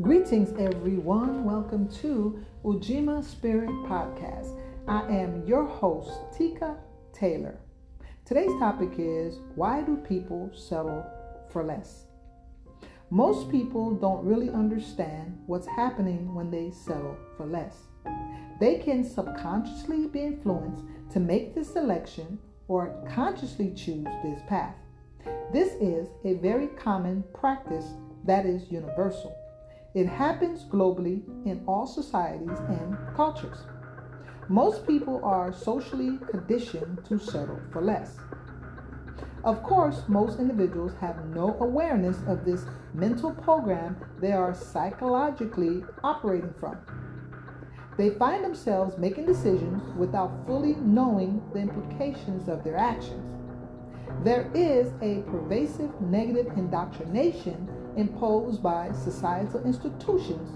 Greetings, 0.00 0.54
everyone. 0.60 1.42
Welcome 1.42 1.88
to 2.02 2.38
Ujima 2.64 3.24
Spirit 3.24 3.68
Podcast. 3.88 4.56
I 4.86 5.00
am 5.12 5.44
your 5.44 5.66
host, 5.66 6.12
Tika 6.32 6.76
Taylor. 7.12 7.58
Today's 8.24 8.56
topic 8.60 8.90
is 8.96 9.40
Why 9.56 9.82
do 9.82 9.96
people 9.96 10.52
settle 10.54 11.04
for 11.50 11.64
less? 11.64 12.04
Most 13.10 13.50
people 13.50 13.92
don't 13.92 14.24
really 14.24 14.50
understand 14.50 15.36
what's 15.46 15.66
happening 15.66 16.32
when 16.32 16.48
they 16.48 16.70
settle 16.70 17.16
for 17.36 17.46
less. 17.46 17.78
They 18.60 18.76
can 18.76 19.02
subconsciously 19.02 20.06
be 20.06 20.20
influenced 20.20 20.84
to 21.10 21.18
make 21.18 21.56
this 21.56 21.72
selection 21.72 22.38
or 22.68 23.04
consciously 23.12 23.72
choose 23.74 24.06
this 24.22 24.40
path. 24.48 24.76
This 25.52 25.72
is 25.80 26.06
a 26.24 26.34
very 26.34 26.68
common 26.68 27.24
practice 27.34 27.86
that 28.24 28.46
is 28.46 28.70
universal. 28.70 29.34
It 29.94 30.06
happens 30.06 30.64
globally 30.64 31.22
in 31.46 31.62
all 31.66 31.86
societies 31.86 32.58
and 32.68 32.96
cultures. 33.16 33.58
Most 34.48 34.86
people 34.86 35.20
are 35.24 35.52
socially 35.52 36.18
conditioned 36.30 37.04
to 37.06 37.18
settle 37.18 37.60
for 37.72 37.82
less. 37.82 38.16
Of 39.44 39.62
course, 39.62 40.02
most 40.08 40.38
individuals 40.38 40.92
have 41.00 41.26
no 41.26 41.56
awareness 41.60 42.18
of 42.26 42.44
this 42.44 42.64
mental 42.92 43.32
program 43.32 43.96
they 44.20 44.32
are 44.32 44.54
psychologically 44.54 45.84
operating 46.02 46.52
from. 46.60 46.76
They 47.96 48.10
find 48.10 48.44
themselves 48.44 48.98
making 48.98 49.26
decisions 49.26 49.82
without 49.96 50.46
fully 50.46 50.74
knowing 50.76 51.42
the 51.52 51.60
implications 51.60 52.48
of 52.48 52.62
their 52.62 52.76
actions. 52.76 53.24
There 54.22 54.50
is 54.54 54.92
a 55.02 55.22
pervasive 55.30 55.98
negative 56.00 56.46
indoctrination 56.56 57.68
imposed 57.98 58.62
by 58.62 58.92
societal 58.92 59.62
institutions 59.64 60.50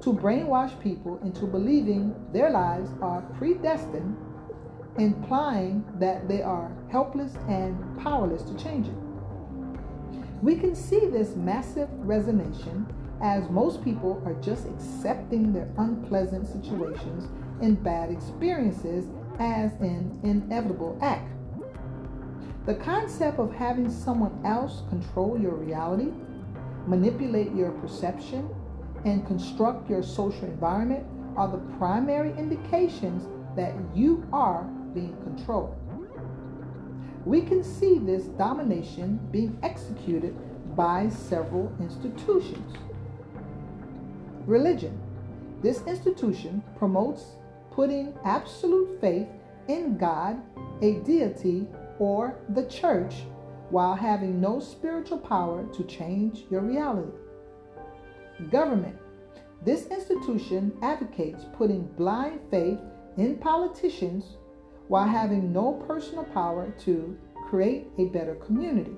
to 0.00 0.12
brainwash 0.12 0.78
people 0.80 1.18
into 1.22 1.46
believing 1.46 2.14
their 2.32 2.50
lives 2.50 2.90
are 3.02 3.22
predestined, 3.38 4.16
implying 4.98 5.84
that 5.98 6.28
they 6.28 6.42
are 6.42 6.70
helpless 6.90 7.34
and 7.48 7.76
powerless 7.98 8.42
to 8.42 8.56
change 8.56 8.86
it. 8.88 8.94
We 10.42 10.56
can 10.56 10.74
see 10.74 11.06
this 11.06 11.34
massive 11.34 11.88
resonation 12.04 12.86
as 13.22 13.48
most 13.48 13.82
people 13.82 14.22
are 14.26 14.34
just 14.34 14.66
accepting 14.66 15.52
their 15.52 15.68
unpleasant 15.78 16.46
situations 16.46 17.28
and 17.62 17.82
bad 17.82 18.10
experiences 18.10 19.06
as 19.38 19.72
an 19.80 20.20
inevitable 20.22 20.98
act. 21.00 21.32
The 22.66 22.74
concept 22.74 23.38
of 23.38 23.54
having 23.54 23.90
someone 23.90 24.38
else 24.44 24.82
control 24.88 25.38
your 25.40 25.54
reality, 25.54 26.12
manipulate 26.86 27.54
your 27.54 27.70
perception, 27.72 28.48
and 29.04 29.26
construct 29.26 29.88
your 29.88 30.02
social 30.02 30.44
environment 30.44 31.06
are 31.36 31.48
the 31.48 31.58
primary 31.78 32.30
indications 32.38 33.28
that 33.54 33.74
you 33.94 34.26
are 34.32 34.64
being 34.94 35.16
controlled. 35.22 35.76
We 37.24 37.42
can 37.42 37.62
see 37.62 37.98
this 37.98 38.24
domination 38.24 39.20
being 39.30 39.58
executed 39.62 40.36
by 40.76 41.08
several 41.08 41.72
institutions. 41.80 42.76
Religion. 44.46 45.00
This 45.62 45.82
institution 45.86 46.62
promotes 46.76 47.24
putting 47.70 48.14
absolute 48.24 49.00
faith 49.00 49.26
in 49.68 49.98
God, 49.98 50.40
a 50.82 51.00
deity, 51.00 51.66
or 51.98 52.38
the 52.50 52.66
church 52.66 53.14
while 53.70 53.94
having 53.94 54.40
no 54.40 54.60
spiritual 54.60 55.18
power 55.18 55.64
to 55.74 55.84
change 55.84 56.44
your 56.50 56.60
reality. 56.60 57.12
Government. 58.50 58.96
This 59.64 59.86
institution 59.86 60.76
advocates 60.82 61.44
putting 61.56 61.86
blind 61.96 62.40
faith 62.50 62.78
in 63.16 63.38
politicians 63.38 64.36
while 64.88 65.08
having 65.08 65.52
no 65.52 65.72
personal 65.88 66.24
power 66.24 66.72
to 66.84 67.16
create 67.48 67.88
a 67.98 68.04
better 68.06 68.34
community. 68.36 68.96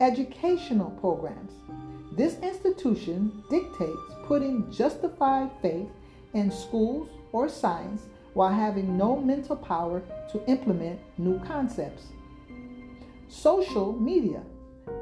Educational 0.00 0.90
programs. 0.92 1.52
This 2.12 2.38
institution 2.38 3.42
dictates 3.50 4.00
putting 4.24 4.70
justified 4.70 5.50
faith 5.60 5.88
in 6.32 6.50
schools 6.50 7.08
or 7.32 7.48
science 7.48 8.02
while 8.34 8.52
having 8.52 8.96
no 8.96 9.16
mental 9.16 9.56
power 9.56 10.02
to 10.30 10.44
implement 10.46 11.00
new 11.18 11.38
concepts. 11.40 12.04
Social 13.30 13.92
media. 13.92 14.42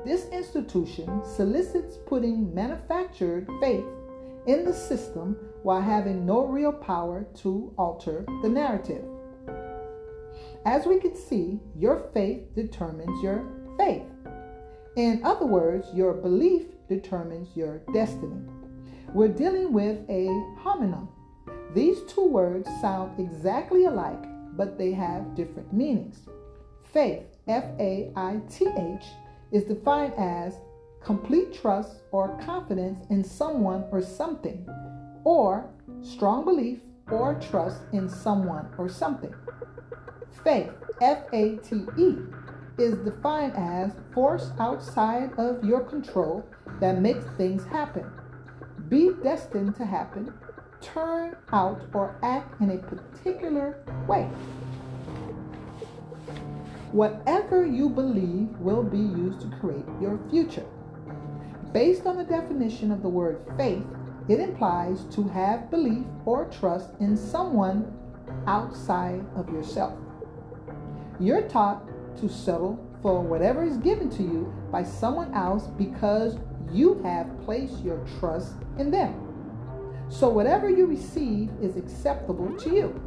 This 0.05 0.29
institution 0.29 1.23
solicits 1.25 1.97
putting 2.07 2.55
manufactured 2.55 3.49
faith 3.61 3.85
in 4.47 4.65
the 4.65 4.73
system 4.73 5.37
while 5.63 5.81
having 5.81 6.25
no 6.25 6.45
real 6.47 6.73
power 6.73 7.27
to 7.43 7.73
alter 7.77 8.25
the 8.43 8.49
narrative. 8.49 9.05
As 10.65 10.87
we 10.87 11.01
can 11.01 11.17
see, 11.17 11.59
your 11.77 12.11
faith 12.15 12.55
determines 12.55 13.23
your 13.23 13.45
fate. 13.77 14.05
In 14.97 15.21
other 15.25 15.47
words, 15.47 15.89
your 15.95 16.13
belief 16.13 16.67
determines 16.89 17.57
your 17.57 17.79
destiny. 17.93 18.43
We're 19.15 19.29
dealing 19.29 19.73
with 19.73 19.99
a 20.09 20.27
homonym 20.63 21.09
these 21.75 22.01
two 22.05 22.27
words 22.27 22.69
sound 22.81 23.21
exactly 23.21 23.85
alike, 23.85 24.25
but 24.57 24.79
they 24.79 24.93
have 24.93 25.35
different 25.35 25.71
meanings. 25.71 26.21
Faith, 26.83 27.27
F 27.49 27.65
A 27.81 28.13
I 28.15 28.41
T 28.49 28.67
H, 28.67 29.05
is 29.51 29.65
defined 29.65 30.13
as 30.19 30.55
complete 31.03 31.55
trust 31.55 32.03
or 32.13 32.39
confidence 32.43 33.07
in 33.11 33.25
someone 33.25 33.85
or 33.91 34.03
something, 34.03 34.69
or 35.25 35.71
strong 36.03 36.45
belief 36.45 36.81
or 37.11 37.35
trust 37.37 37.81
in 37.93 38.09
someone 38.09 38.69
or 38.77 38.89
something. 38.89 39.35
Faith, 40.45 40.71
F 41.01 41.25
A 41.33 41.57
T 41.57 41.85
E, 41.97 42.17
is 42.79 42.99
defined 42.99 43.55
as 43.57 43.93
force 44.13 44.51
outside 44.59 45.31
of 45.39 45.65
your 45.65 45.81
control 45.81 46.45
that 46.81 47.01
makes 47.01 47.25
things 47.37 47.65
happen, 47.65 48.05
be 48.89 49.11
destined 49.23 49.75
to 49.75 49.85
happen, 49.85 50.33
turn 50.81 51.37
out 51.53 51.81
or 51.93 52.17
act 52.23 52.61
in 52.61 52.71
a 52.71 52.79
particular 52.79 53.83
way. 54.07 54.29
Whatever 56.93 57.67
you 57.67 57.91
believe 57.91 58.49
will 58.59 58.83
be 58.83 58.99
used 58.99 59.41
to 59.43 59.57
create 59.59 59.85
your 60.01 60.19
future. 60.31 60.65
Based 61.73 62.07
on 62.07 62.17
the 62.17 62.25
definition 62.25 62.91
of 62.91 63.03
the 63.03 63.09
word 63.09 63.41
faith, 63.59 63.85
it 64.29 64.41
implies 64.41 65.05
to 65.15 65.29
have 65.29 65.71
belief 65.71 66.07
or 66.25 66.47
trust 66.47 66.91
in 67.01 67.17
someone 67.17 67.93
outside 68.47 69.25
of 69.37 69.51
yourself. 69.51 69.99
You're 71.21 71.49
taught 71.49 71.87
to 72.19 72.29
settle 72.29 72.83
for 73.03 73.21
whatever 73.21 73.65
is 73.65 73.77
given 73.77 74.09
to 74.11 74.23
you 74.23 74.53
by 74.73 74.83
someone 74.83 75.33
else 75.35 75.67
because 75.67 76.39
you 76.73 77.03
have 77.03 77.39
placed 77.45 77.85
your 77.85 78.05
trust 78.19 78.55
in 78.79 78.91
them. 78.91 79.29
So 80.09 80.29
whatever 80.29 80.71
you 80.71 80.87
receive 80.87 81.51
is 81.61 81.77
acceptable 81.77 82.57
to 82.57 82.75
you. 82.75 83.01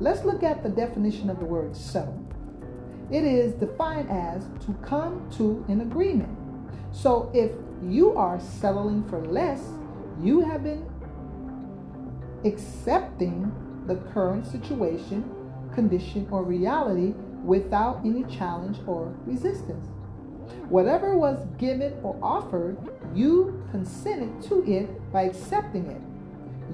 Let's 0.00 0.24
look 0.24 0.42
at 0.42 0.62
the 0.62 0.68
definition 0.68 1.30
of 1.30 1.38
the 1.38 1.44
word 1.44 1.76
settle. 1.76 2.31
It 3.12 3.24
is 3.24 3.52
defined 3.52 4.10
as 4.10 4.44
to 4.64 4.72
come 4.82 5.28
to 5.36 5.62
an 5.68 5.82
agreement. 5.82 6.34
So 6.92 7.30
if 7.34 7.52
you 7.86 8.16
are 8.16 8.40
settling 8.40 9.04
for 9.04 9.22
less, 9.22 9.60
you 10.18 10.40
have 10.40 10.64
been 10.64 10.88
accepting 12.46 13.52
the 13.86 13.96
current 14.12 14.46
situation, 14.46 15.30
condition, 15.74 16.26
or 16.30 16.42
reality 16.42 17.14
without 17.44 18.00
any 18.02 18.24
challenge 18.24 18.78
or 18.86 19.14
resistance. 19.26 19.88
Whatever 20.70 21.16
was 21.18 21.46
given 21.58 21.94
or 22.02 22.18
offered, 22.22 22.78
you 23.14 23.62
consented 23.70 24.40
to 24.48 24.64
it 24.64 25.12
by 25.12 25.24
accepting 25.24 25.86
it. 25.86 26.00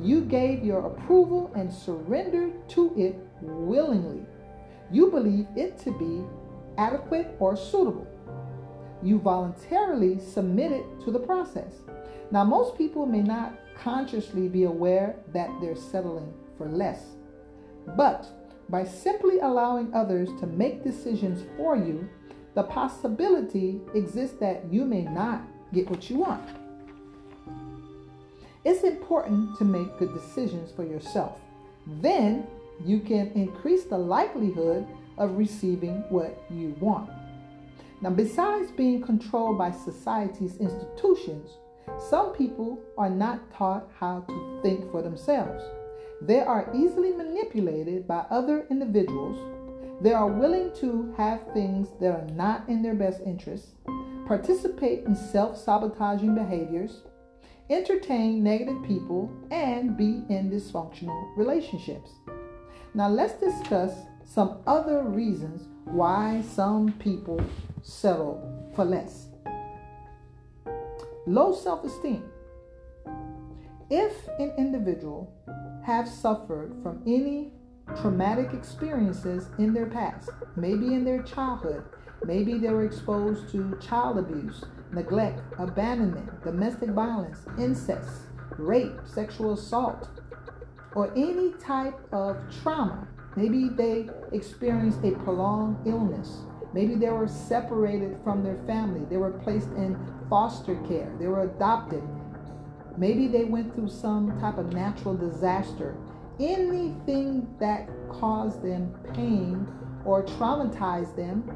You 0.07 0.21
gave 0.21 0.62
your 0.62 0.87
approval 0.87 1.51
and 1.57 1.73
surrendered 1.73 2.69
to 2.71 2.93
it 2.97 3.17
willingly. 3.41 4.25
You 4.90 5.11
believe 5.11 5.46
it 5.56 5.79
to 5.81 5.90
be 5.99 6.25
adequate 6.79 7.37
or 7.38 7.56
suitable. 7.56 8.06
You 9.02 9.19
voluntarily 9.19 10.19
submit 10.19 10.73
it 10.73 10.85
to 11.05 11.11
the 11.11 11.19
process. 11.19 11.75
Now, 12.31 12.44
most 12.44 12.76
people 12.76 13.06
may 13.06 13.23
not 13.23 13.58
consciously 13.76 14.49
be 14.49 14.64
aware 14.64 15.17
that 15.32 15.50
they're 15.61 15.76
settling 15.76 16.32
for 16.56 16.69
less, 16.69 17.02
but 17.96 18.26
by 18.69 18.85
simply 18.85 19.38
allowing 19.40 19.94
others 19.94 20.29
to 20.40 20.46
make 20.46 20.85
decisions 20.85 21.44
for 21.56 21.76
you, 21.76 22.08
the 22.55 22.64
possibility 22.64 23.81
exists 23.94 24.37
that 24.40 24.70
you 24.70 24.85
may 24.85 25.02
not 25.02 25.43
get 25.73 25.88
what 25.88 26.11
you 26.11 26.19
want. 26.19 26.49
It's 28.64 28.85
important 28.85 29.56
to 29.58 29.64
make 29.64 29.99
good 29.99 30.12
decisions 30.12 30.70
for 30.73 30.85
yourself. 30.85 31.38
Then 31.87 32.46
you 32.85 33.01
can 33.01 33.29
increase 33.33 33.85
the 33.85 33.99
likelihood 33.99 34.87
of 35.17 35.37
receiving 35.37 36.05
what 36.11 36.43
you 36.51 36.77
want. 36.81 37.11
Now, 38.01 38.11
besides 38.11 38.71
being 38.71 39.03
controlled 39.03 39.59
by 39.59 39.73
society's 39.73 40.57
institutions, 40.59 41.51
Some 41.99 42.33
people 42.33 42.81
are 42.97 43.11
not 43.11 43.51
taught 43.53 43.91
how 43.99 44.21
to 44.21 44.61
think 44.63 44.91
for 44.91 45.03
themselves. 45.03 45.65
They 46.23 46.41
are 46.41 46.71
easily 46.75 47.13
manipulated 47.13 48.07
by 48.07 48.25
other 48.31 48.67
individuals. 48.71 49.39
They 50.01 50.13
are 50.13 50.29
willing 50.29 50.73
to 50.77 51.13
have 51.17 51.53
things 51.53 51.89
that 52.01 52.13
are 52.13 52.27
not 52.35 52.69
in 52.69 52.83
their 52.83 52.95
best 52.95 53.21
interest, 53.27 53.71
participate 54.27 55.05
in 55.05 55.17
self 55.17 55.57
sabotaging 55.57 56.35
behaviors, 56.35 57.03
entertain 57.69 58.43
negative 58.43 58.83
people, 58.87 59.31
and 59.51 59.97
be 59.97 60.23
in 60.29 60.51
dysfunctional 60.51 61.37
relationships. 61.37 62.11
Now, 62.99 63.09
let's 63.09 63.35
discuss 63.35 63.93
some 64.25 64.59
other 64.67 65.05
reasons 65.05 65.69
why 65.85 66.43
some 66.43 66.95
people 66.95 67.41
settle 67.81 68.43
for 68.75 68.85
less. 68.85 69.29
Low 71.25 71.55
self 71.55 71.85
esteem. 71.85 72.25
If 73.89 74.27
an 74.41 74.53
individual 74.59 75.33
have 75.87 76.09
suffered 76.09 76.75
from 76.83 77.00
any 77.06 77.53
traumatic 78.00 78.53
experiences 78.53 79.47
in 79.61 79.73
their 79.73 79.87
past, 79.87 80.31
maybe 80.56 80.93
in 80.93 81.05
their 81.05 81.23
childhood, 81.23 81.85
maybe 82.25 82.59
they 82.59 82.71
were 82.71 82.85
exposed 82.85 83.49
to 83.53 83.79
child 83.81 84.19
abuse, 84.19 84.65
neglect, 84.91 85.41
abandonment, 85.61 86.43
domestic 86.43 86.91
violence, 86.91 87.47
incest, 87.61 88.11
rape, 88.59 88.99
sexual 89.06 89.53
assault, 89.53 90.09
or 90.99 91.12
any 91.17 91.53
type 91.61 91.97
of 92.12 92.37
trauma. 92.61 93.06
Maybe 93.37 93.69
they 93.69 94.09
experienced 94.33 94.99
a 95.05 95.12
prolonged 95.12 95.87
illness. 95.87 96.39
Maybe 96.75 96.97
they 96.97 97.09
were 97.11 97.29
separated 97.29 98.19
from 98.25 98.43
their 98.43 98.59
family. 98.67 99.06
They 99.09 99.17
were 99.17 99.31
placed 99.31 99.69
in 99.77 99.97
foster 100.29 100.75
care, 100.89 101.15
they 101.21 101.29
were 101.29 101.45
adopted. 101.45 102.03
Maybe 102.97 103.29
they 103.29 103.45
went 103.45 103.77
through 103.77 103.91
some 103.91 104.41
type 104.41 104.59
of 104.59 104.73
natural 104.73 105.15
disaster. 105.15 105.97
Anything 106.41 107.47
that 107.61 107.89
caused 108.11 108.61
them 108.65 108.93
pain 109.15 109.69
or 110.05 110.25
traumatized 110.25 111.15
them 111.15 111.49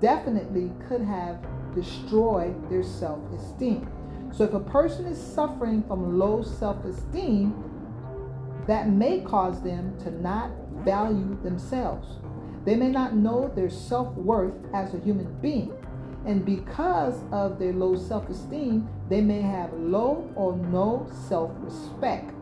definitely 0.00 0.70
could 0.86 1.02
have 1.02 1.44
destroyed 1.74 2.70
their 2.70 2.84
self 2.84 3.18
esteem. 3.32 3.90
So, 4.32 4.44
if 4.44 4.54
a 4.54 4.60
person 4.60 5.06
is 5.06 5.18
suffering 5.20 5.82
from 5.82 6.20
low 6.20 6.42
self 6.44 6.84
esteem, 6.84 7.73
that 8.66 8.88
may 8.88 9.20
cause 9.20 9.62
them 9.62 9.96
to 10.00 10.10
not 10.10 10.50
value 10.84 11.38
themselves. 11.42 12.08
They 12.64 12.76
may 12.76 12.88
not 12.88 13.14
know 13.14 13.52
their 13.54 13.70
self 13.70 14.14
worth 14.14 14.54
as 14.72 14.94
a 14.94 14.98
human 14.98 15.32
being. 15.40 15.72
And 16.26 16.44
because 16.44 17.20
of 17.30 17.58
their 17.58 17.74
low 17.74 17.96
self 17.96 18.28
esteem, 18.30 18.88
they 19.10 19.20
may 19.20 19.42
have 19.42 19.72
low 19.74 20.30
or 20.34 20.56
no 20.56 21.06
self 21.28 21.50
respect. 21.58 22.32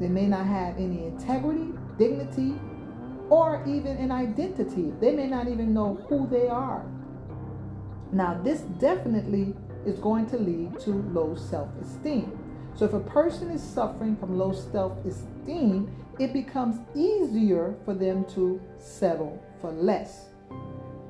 They 0.00 0.08
may 0.08 0.26
not 0.26 0.46
have 0.46 0.76
any 0.76 1.04
integrity, 1.04 1.72
dignity, 1.98 2.54
or 3.28 3.62
even 3.66 3.96
an 3.98 4.10
identity. 4.10 4.92
They 5.00 5.14
may 5.14 5.28
not 5.28 5.46
even 5.46 5.72
know 5.72 6.04
who 6.08 6.26
they 6.26 6.48
are. 6.48 6.84
Now, 8.10 8.40
this 8.42 8.62
definitely 8.80 9.54
is 9.86 9.98
going 10.00 10.26
to 10.30 10.38
lead 10.38 10.80
to 10.80 10.90
low 10.90 11.36
self 11.36 11.68
esteem. 11.80 12.39
So, 12.80 12.86
if 12.86 12.94
a 12.94 13.00
person 13.00 13.50
is 13.50 13.62
suffering 13.62 14.16
from 14.16 14.38
low 14.38 14.54
self 14.54 15.04
esteem, 15.04 15.94
it 16.18 16.32
becomes 16.32 16.80
easier 16.96 17.74
for 17.84 17.92
them 17.92 18.24
to 18.32 18.58
settle 18.78 19.38
for 19.60 19.70
less. 19.70 20.30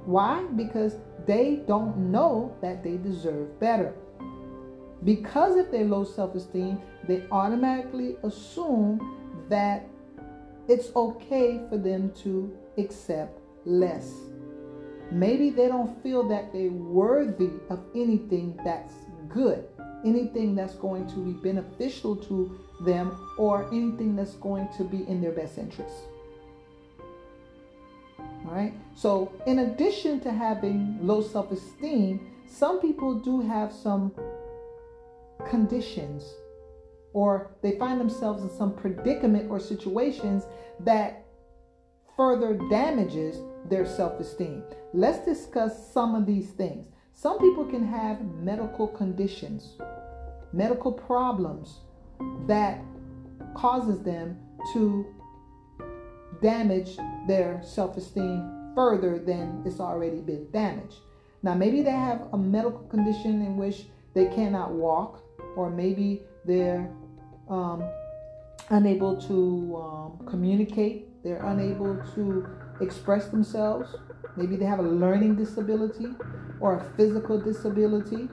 Why? 0.05 0.43
Because 0.57 0.97
they 1.27 1.63
don't 1.69 1.97
know 1.97 2.57
that 2.61 2.83
they 2.83 2.97
deserve 2.97 3.61
better. 3.61 3.95
Because 5.05 5.55
of 5.55 5.71
their 5.71 5.85
low 5.85 6.03
self 6.03 6.35
esteem, 6.35 6.83
they 7.07 7.23
automatically 7.31 8.17
assume 8.25 9.47
that 9.49 9.87
it's 10.67 10.91
okay 10.97 11.61
for 11.69 11.79
them 11.79 12.13
to 12.25 12.53
accept 12.79 13.39
less. 13.65 14.13
Maybe 15.13 15.51
they 15.51 15.69
don't 15.69 16.03
feel 16.03 16.29
that 16.31 16.53
they're 16.53 16.73
worthy 16.73 17.51
of 17.69 17.79
anything 17.95 18.59
that's 18.65 18.95
good, 19.29 19.69
anything 20.05 20.55
that's 20.55 20.75
going 20.75 21.07
to 21.09 21.17
be 21.17 21.33
beneficial 21.33 22.17
to 22.17 22.59
them, 22.81 23.35
or 23.39 23.67
anything 23.69 24.17
that's 24.17 24.35
going 24.35 24.69
to 24.77 24.85
be 24.85 25.07
in 25.09 25.21
their 25.21 25.33
best 25.33 25.59
interest. 25.59 25.95
All 28.19 28.53
right. 28.53 28.73
So, 28.97 29.33
in 29.47 29.61
addition 29.61 30.21
to 30.21 30.33
having 30.33 30.99
low 31.03 31.21
self 31.21 31.53
esteem, 31.53 32.33
some 32.47 32.81
people 32.81 33.15
do 33.15 33.41
have 33.43 33.73
some 33.73 34.13
conditions 35.49 36.35
or 37.13 37.51
they 37.63 37.73
find 37.73 38.01
themselves 38.01 38.43
in 38.43 38.51
some 38.51 38.75
predicament 38.75 39.51
or 39.51 39.59
situations 39.59 40.45
that 40.81 41.25
further 42.17 42.55
damages 42.69 43.41
their 43.69 43.87
self-esteem. 43.87 44.63
Let's 44.93 45.25
discuss 45.25 45.93
some 45.93 46.15
of 46.15 46.27
these 46.27 46.51
things. 46.51 46.87
Some 47.15 47.39
people 47.39 47.65
can 47.65 47.87
have 47.87 48.25
medical 48.25 48.89
conditions, 48.89 49.77
medical 50.53 50.93
problems 50.93 51.81
that 52.47 52.81
causes 53.55 54.03
them 54.03 54.39
to 54.73 55.07
damage 56.41 56.97
their 57.27 57.61
self 57.63 57.97
esteem 57.97 58.73
further 58.75 59.19
than 59.19 59.63
it's 59.67 59.81
already 59.81 60.21
been 60.21 60.51
damaged. 60.51 60.97
Now, 61.43 61.55
maybe 61.55 61.83
they 61.83 61.91
have 61.91 62.29
a 62.33 62.39
medical 62.39 62.81
condition 62.91 63.43
in 63.43 63.57
which 63.57 63.87
they 64.15 64.27
cannot 64.27 64.73
walk, 64.73 65.23
or 65.57 65.71
maybe 65.71 66.23
they're 66.45 66.91
um, 67.49 67.83
unable 68.71 69.21
to 69.23 69.77
um, 69.77 70.27
communicate, 70.27 71.23
they're 71.23 71.45
unable 71.47 71.97
to 72.15 72.47
express 72.81 73.29
themselves. 73.29 73.95
Maybe 74.37 74.57
they 74.57 74.65
have 74.65 74.79
a 74.79 74.83
learning 74.83 75.37
disability 75.37 76.09
or 76.61 76.77
a 76.77 76.85
physical 76.97 77.41
disability. 77.41 78.29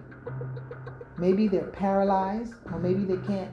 Maybe 1.17 1.47
they're 1.47 1.67
paralyzed, 1.67 2.53
or 2.71 2.79
maybe 2.79 3.03
they 3.03 3.25
can't 3.25 3.51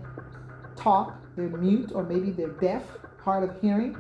talk, 0.77 1.19
they're 1.37 1.49
mute, 1.49 1.93
or 1.95 2.03
maybe 2.03 2.31
they're 2.31 2.49
deaf, 2.61 2.83
hard 3.23 3.49
of 3.49 3.61
hearing. 3.61 3.97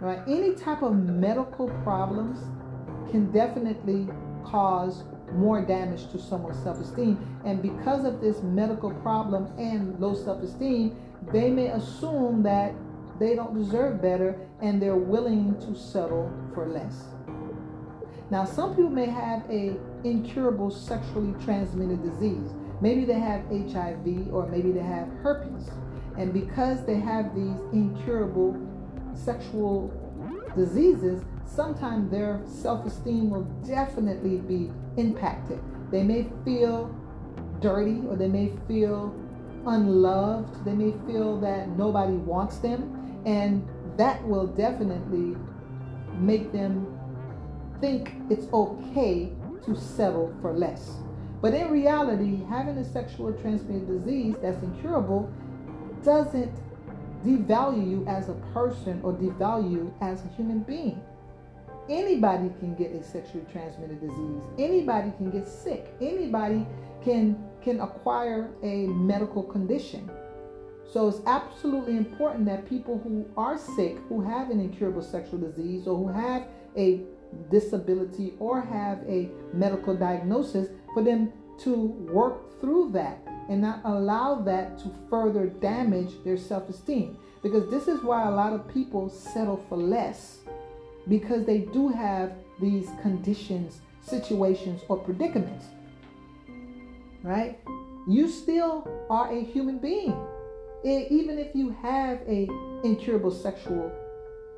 Right? 0.00 0.20
Any 0.26 0.54
type 0.54 0.82
of 0.82 0.94
medical 0.96 1.68
problems 1.82 2.38
can 3.10 3.30
definitely 3.32 4.08
cause 4.44 5.04
more 5.32 5.60
damage 5.64 6.10
to 6.10 6.18
someone's 6.18 6.62
self-esteem. 6.62 7.40
And 7.44 7.62
because 7.62 8.04
of 8.04 8.20
this 8.20 8.42
medical 8.42 8.90
problem 8.90 9.46
and 9.58 9.98
low 10.00 10.14
self-esteem, 10.14 10.96
they 11.32 11.50
may 11.50 11.68
assume 11.68 12.42
that 12.44 12.74
they 13.18 13.34
don't 13.34 13.54
deserve 13.54 14.00
better 14.00 14.38
and 14.62 14.80
they're 14.80 14.96
willing 14.96 15.58
to 15.60 15.74
settle 15.74 16.32
for 16.54 16.66
less. 16.68 17.17
Now, 18.30 18.44
some 18.44 18.76
people 18.76 18.90
may 18.90 19.06
have 19.06 19.48
a 19.50 19.76
incurable 20.04 20.70
sexually 20.70 21.34
transmitted 21.44 22.02
disease. 22.02 22.50
Maybe 22.80 23.04
they 23.04 23.18
have 23.18 23.44
HIV 23.46 24.32
or 24.32 24.46
maybe 24.46 24.70
they 24.70 24.82
have 24.82 25.08
herpes. 25.22 25.70
And 26.16 26.32
because 26.32 26.84
they 26.84 26.96
have 26.96 27.34
these 27.34 27.56
incurable 27.72 28.56
sexual 29.14 29.92
diseases, 30.56 31.22
sometimes 31.46 32.10
their 32.10 32.42
self 32.44 32.84
esteem 32.86 33.30
will 33.30 33.44
definitely 33.66 34.38
be 34.38 34.70
impacted. 34.96 35.60
They 35.90 36.02
may 36.02 36.26
feel 36.44 36.94
dirty 37.60 38.02
or 38.08 38.16
they 38.16 38.28
may 38.28 38.52
feel 38.66 39.14
unloved. 39.66 40.64
They 40.64 40.74
may 40.74 40.92
feel 41.06 41.40
that 41.40 41.68
nobody 41.70 42.14
wants 42.14 42.58
them. 42.58 43.22
And 43.24 43.66
that 43.96 44.22
will 44.26 44.46
definitely 44.46 45.36
make 46.18 46.52
them 46.52 46.97
think 47.80 48.12
it's 48.30 48.46
okay 48.52 49.32
to 49.64 49.76
settle 49.76 50.34
for 50.40 50.52
less. 50.52 50.96
But 51.40 51.54
in 51.54 51.70
reality, 51.70 52.42
having 52.48 52.78
a 52.78 52.84
sexual 52.84 53.32
transmitted 53.32 53.86
disease 53.86 54.34
that's 54.42 54.62
incurable 54.62 55.32
doesn't 56.02 56.52
devalue 57.24 57.88
you 57.88 58.04
as 58.06 58.28
a 58.28 58.34
person 58.52 59.00
or 59.02 59.12
devalue 59.12 59.70
you 59.70 59.94
as 60.00 60.24
a 60.24 60.28
human 60.36 60.60
being. 60.60 61.00
Anybody 61.88 62.50
can 62.58 62.74
get 62.74 62.92
a 62.92 63.02
sexually 63.02 63.46
transmitted 63.50 64.00
disease. 64.00 64.42
Anybody 64.58 65.10
can 65.16 65.30
get 65.30 65.48
sick. 65.48 65.94
Anybody 66.00 66.66
can 67.02 67.42
can 67.62 67.80
acquire 67.80 68.50
a 68.62 68.86
medical 68.88 69.42
condition. 69.42 70.10
So 70.90 71.08
it's 71.08 71.20
absolutely 71.26 71.96
important 71.96 72.46
that 72.46 72.68
people 72.68 72.98
who 72.98 73.26
are 73.36 73.58
sick, 73.58 73.98
who 74.08 74.22
have 74.22 74.50
an 74.50 74.60
incurable 74.60 75.02
sexual 75.02 75.38
disease 75.38 75.86
or 75.86 75.96
who 75.96 76.08
have 76.08 76.46
a 76.76 77.02
disability 77.50 78.34
or 78.38 78.60
have 78.60 78.98
a 79.08 79.30
medical 79.52 79.94
diagnosis 79.96 80.68
for 80.94 81.02
them 81.02 81.32
to 81.60 81.74
work 82.12 82.60
through 82.60 82.90
that 82.92 83.20
and 83.48 83.60
not 83.60 83.80
allow 83.84 84.34
that 84.42 84.78
to 84.78 84.94
further 85.08 85.46
damage 85.46 86.12
their 86.24 86.36
self 86.36 86.68
esteem. 86.68 87.16
Because 87.42 87.70
this 87.70 87.88
is 87.88 88.02
why 88.02 88.26
a 88.26 88.30
lot 88.30 88.52
of 88.52 88.68
people 88.68 89.08
settle 89.08 89.64
for 89.68 89.76
less 89.76 90.38
because 91.08 91.44
they 91.46 91.58
do 91.58 91.88
have 91.88 92.32
these 92.60 92.90
conditions, 93.02 93.80
situations, 94.02 94.82
or 94.88 94.96
predicaments. 94.98 95.66
right? 97.22 97.58
You 98.08 98.28
still 98.28 98.88
are 99.10 99.32
a 99.32 99.42
human 99.42 99.78
being. 99.78 100.16
Even 100.84 101.38
if 101.38 101.54
you 101.54 101.70
have 101.82 102.20
a 102.28 102.48
incurable 102.84 103.30
sexual 103.30 103.90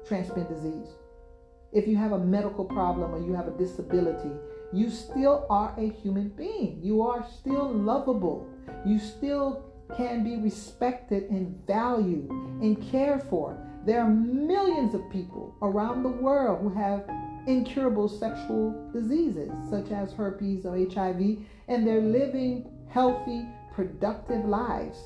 transmitted 0.07 0.49
disease, 0.49 0.89
if 1.73 1.87
you 1.87 1.97
have 1.97 2.13
a 2.13 2.19
medical 2.19 2.65
problem 2.65 3.15
or 3.15 3.19
you 3.25 3.33
have 3.35 3.49
a 3.49 3.57
disability, 3.59 4.31
you 4.73 4.91
still 4.91 5.47
are 5.51 5.75
a 5.79 5.89
human 5.89 6.29
being. 6.31 6.81
You 6.83 7.03
are 7.03 7.27
still 7.39 7.73
lovable. 7.73 8.47
You 8.87 8.99
still 8.99 9.65
can 9.97 10.23
be 10.23 10.37
respected 10.37 11.25
and 11.31 11.57
valued 11.67 12.31
and 12.31 12.81
cared 12.91 13.23
for. 13.25 13.57
There 13.85 14.01
are 14.01 14.09
millions 14.09 14.95
of 14.95 15.11
people 15.11 15.55
around 15.63 16.03
the 16.03 16.09
world 16.09 16.61
who 16.61 16.69
have 16.71 17.09
incurable 17.47 18.09
sexual 18.09 18.91
diseases 18.93 19.51
such 19.71 19.91
as 19.91 20.13
herpes 20.13 20.67
or 20.67 20.77
HIV, 20.77 21.39
and 21.69 21.87
they're 21.87 22.01
living 22.01 22.71
healthy, 22.89 23.47
productive 23.75 24.45
lives. 24.45 24.99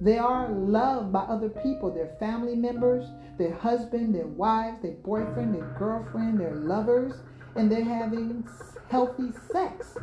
They 0.00 0.18
are 0.18 0.50
loved 0.50 1.12
by 1.12 1.20
other 1.20 1.48
people, 1.48 1.90
their 1.90 2.14
family 2.20 2.54
members, 2.54 3.06
their 3.38 3.54
husband, 3.54 4.14
their 4.14 4.26
wives, 4.26 4.82
their 4.82 4.92
boyfriend, 4.92 5.54
their 5.54 5.74
girlfriend, 5.78 6.38
their 6.38 6.54
lovers, 6.54 7.14
and 7.54 7.70
they're 7.72 7.84
having 7.84 8.46
healthy 8.88 9.30
sex. 9.50 9.96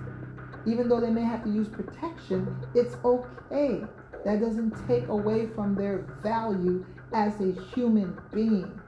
Even 0.66 0.90
though 0.90 1.00
they 1.00 1.10
may 1.10 1.24
have 1.24 1.44
to 1.44 1.50
use 1.50 1.68
protection, 1.68 2.56
it's 2.74 2.96
okay. 3.04 3.82
That 4.26 4.40
doesn't 4.40 4.88
take 4.88 5.08
away 5.10 5.48
from 5.48 5.76
their 5.76 6.08
value 6.24 6.86
as 7.14 7.40
a 7.42 7.52
human 7.76 8.18
being. 8.34 8.80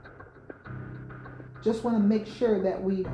Just 1.64 1.84
want 1.84 1.98
to 1.98 2.04
make 2.04 2.26
sure 2.26 2.62
that 2.64 2.82
we 2.82 3.06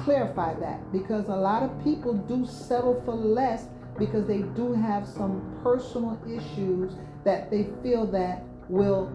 clarify 0.00 0.58
that 0.60 0.92
because 0.92 1.28
a 1.28 1.34
lot 1.34 1.62
of 1.62 1.82
people 1.82 2.14
do 2.14 2.44
settle 2.46 3.00
for 3.04 3.14
less 3.14 3.66
because 3.98 4.26
they 4.26 4.42
do 4.42 4.72
have 4.74 5.06
some 5.06 5.58
personal 5.62 6.20
issues 6.26 6.92
that 7.24 7.50
they 7.50 7.68
feel 7.82 8.06
that 8.06 8.44
will 8.68 9.10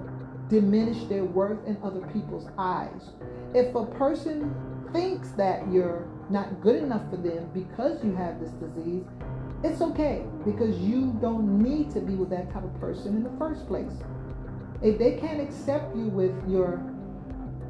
diminish 0.50 1.05
their 1.05 1.23
worth 1.23 1.65
in 1.65 1.77
other 1.83 2.01
people's 2.07 2.47
eyes. 2.57 3.11
If 3.53 3.73
a 3.75 3.85
person 3.85 4.53
thinks 4.91 5.31
that 5.31 5.71
you're 5.71 6.07
not 6.29 6.61
good 6.61 6.83
enough 6.83 7.09
for 7.09 7.17
them 7.17 7.50
because 7.53 8.03
you 8.03 8.13
have 8.15 8.39
this 8.39 8.51
disease, 8.51 9.05
it's 9.63 9.81
okay 9.81 10.23
because 10.43 10.77
you 10.79 11.17
don't 11.21 11.61
need 11.61 11.91
to 11.91 12.00
be 12.00 12.15
with 12.15 12.29
that 12.31 12.51
type 12.51 12.63
of 12.63 12.79
person 12.79 13.15
in 13.15 13.23
the 13.23 13.38
first 13.38 13.67
place. 13.67 13.91
If 14.81 14.97
they 14.97 15.17
can't 15.17 15.39
accept 15.39 15.95
you 15.95 16.05
with 16.05 16.33
your 16.50 16.83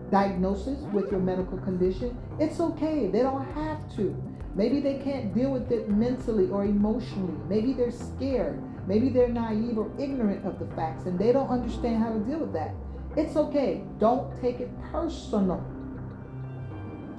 diagnosis, 0.10 0.80
with 0.94 1.12
your 1.12 1.20
medical 1.20 1.58
condition, 1.58 2.18
it's 2.40 2.60
okay. 2.60 3.08
They 3.08 3.20
don't 3.20 3.46
have 3.54 3.94
to. 3.96 4.31
Maybe 4.56 4.80
they 4.80 5.00
can't 5.00 5.34
deal 5.34 5.52
with 5.52 5.72
it 5.72 5.90
mentally 5.90 6.50
or 6.50 6.66
emotionally. 6.66 7.38
Maybe 7.48 7.74
they're 7.74 7.92
scared. 7.92 8.62
Maybe 8.88 9.10
they're 9.10 9.30
naive 9.30 9.78
or 9.78 9.92
ignorant 10.00 10.46
of 10.46 10.60
the 10.60 10.66
facts 10.76 11.06
and 11.06 11.18
they 11.18 11.32
don't 11.32 11.50
understand 11.50 12.02
how 12.04 12.12
to 12.12 12.20
deal 12.20 12.40
with 12.40 12.54
that. 12.54 12.74
It's 13.16 13.36
okay. 13.36 13.84
Don't 14.00 14.40
take 14.42 14.60
it 14.60 14.70
personal. 14.92 15.64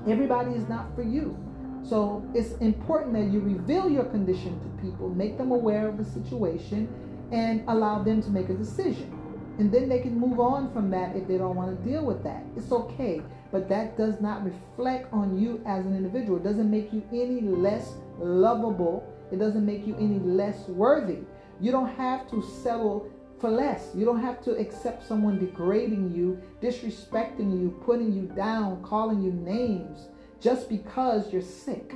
Everybody 0.06 0.52
is 0.52 0.68
not 0.68 0.94
for 0.94 1.02
you. 1.02 1.36
So 1.84 2.24
it's 2.34 2.52
important 2.58 3.12
that 3.14 3.32
you 3.32 3.40
reveal 3.40 3.90
your 3.90 4.04
condition 4.04 4.58
to 4.60 4.82
people, 4.82 5.08
make 5.08 5.36
them 5.38 5.50
aware 5.50 5.88
of 5.88 5.98
the 5.98 6.04
situation, 6.04 6.88
and 7.32 7.64
allow 7.68 8.02
them 8.02 8.22
to 8.22 8.30
make 8.30 8.48
a 8.50 8.54
decision. 8.54 9.18
And 9.58 9.72
then 9.72 9.88
they 9.88 10.00
can 10.00 10.18
move 10.18 10.40
on 10.40 10.72
from 10.72 10.90
that 10.90 11.16
if 11.16 11.26
they 11.28 11.38
don't 11.38 11.56
want 11.56 11.76
to 11.76 11.88
deal 11.88 12.04
with 12.04 12.22
that. 12.24 12.44
It's 12.56 12.72
okay. 12.72 13.22
But 13.52 13.68
that 13.68 13.98
does 13.98 14.20
not 14.20 14.42
reflect 14.44 15.12
on 15.12 15.38
you 15.38 15.62
as 15.66 15.84
an 15.84 15.94
individual. 15.94 16.38
It 16.38 16.42
doesn't 16.42 16.70
make 16.70 16.92
you 16.92 17.02
any 17.12 17.42
less 17.42 17.92
lovable. 18.18 19.06
It 19.30 19.38
doesn't 19.38 19.64
make 19.64 19.86
you 19.86 19.94
any 19.96 20.18
less 20.18 20.66
worthy. 20.68 21.18
You 21.60 21.70
don't 21.70 21.94
have 21.94 22.28
to 22.30 22.42
settle 22.42 23.10
for 23.38 23.50
less. 23.50 23.90
You 23.94 24.06
don't 24.06 24.22
have 24.22 24.42
to 24.44 24.52
accept 24.52 25.06
someone 25.06 25.38
degrading 25.38 26.14
you, 26.14 26.40
disrespecting 26.62 27.60
you, 27.60 27.78
putting 27.84 28.12
you 28.12 28.22
down, 28.34 28.82
calling 28.82 29.20
you 29.22 29.32
names 29.32 30.08
just 30.40 30.68
because 30.68 31.32
you're 31.32 31.42
sick. 31.42 31.92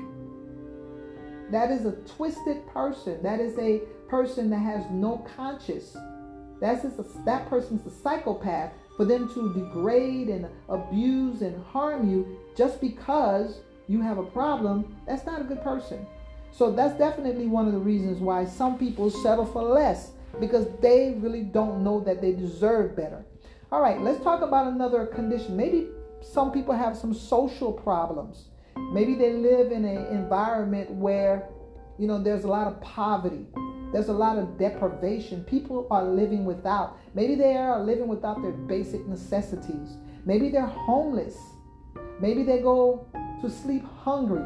That 1.50 1.70
is 1.70 1.86
a 1.86 1.92
twisted 2.16 2.66
person. 2.66 3.22
That 3.22 3.40
is 3.40 3.58
a 3.58 3.80
person 4.08 4.50
that 4.50 4.58
has 4.58 4.84
no 4.90 5.26
conscience. 5.36 5.96
That's 6.60 6.82
just 6.82 6.98
a, 6.98 7.04
that 7.24 7.48
person's 7.48 7.86
a 7.86 7.90
psychopath 7.90 8.72
for 8.96 9.04
them 9.04 9.32
to 9.34 9.52
degrade 9.52 10.28
and 10.28 10.46
abuse 10.68 11.42
and 11.42 11.62
harm 11.66 12.08
you 12.08 12.38
just 12.56 12.80
because 12.80 13.60
you 13.88 14.00
have 14.00 14.18
a 14.18 14.22
problem. 14.22 14.96
That's 15.06 15.26
not 15.26 15.40
a 15.40 15.44
good 15.44 15.62
person. 15.62 16.06
So 16.50 16.72
that's 16.72 16.96
definitely 16.98 17.46
one 17.46 17.66
of 17.66 17.72
the 17.72 17.78
reasons 17.78 18.18
why 18.18 18.46
some 18.46 18.78
people 18.78 19.10
settle 19.10 19.44
for 19.44 19.62
less 19.62 20.12
because 20.40 20.66
they 20.80 21.14
really 21.18 21.42
don't 21.42 21.84
know 21.84 22.00
that 22.00 22.20
they 22.20 22.32
deserve 22.32 22.96
better. 22.96 23.24
All 23.70 23.80
right, 23.80 24.00
let's 24.00 24.22
talk 24.22 24.42
about 24.42 24.66
another 24.72 25.06
condition. 25.06 25.56
Maybe 25.56 25.88
some 26.22 26.52
people 26.52 26.74
have 26.74 26.96
some 26.96 27.12
social 27.12 27.72
problems. 27.72 28.48
Maybe 28.76 29.14
they 29.14 29.32
live 29.32 29.72
in 29.72 29.84
an 29.84 30.06
environment 30.06 30.90
where, 30.90 31.48
you 31.98 32.06
know, 32.06 32.22
there's 32.22 32.44
a 32.44 32.48
lot 32.48 32.66
of 32.66 32.80
poverty. 32.80 33.46
There's 33.96 34.10
a 34.10 34.12
lot 34.12 34.36
of 34.36 34.58
deprivation. 34.58 35.42
People 35.44 35.86
are 35.90 36.04
living 36.04 36.44
without. 36.44 36.98
Maybe 37.14 37.34
they 37.34 37.56
are 37.56 37.82
living 37.82 38.08
without 38.08 38.42
their 38.42 38.52
basic 38.52 39.06
necessities. 39.06 39.96
Maybe 40.26 40.50
they're 40.50 40.66
homeless. 40.66 41.34
Maybe 42.20 42.42
they 42.42 42.58
go 42.58 43.08
to 43.40 43.48
sleep 43.48 43.86
hungry. 43.96 44.44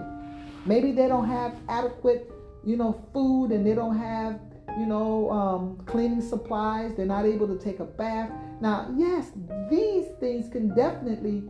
Maybe 0.67 0.93
they 0.93 1.09
don't 1.09 1.27
have 1.27 1.57
adequate, 1.69 2.31
you 2.65 2.77
know, 2.77 3.05
food 3.13 3.51
and 3.51 3.67
they 3.67 3.75
don't 3.75 3.99
have, 3.99 4.39
you 4.79 4.87
know, 4.87 5.29
um, 5.33 5.83
cleaning 5.85 6.21
supplies. 6.21 6.95
They're 6.95 7.05
not 7.05 7.27
able 7.27 7.49
to 7.49 7.59
take 7.59 7.81
a 7.81 7.85
bath. 7.85 8.31
Now, 8.61 8.95
yes, 8.97 9.33
these 9.69 10.07
things 10.21 10.49
can 10.49 10.73
definitely 10.77 11.43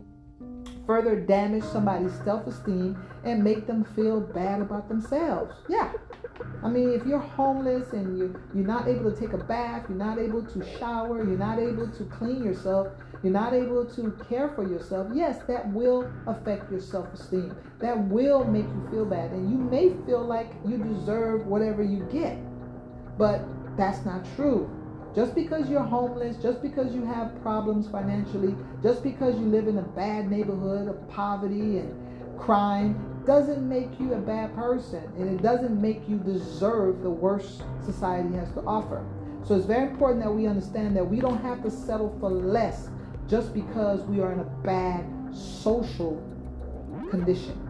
further 0.86 1.20
damage 1.20 1.64
somebody's 1.64 2.14
self 2.24 2.46
esteem 2.46 2.96
and 3.24 3.44
make 3.44 3.66
them 3.66 3.84
feel 3.84 4.22
bad 4.22 4.62
about 4.62 4.88
themselves. 4.88 5.54
Yeah. 5.68 5.92
I 6.62 6.68
mean, 6.68 6.90
if 6.90 7.06
you're 7.06 7.18
homeless 7.18 7.92
and 7.92 8.18
you, 8.18 8.38
you're 8.54 8.66
not 8.66 8.86
able 8.86 9.10
to 9.10 9.18
take 9.18 9.32
a 9.32 9.38
bath, 9.38 9.86
you're 9.88 9.96
not 9.96 10.18
able 10.18 10.42
to 10.42 10.78
shower, 10.78 11.24
you're 11.24 11.38
not 11.38 11.58
able 11.58 11.88
to 11.88 12.04
clean 12.04 12.44
yourself, 12.44 12.88
you're 13.22 13.32
not 13.32 13.54
able 13.54 13.86
to 13.86 14.10
care 14.28 14.50
for 14.50 14.66
yourself, 14.68 15.08
yes, 15.14 15.38
that 15.48 15.72
will 15.72 16.10
affect 16.26 16.70
your 16.70 16.80
self 16.80 17.12
esteem. 17.14 17.56
That 17.78 17.98
will 18.08 18.44
make 18.44 18.66
you 18.66 18.88
feel 18.90 19.04
bad. 19.06 19.30
And 19.30 19.50
you 19.50 19.56
may 19.56 19.94
feel 20.04 20.22
like 20.22 20.52
you 20.66 20.76
deserve 20.76 21.46
whatever 21.46 21.82
you 21.82 22.06
get. 22.12 22.38
But 23.16 23.42
that's 23.76 24.04
not 24.04 24.26
true. 24.36 24.70
Just 25.14 25.34
because 25.34 25.68
you're 25.68 25.82
homeless, 25.82 26.36
just 26.36 26.62
because 26.62 26.94
you 26.94 27.04
have 27.04 27.40
problems 27.42 27.88
financially, 27.88 28.54
just 28.82 29.02
because 29.02 29.34
you 29.34 29.46
live 29.46 29.66
in 29.66 29.78
a 29.78 29.82
bad 29.82 30.30
neighborhood 30.30 30.88
of 30.88 31.08
poverty 31.08 31.78
and 31.78 32.38
crime, 32.38 33.09
doesn't 33.26 33.68
make 33.68 33.98
you 33.98 34.14
a 34.14 34.18
bad 34.18 34.54
person. 34.54 35.04
And 35.16 35.28
it 35.28 35.42
doesn't 35.42 35.80
make 35.80 36.08
you 36.08 36.18
deserve 36.18 37.02
the 37.02 37.10
worst 37.10 37.62
society 37.84 38.34
has 38.36 38.50
to 38.52 38.60
offer. 38.62 39.04
So 39.44 39.56
it's 39.56 39.66
very 39.66 39.88
important 39.88 40.22
that 40.22 40.30
we 40.30 40.46
understand 40.46 40.96
that 40.96 41.04
we 41.04 41.20
don't 41.20 41.40
have 41.42 41.62
to 41.62 41.70
settle 41.70 42.16
for 42.20 42.30
less 42.30 42.88
just 43.28 43.54
because 43.54 44.02
we 44.02 44.20
are 44.20 44.32
in 44.32 44.40
a 44.40 44.44
bad 44.62 45.04
social 45.32 46.22
condition. 47.10 47.66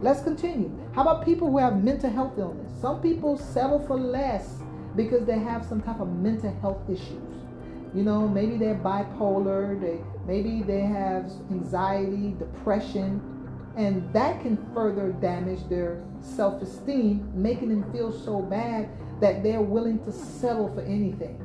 Let's 0.00 0.22
continue. 0.22 0.70
How 0.94 1.02
about 1.02 1.24
people 1.24 1.50
who 1.50 1.58
have 1.58 1.82
mental 1.84 2.10
health 2.10 2.38
illness? 2.38 2.72
Some 2.80 3.02
people 3.02 3.36
settle 3.36 3.78
for 3.78 3.98
less 3.98 4.60
because 4.96 5.26
they 5.26 5.38
have 5.38 5.64
some 5.64 5.82
type 5.82 6.00
of 6.00 6.08
mental 6.08 6.56
health 6.60 6.88
issues. 6.88 7.34
You 7.94 8.04
know, 8.04 8.26
maybe 8.26 8.56
they're 8.56 8.76
bipolar, 8.76 9.78
they 9.80 9.98
maybe 10.26 10.62
they 10.62 10.80
have 10.80 11.30
anxiety, 11.50 12.34
depression, 12.38 13.20
and 13.76 14.12
that 14.12 14.40
can 14.42 14.56
further 14.74 15.12
damage 15.12 15.68
their 15.68 16.02
self-esteem, 16.20 17.30
making 17.34 17.68
them 17.68 17.92
feel 17.92 18.12
so 18.12 18.42
bad 18.42 18.88
that 19.20 19.42
they're 19.42 19.60
willing 19.60 20.02
to 20.04 20.12
settle 20.12 20.72
for 20.74 20.82
anything. 20.82 21.40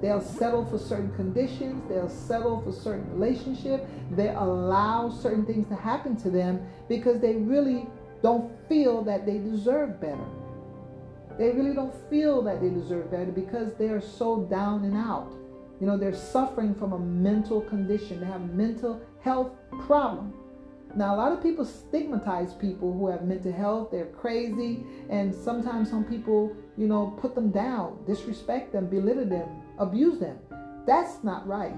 They'll 0.00 0.20
settle 0.20 0.64
for 0.64 0.78
certain 0.78 1.14
conditions, 1.14 1.88
they'll 1.88 2.08
settle 2.08 2.60
for 2.62 2.72
certain 2.72 3.08
relationship, 3.12 3.86
they 4.10 4.30
allow 4.30 5.08
certain 5.08 5.46
things 5.46 5.68
to 5.68 5.76
happen 5.76 6.16
to 6.16 6.30
them 6.30 6.66
because 6.88 7.20
they 7.20 7.36
really 7.36 7.86
don't 8.20 8.52
feel 8.68 9.02
that 9.04 9.26
they 9.26 9.38
deserve 9.38 10.00
better. 10.00 10.26
They 11.38 11.50
really 11.50 11.74
don't 11.74 11.94
feel 12.10 12.42
that 12.42 12.60
they 12.60 12.70
deserve 12.70 13.10
better 13.10 13.30
because 13.30 13.74
they 13.74 13.88
are 13.88 14.00
so 14.00 14.42
down 14.44 14.84
and 14.84 14.96
out. 14.96 15.32
You 15.80 15.86
know, 15.86 15.96
they're 15.96 16.14
suffering 16.14 16.74
from 16.74 16.92
a 16.92 16.98
mental 16.98 17.60
condition. 17.60 18.20
They 18.20 18.26
have 18.26 18.52
mental 18.52 19.00
health 19.20 19.52
problem. 19.86 20.34
Now, 20.94 21.14
a 21.14 21.16
lot 21.16 21.32
of 21.32 21.42
people 21.42 21.64
stigmatize 21.64 22.54
people 22.54 22.92
who 22.92 23.08
have 23.08 23.22
mental 23.22 23.52
health. 23.52 23.90
They're 23.90 24.06
crazy. 24.06 24.84
And 25.08 25.34
sometimes 25.34 25.88
some 25.90 26.04
people, 26.04 26.54
you 26.76 26.86
know, 26.86 27.16
put 27.20 27.34
them 27.34 27.50
down, 27.50 27.98
disrespect 28.06 28.72
them, 28.72 28.86
belittle 28.86 29.24
them, 29.24 29.48
abuse 29.78 30.18
them. 30.18 30.38
That's 30.86 31.22
not 31.24 31.46
right. 31.46 31.76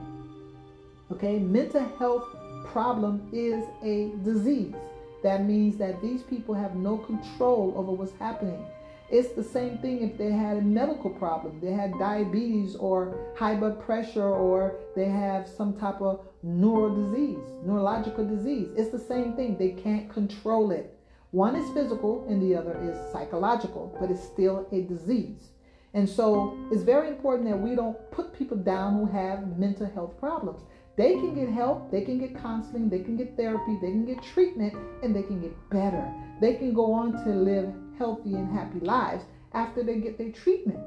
Okay? 1.12 1.38
Mental 1.38 1.87
health 1.99 2.25
problem 2.66 3.28
is 3.33 3.64
a 3.83 4.11
disease. 4.25 4.75
That 5.23 5.44
means 5.44 5.76
that 5.78 6.02
these 6.02 6.23
people 6.23 6.54
have 6.54 6.75
no 6.75 6.99
control 6.99 7.73
over 7.76 7.92
what's 7.92 8.12
happening 8.18 8.62
It's 9.11 9.33
the 9.35 9.44
same 9.44 9.78
thing 9.78 10.02
if 10.02 10.18
they 10.18 10.30
had 10.30 10.56
a 10.56 10.62
medical 10.62 11.11
problem. 11.11 11.61
They 11.61 11.73
had 11.73 11.99
diabetes 11.99 12.75
or 12.75 13.16
high 13.37 13.54
blood 13.54 13.80
pressure 13.80 14.28
or 14.28 14.75
they 14.97 15.06
have 15.06 15.47
some 15.47 15.75
type 15.78 16.00
of 16.00 16.21
neural 16.44 16.94
disease, 16.94 17.38
neurological 17.64 18.26
disease. 18.26 18.68
It's 18.76 18.90
the 18.90 18.98
same 18.98 19.32
thing. 19.34 19.56
They 19.56 19.70
can't 19.70 20.12
control 20.12 20.70
it. 20.70 20.94
One 21.30 21.56
is 21.56 21.68
physical 21.72 22.26
and 22.28 22.40
the 22.40 22.54
other 22.54 22.78
is 22.84 23.12
psychological, 23.12 23.96
but 23.98 24.10
it's 24.10 24.22
still 24.22 24.68
a 24.70 24.82
disease. 24.82 25.48
And 25.94 26.08
so 26.08 26.56
it's 26.70 26.82
very 26.82 27.08
important 27.08 27.48
that 27.48 27.56
we 27.56 27.74
don't 27.74 27.96
put 28.10 28.36
people 28.36 28.56
down 28.56 28.94
who 28.94 29.06
have 29.06 29.58
mental 29.58 29.90
health 29.90 30.18
problems. 30.18 30.60
They 30.96 31.14
can 31.14 31.34
get 31.34 31.48
help, 31.48 31.90
they 31.90 32.02
can 32.02 32.18
get 32.18 32.40
counseling, 32.40 32.88
they 32.88 33.00
can 33.00 33.16
get 33.16 33.36
therapy, 33.36 33.78
they 33.80 33.90
can 33.90 34.04
get 34.04 34.22
treatment, 34.22 34.74
and 35.02 35.16
they 35.16 35.22
can 35.22 35.40
get 35.40 35.52
better. 35.70 36.12
They 36.40 36.54
can 36.54 36.74
go 36.74 36.92
on 36.92 37.12
to 37.24 37.30
live 37.30 37.72
healthy 37.98 38.34
and 38.34 38.52
happy 38.52 38.80
lives 38.80 39.24
after 39.54 39.82
they 39.82 39.96
get 39.96 40.18
their 40.18 40.30
treatment. 40.30 40.78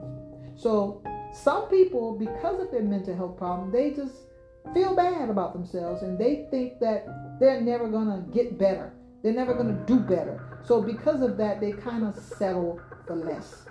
So 0.55 1.01
some 1.33 1.67
people, 1.67 2.17
because 2.17 2.61
of 2.61 2.71
their 2.71 2.83
mental 2.83 3.15
health 3.15 3.37
problem, 3.37 3.71
they 3.71 3.91
just 3.91 4.26
feel 4.73 4.95
bad 4.95 5.29
about 5.29 5.53
themselves 5.53 6.03
and 6.03 6.17
they 6.17 6.47
think 6.51 6.79
that 6.79 7.05
they're 7.39 7.61
never 7.61 7.87
gonna 7.87 8.25
get 8.33 8.57
better. 8.57 8.93
They're 9.23 9.33
never 9.33 9.53
gonna 9.53 9.83
do 9.85 9.99
better. 9.99 10.59
So 10.63 10.81
because 10.81 11.21
of 11.21 11.37
that, 11.37 11.59
they 11.59 11.71
kind 11.71 12.03
of 12.03 12.15
settle 12.15 12.79
for 13.05 13.15
less. 13.15 13.63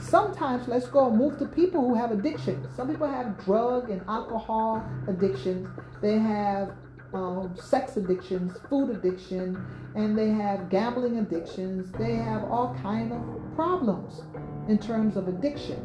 Sometimes 0.00 0.66
let's 0.66 0.86
go 0.86 1.10
move 1.10 1.38
to 1.38 1.46
people 1.46 1.80
who 1.80 1.94
have 1.94 2.10
addictions. 2.10 2.66
Some 2.74 2.88
people 2.88 3.06
have 3.06 3.38
drug 3.44 3.90
and 3.90 4.02
alcohol 4.08 4.84
addictions. 5.08 5.68
They 6.02 6.18
have 6.18 6.72
um, 7.12 7.54
sex 7.56 7.96
addictions, 7.96 8.56
food 8.68 8.90
addiction, 8.90 9.64
and 9.94 10.18
they 10.18 10.30
have 10.30 10.68
gambling 10.68 11.18
addictions. 11.18 11.92
They 11.92 12.16
have 12.16 12.42
all 12.44 12.76
kind 12.82 13.12
of 13.12 13.20
problems 13.54 14.22
in 14.68 14.78
terms 14.78 15.16
of 15.16 15.28
addiction. 15.28 15.80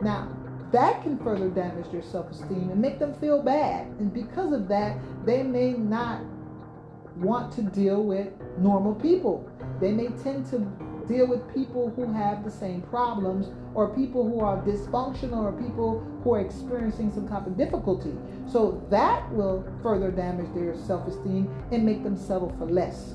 Now, 0.00 0.34
that 0.72 1.02
can 1.02 1.18
further 1.18 1.48
damage 1.48 1.90
their 1.90 2.02
self-esteem 2.02 2.70
and 2.70 2.80
make 2.80 2.98
them 2.98 3.14
feel 3.14 3.42
bad. 3.42 3.86
And 3.98 4.12
because 4.12 4.52
of 4.52 4.68
that, 4.68 4.98
they 5.24 5.42
may 5.42 5.72
not 5.72 6.22
want 7.16 7.52
to 7.54 7.62
deal 7.62 8.04
with 8.04 8.28
normal 8.58 8.94
people. 8.94 9.50
They 9.80 9.92
may 9.92 10.08
tend 10.22 10.46
to 10.50 10.58
deal 11.08 11.26
with 11.26 11.52
people 11.52 11.92
who 11.96 12.12
have 12.12 12.44
the 12.44 12.50
same 12.50 12.82
problems 12.82 13.48
or 13.74 13.94
people 13.94 14.28
who 14.28 14.40
are 14.40 14.62
dysfunctional 14.62 15.42
or 15.42 15.52
people 15.52 16.06
who 16.22 16.34
are 16.34 16.40
experiencing 16.40 17.12
some 17.12 17.28
type 17.28 17.46
of 17.46 17.56
difficulty. 17.56 18.14
So 18.46 18.82
that 18.90 19.30
will 19.32 19.64
further 19.82 20.10
damage 20.10 20.54
their 20.54 20.76
self 20.76 21.08
esteem 21.08 21.52
and 21.72 21.84
make 21.84 22.04
them 22.04 22.16
settle 22.16 22.54
for 22.58 22.66
less. 22.66 23.14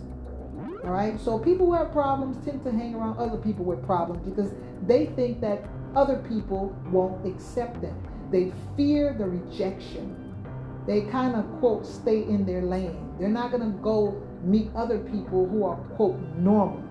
All 0.84 0.92
right, 0.92 1.20
so 1.20 1.40
people 1.40 1.66
who 1.66 1.74
have 1.74 1.92
problems 1.92 2.38
tend 2.46 2.64
to 2.64 2.72
hang 2.72 2.94
around 2.94 3.18
other 3.18 3.38
people 3.38 3.66
with 3.66 3.84
problems 3.86 4.28
because 4.28 4.52
they 4.86 5.08
think 5.08 5.42
that 5.42 5.64
other 5.96 6.18
people 6.30 6.76
won't 6.92 7.26
accept 7.26 7.82
them. 7.82 7.96
They 8.32 8.52
fear 8.76 9.14
the 9.14 9.26
rejection. 9.26 10.34
They 10.88 11.02
kind 11.02 11.36
of, 11.36 11.46
quote, 11.60 11.86
stay 11.86 12.24
in 12.24 12.46
their 12.46 12.62
lane. 12.62 13.16
They're 13.20 13.30
not 13.30 13.52
going 13.52 13.64
to 13.64 13.78
go 13.80 14.22
meet 14.44 14.70
other 14.76 15.00
people 15.00 15.48
who 15.48 15.64
are, 15.64 15.78
quote, 15.96 16.20
normal. 16.38 16.84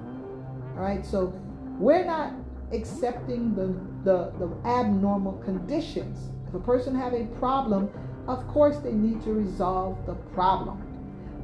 All 0.77 0.83
right, 0.83 1.05
so 1.05 1.33
we're 1.79 2.05
not 2.05 2.33
accepting 2.73 3.55
the, 3.55 3.67
the, 4.05 4.33
the 4.39 4.69
abnormal 4.69 5.35
conditions. 5.45 6.31
If 6.49 6.55
a 6.55 6.59
person 6.59 6.95
have 6.95 7.13
a 7.13 7.27
problem, 7.39 7.91
of 8.27 8.47
course 8.49 8.79
they 8.79 8.93
need 8.93 9.23
to 9.23 9.33
resolve 9.33 10.05
the 10.07 10.15
problem. 10.15 10.83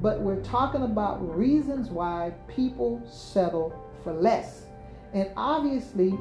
But 0.03 0.21
we're 0.21 0.43
talking 0.43 0.83
about 0.83 1.37
reasons 1.37 1.91
why 1.91 2.33
people 2.49 3.03
settle 3.07 3.73
for 4.03 4.13
less. 4.13 4.67
And 5.13 5.31
obviously, 5.37 6.19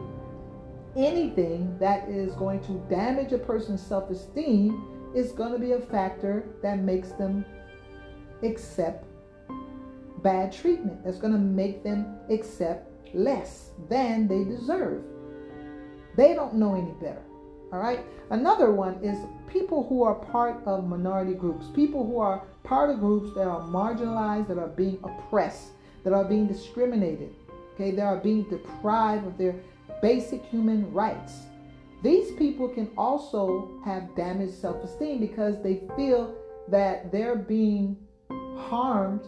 anything 1.06 1.78
that 1.80 2.08
is 2.10 2.34
going 2.36 2.62
to 2.62 2.74
damage 2.90 3.32
a 3.32 3.38
person's 3.38 3.82
self 3.82 4.10
esteem 4.10 5.12
is 5.16 5.32
going 5.32 5.54
to 5.54 5.60
be 5.60 5.72
a 5.72 5.80
factor 5.80 6.50
that 6.62 6.80
makes 6.80 7.12
them 7.14 7.46
accept 8.44 9.06
bad 10.22 10.52
treatment. 10.52 11.04
That's 11.04 11.18
going 11.18 11.34
to 11.34 11.40
make 11.40 11.84
them 11.84 12.18
accept 12.30 13.16
less 13.16 13.72
than 13.90 14.28
they 14.28 14.44
deserve. 14.44 15.04
They 16.16 16.34
don't 16.34 16.56
know 16.56 16.76
any 16.76 16.92
better. 17.02 17.24
All 17.72 17.80
right. 17.80 18.02
Another 18.30 18.72
one 18.72 18.96
is 19.04 19.18
people 19.48 19.88
who 19.88 20.04
are 20.04 20.16
part 20.16 20.62
of 20.66 20.88
minority 20.88 21.34
groups, 21.34 21.68
people 21.74 22.06
who 22.06 22.20
are 22.20 22.44
part 22.64 22.90
of 22.90 23.00
groups 23.00 23.34
that 23.36 23.48
are 23.48 23.62
marginalized, 23.62 24.48
that 24.48 24.58
are 24.58 24.68
being 24.68 25.00
oppressed, 25.04 25.70
that 26.04 26.14
are 26.14 26.24
being 26.24 26.48
discriminated, 26.48 27.34
okay, 27.74 27.92
They 27.92 28.02
are 28.02 28.18
being 28.18 28.44
deprived 28.50 29.26
of 29.26 29.38
their 29.38 29.56
basic 30.02 30.44
human 30.46 30.92
rights. 30.92 31.34
These 32.02 32.32
people 32.34 32.70
can 32.70 32.90
also 32.98 33.82
have 33.84 34.16
damaged 34.16 34.54
self 34.54 34.84
esteem 34.84 35.20
because 35.20 35.62
they 35.62 35.82
feel 35.96 36.36
that 36.70 37.12
they're 37.12 37.36
being 37.36 37.98
harmed 38.58 39.28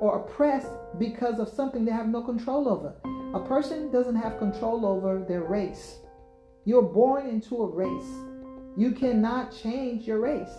or 0.00 0.18
oppressed 0.20 0.72
because 0.98 1.38
of 1.38 1.48
something 1.48 1.84
they 1.84 1.92
have 1.92 2.08
no 2.08 2.22
control 2.22 2.68
over. 2.68 2.94
A 3.34 3.40
person 3.40 3.90
doesn't 3.90 4.16
have 4.16 4.38
control 4.38 4.86
over 4.86 5.24
their 5.26 5.42
race. 5.42 5.98
You're 6.64 6.82
born 6.82 7.28
into 7.28 7.56
a 7.62 7.66
race. 7.66 8.10
You 8.76 8.92
cannot 8.92 9.54
change 9.54 10.06
your 10.06 10.20
race. 10.20 10.50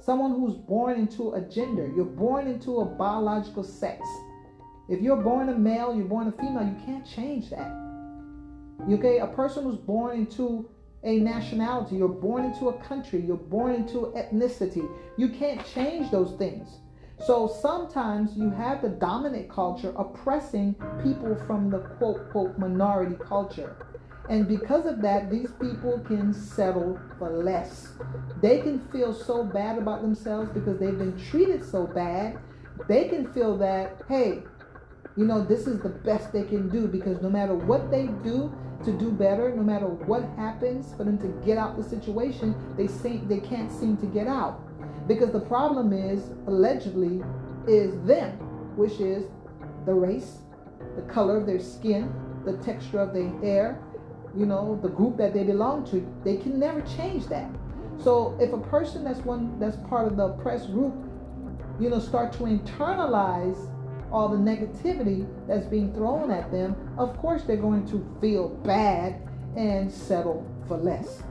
Someone 0.00 0.32
who's 0.32 0.56
born 0.56 0.98
into 0.98 1.34
a 1.34 1.40
gender, 1.40 1.92
you're 1.94 2.04
born 2.04 2.48
into 2.48 2.80
a 2.80 2.84
biological 2.84 3.62
sex. 3.62 4.00
If 4.88 5.00
you're 5.02 5.22
born 5.22 5.50
a 5.50 5.58
male, 5.58 5.94
you're 5.94 6.06
born 6.06 6.28
a 6.28 6.32
female, 6.32 6.64
you 6.64 6.76
can't 6.84 7.06
change 7.06 7.50
that. 7.50 7.89
Okay, 8.88 9.18
a 9.18 9.26
person 9.26 9.64
who's 9.64 9.76
born 9.76 10.18
into 10.18 10.68
a 11.02 11.18
nationality, 11.18 11.96
you're 11.96 12.08
born 12.08 12.44
into 12.44 12.68
a 12.68 12.78
country, 12.84 13.20
you're 13.20 13.36
born 13.36 13.74
into 13.74 14.12
ethnicity. 14.16 14.88
You 15.16 15.28
can't 15.28 15.64
change 15.66 16.10
those 16.10 16.36
things. 16.36 16.68
So 17.24 17.48
sometimes 17.60 18.36
you 18.36 18.50
have 18.50 18.80
the 18.82 18.88
dominant 18.88 19.50
culture 19.50 19.92
oppressing 19.96 20.74
people 21.02 21.36
from 21.46 21.70
the 21.70 21.80
quote, 21.80 22.30
quote, 22.30 22.58
minority 22.58 23.16
culture. 23.22 23.76
And 24.28 24.46
because 24.46 24.86
of 24.86 25.02
that, 25.02 25.30
these 25.30 25.50
people 25.60 25.98
can 26.06 26.32
settle 26.32 26.98
for 27.18 27.30
less. 27.30 27.88
They 28.40 28.60
can 28.60 28.78
feel 28.88 29.12
so 29.12 29.44
bad 29.44 29.76
about 29.76 30.02
themselves 30.02 30.50
because 30.50 30.78
they've 30.78 30.96
been 30.96 31.18
treated 31.30 31.64
so 31.64 31.86
bad. 31.86 32.38
They 32.88 33.08
can 33.08 33.30
feel 33.32 33.58
that, 33.58 34.02
hey, 34.08 34.42
you 35.16 35.26
know, 35.26 35.44
this 35.44 35.66
is 35.66 35.80
the 35.82 35.88
best 35.88 36.32
they 36.32 36.44
can 36.44 36.68
do 36.68 36.86
because 36.86 37.20
no 37.20 37.28
matter 37.28 37.54
what 37.54 37.90
they 37.90 38.06
do 38.22 38.52
to 38.84 38.92
do 38.92 39.10
better, 39.10 39.54
no 39.54 39.62
matter 39.62 39.86
what 39.86 40.22
happens 40.36 40.94
for 40.96 41.04
them 41.04 41.18
to 41.18 41.28
get 41.44 41.58
out 41.58 41.76
the 41.76 41.82
situation, 41.82 42.54
they 42.76 42.86
seem 42.86 43.28
they 43.28 43.40
can't 43.40 43.70
seem 43.70 43.96
to 43.98 44.06
get 44.06 44.26
out. 44.26 44.60
Because 45.06 45.32
the 45.32 45.40
problem 45.40 45.92
is, 45.92 46.30
allegedly, 46.46 47.22
is 47.66 48.00
them, 48.06 48.32
which 48.76 49.00
is 49.00 49.24
the 49.84 49.92
race, 49.92 50.38
the 50.96 51.02
color 51.02 51.36
of 51.36 51.46
their 51.46 51.60
skin, 51.60 52.12
the 52.44 52.56
texture 52.58 53.00
of 53.00 53.12
their 53.12 53.28
hair, 53.40 53.82
you 54.36 54.46
know, 54.46 54.78
the 54.82 54.88
group 54.88 55.16
that 55.16 55.34
they 55.34 55.44
belong 55.44 55.84
to. 55.90 56.06
They 56.24 56.36
can 56.36 56.58
never 56.58 56.80
change 56.82 57.26
that. 57.26 57.50
So 58.02 58.36
if 58.40 58.52
a 58.52 58.58
person 58.58 59.04
that's 59.04 59.20
one 59.20 59.58
that's 59.58 59.76
part 59.88 60.06
of 60.06 60.16
the 60.16 60.24
oppressed 60.24 60.68
group, 60.72 60.94
you 61.78 61.90
know, 61.90 61.98
start 61.98 62.32
to 62.34 62.44
internalize 62.44 63.58
all 64.12 64.28
the 64.28 64.36
negativity 64.36 65.26
that's 65.46 65.66
being 65.66 65.92
thrown 65.92 66.30
at 66.30 66.50
them, 66.50 66.76
of 66.98 67.16
course 67.18 67.42
they're 67.42 67.56
going 67.56 67.86
to 67.88 68.04
feel 68.20 68.48
bad 68.48 69.22
and 69.56 69.90
settle 69.90 70.46
for 70.68 70.76
less. 70.76 71.22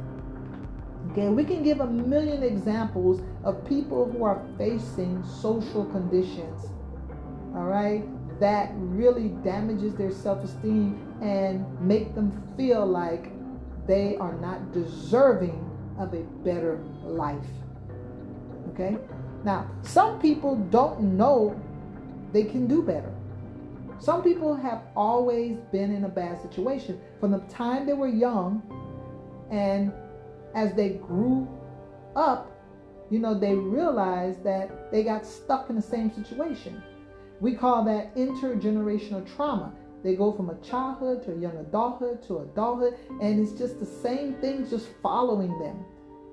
Okay, 1.11 1.29
we 1.29 1.43
can 1.43 1.63
give 1.63 1.79
a 1.79 1.87
million 1.87 2.43
examples 2.43 3.21
of 3.43 3.65
people 3.67 4.11
who 4.11 4.23
are 4.23 4.45
facing 4.57 5.23
social 5.23 5.85
conditions, 5.85 6.67
all 7.55 7.65
right, 7.65 8.03
that 8.39 8.71
really 8.75 9.29
damages 9.43 9.95
their 9.95 10.11
self-esteem 10.11 11.17
and 11.21 11.65
make 11.81 12.13
them 12.15 12.31
feel 12.55 12.85
like 12.85 13.31
they 13.87 14.17
are 14.17 14.35
not 14.35 14.71
deserving 14.71 15.65
of 15.97 16.13
a 16.13 16.21
better 16.43 16.79
life. 17.03 17.47
Okay? 18.69 18.97
Now, 19.43 19.69
some 19.81 20.19
people 20.19 20.55
don't 20.55 21.01
know 21.17 21.59
they 22.31 22.43
can 22.43 22.67
do 22.67 22.83
better. 22.83 23.13
Some 23.99 24.23
people 24.23 24.55
have 24.55 24.83
always 24.95 25.57
been 25.71 25.93
in 25.93 26.05
a 26.05 26.09
bad 26.09 26.41
situation 26.41 26.99
from 27.19 27.31
the 27.31 27.39
time 27.49 27.85
they 27.85 27.93
were 27.93 28.07
young 28.07 28.63
and 29.51 29.91
as 30.55 30.73
they 30.73 30.89
grew 30.89 31.47
up, 32.15 32.49
you 33.09 33.19
know, 33.19 33.37
they 33.37 33.53
realized 33.53 34.43
that 34.43 34.91
they 34.91 35.03
got 35.03 35.25
stuck 35.25 35.69
in 35.69 35.75
the 35.75 35.81
same 35.81 36.13
situation. 36.13 36.81
We 37.41 37.55
call 37.55 37.83
that 37.85 38.15
intergenerational 38.15 39.25
trauma. 39.35 39.73
They 40.03 40.15
go 40.15 40.31
from 40.31 40.49
a 40.49 40.55
childhood 40.61 41.23
to 41.25 41.33
a 41.33 41.37
young 41.37 41.57
adulthood 41.57 42.23
to 42.27 42.39
adulthood, 42.39 42.95
and 43.21 43.39
it's 43.39 43.57
just 43.57 43.79
the 43.79 43.85
same 43.85 44.35
things 44.35 44.69
just 44.69 44.87
following 45.01 45.57
them. 45.59 45.83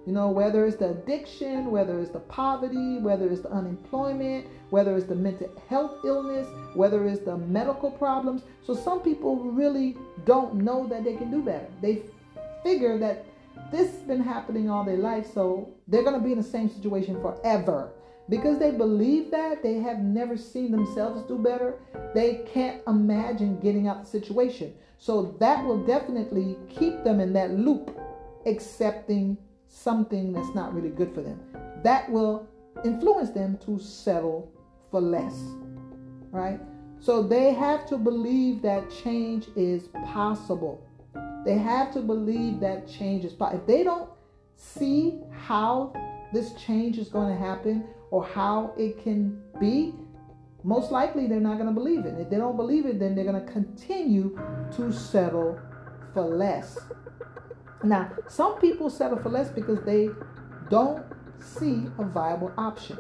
You 0.06 0.12
know, 0.12 0.30
whether 0.30 0.64
it's 0.64 0.76
the 0.76 0.90
addiction, 0.90 1.72
whether 1.72 1.98
it's 1.98 2.12
the 2.12 2.20
poverty, 2.20 2.98
whether 2.98 3.28
it's 3.28 3.42
the 3.42 3.50
unemployment, 3.50 4.46
whether 4.70 4.96
it's 4.96 5.06
the 5.06 5.16
mental 5.16 5.50
health 5.68 5.96
illness, 6.04 6.46
whether 6.74 7.08
it's 7.08 7.24
the 7.24 7.36
medical 7.36 7.90
problems. 7.90 8.42
So 8.62 8.72
some 8.72 9.00
people 9.00 9.36
really 9.36 9.96
don't 10.24 10.54
know 10.54 10.86
that 10.86 11.02
they 11.02 11.16
can 11.16 11.30
do 11.32 11.42
better. 11.42 11.66
They 11.82 12.02
figure 12.62 12.98
that 12.98 13.26
this 13.72 13.90
has 13.90 14.00
been 14.02 14.22
happening 14.22 14.70
all 14.70 14.84
their 14.84 14.96
life, 14.96 15.26
so 15.34 15.74
they're 15.88 16.04
going 16.04 16.18
to 16.18 16.24
be 16.24 16.30
in 16.30 16.38
the 16.38 16.44
same 16.44 16.68
situation 16.68 17.20
forever. 17.20 17.90
Because 18.28 18.58
they 18.58 18.70
believe 18.70 19.30
that, 19.32 19.62
they 19.62 19.74
have 19.74 19.98
never 19.98 20.36
seen 20.36 20.70
themselves 20.70 21.22
do 21.22 21.38
better. 21.38 21.80
They 22.14 22.44
can't 22.52 22.80
imagine 22.86 23.58
getting 23.60 23.88
out 23.88 24.04
the 24.04 24.10
situation. 24.10 24.74
So 24.98 25.36
that 25.40 25.64
will 25.64 25.84
definitely 25.84 26.56
keep 26.68 27.02
them 27.02 27.18
in 27.18 27.32
that 27.32 27.52
loop, 27.52 27.96
accepting 28.46 29.36
something 29.86 30.32
that's 30.32 30.52
not 30.52 30.74
really 30.74 30.90
good 30.90 31.14
for 31.14 31.22
them. 31.22 31.38
That 31.84 32.10
will 32.10 32.48
influence 32.84 33.30
them 33.30 33.56
to 33.66 33.78
settle 33.78 34.50
for 34.90 35.00
less. 35.00 35.38
Right? 36.32 36.58
So 36.98 37.22
they 37.22 37.54
have 37.54 37.86
to 37.90 37.96
believe 37.96 38.62
that 38.62 38.90
change 38.90 39.46
is 39.54 39.84
possible. 40.04 40.84
They 41.44 41.56
have 41.56 41.92
to 41.92 42.00
believe 42.00 42.58
that 42.60 42.88
change 42.88 43.24
is 43.24 43.32
possible. 43.32 43.60
If 43.60 43.66
they 43.68 43.84
don't 43.84 44.10
see 44.56 45.20
how 45.30 45.92
this 46.32 46.52
change 46.54 46.98
is 46.98 47.08
going 47.08 47.28
to 47.28 47.38
happen 47.38 47.84
or 48.10 48.24
how 48.24 48.74
it 48.76 49.00
can 49.04 49.40
be, 49.60 49.94
most 50.64 50.90
likely 50.90 51.28
they're 51.28 51.38
not 51.38 51.58
going 51.58 51.68
to 51.68 51.78
believe 51.80 52.04
it. 52.06 52.18
If 52.18 52.28
they 52.28 52.38
don't 52.38 52.56
believe 52.56 52.86
it, 52.86 52.98
then 52.98 53.14
they're 53.14 53.30
going 53.32 53.46
to 53.46 53.52
continue 53.52 54.36
to 54.76 54.92
settle 54.92 55.60
for 56.12 56.22
less. 56.22 56.76
Now, 57.86 58.10
some 58.26 58.58
people 58.58 58.90
settle 58.90 59.16
for 59.18 59.28
less 59.28 59.48
because 59.48 59.78
they 59.84 60.10
don't 60.68 61.04
see 61.38 61.86
a 61.98 62.04
viable 62.04 62.52
option. 62.58 62.98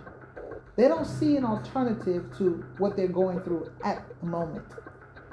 They 0.76 0.86
don't 0.86 1.06
see 1.06 1.36
an 1.36 1.44
alternative 1.44 2.26
to 2.38 2.64
what 2.78 2.96
they're 2.96 3.08
going 3.08 3.40
through 3.40 3.72
at 3.82 4.04
the 4.20 4.26
moment. 4.26 4.64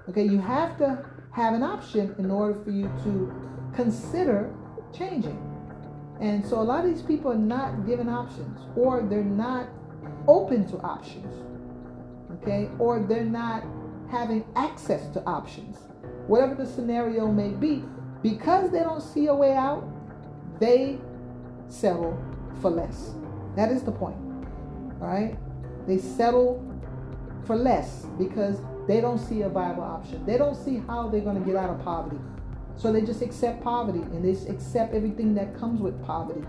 Okay, 0.10 0.24
you 0.24 0.40
have 0.40 0.76
to 0.80 1.06
have 1.32 1.54
an 1.54 1.62
option 1.62 2.16
in 2.18 2.32
order 2.32 2.60
for 2.64 2.72
you 2.72 2.92
to 3.04 3.32
consider 3.76 4.52
changing. 4.92 5.38
And 6.20 6.44
so 6.44 6.60
a 6.60 6.64
lot 6.64 6.84
of 6.84 6.92
these 6.92 7.04
people 7.04 7.32
are 7.32 7.38
not 7.38 7.86
given 7.86 8.10
options 8.10 8.60
or 8.76 9.04
they're 9.04 9.24
not 9.24 9.68
open 10.28 10.68
to 10.72 10.78
options. 10.80 11.32
Okay, 12.42 12.70
or 12.80 13.04
they're 13.04 13.24
not 13.24 13.64
having 14.10 14.46
access 14.56 15.08
to 15.10 15.24
options. 15.26 15.78
Whatever 16.26 16.56
the 16.56 16.66
scenario 16.66 17.28
may 17.28 17.50
be, 17.50 17.84
because 18.24 18.72
they 18.72 18.80
don't 18.80 19.02
see 19.02 19.28
a 19.28 19.36
way 19.36 19.54
out, 19.54 19.86
they 20.60 20.98
settle 21.68 22.18
for 22.62 22.72
less. 22.72 23.12
That 23.58 23.70
is 23.70 23.84
the 23.84 23.92
point. 23.92 24.16
All 25.02 25.08
right? 25.08 25.38
They 25.86 25.98
settle 25.98 26.66
for 27.46 27.58
less 27.58 28.06
because 28.18 28.62
they 28.88 29.02
don't 29.02 29.20
see 29.20 29.42
a 29.42 29.50
viable 29.50 29.84
option. 29.84 30.26
They 30.26 30.38
don't 30.38 30.56
see 30.56 30.82
how 30.88 31.10
they're 31.10 31.22
going 31.22 31.38
to 31.38 31.46
get 31.46 31.58
out 31.58 31.70
of 31.70 31.84
poverty. 31.84 32.20
So 32.78 32.92
they 32.92 33.02
just 33.02 33.22
accept 33.22 33.62
poverty 33.62 34.00
and 34.00 34.24
they 34.24 34.50
accept 34.50 34.94
everything 34.94 35.36
that 35.36 35.60
comes 35.60 35.82
with 35.82 36.02
poverty. 36.06 36.44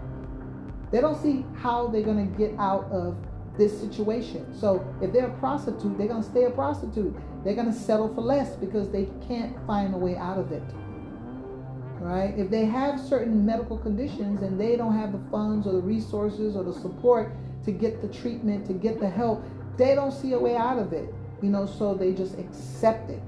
They 0.93 1.01
don't 1.01 1.21
see 1.21 1.45
how 1.57 1.89
they're 1.89 2.03
going 2.03 2.31
to 2.31 2.39
get 2.39 2.55
out 2.59 2.85
of 2.93 3.17
this 3.59 3.79
situation. 3.79 4.57
So 4.59 4.87
if 5.03 5.13
they're 5.13 5.27
a 5.27 5.39
prostitute, 5.39 5.99
they're 5.99 6.09
going 6.09 6.23
to 6.23 6.29
stay 6.29 6.45
a 6.45 6.51
prostitute. 6.51 7.15
They're 7.45 7.55
going 7.55 7.73
to 7.73 7.79
settle 7.79 8.15
for 8.15 8.21
less 8.21 8.55
because 8.57 8.89
they 8.91 9.09
can't 9.27 9.55
find 9.67 9.93
a 9.93 9.99
way 9.99 10.17
out 10.17 10.39
of 10.39 10.53
it 10.53 10.63
right? 12.05 12.39
If 12.39 12.51
they 12.51 12.67
have 12.67 13.01
certain 13.01 13.47
medical 13.47 13.79
conditions 13.79 14.43
and 14.43 14.61
they 14.61 14.77
don't 14.77 14.93
have 14.93 15.13
the 15.13 15.31
funds 15.31 15.67
or 15.67 15.73
the 15.73 15.81
resources 15.81 16.55
or 16.55 16.63
the 16.63 16.75
support 16.75 17.33
to 17.65 17.73
get 17.73 18.03
the 18.03 18.09
treatment, 18.09 18.67
to 18.67 18.75
get 18.75 19.01
the 19.01 19.09
help, 19.09 19.43
they 19.79 19.95
don't 19.95 20.13
see 20.13 20.35
a 20.35 20.39
way 20.39 20.55
out 20.55 20.79
of 20.79 20.93
it, 20.93 21.13
you 21.41 21.49
know, 21.49 21.65
so 21.65 21.95
they 21.95 22.13
just 22.13 22.39
accept 22.39 23.09
it. 23.09 23.23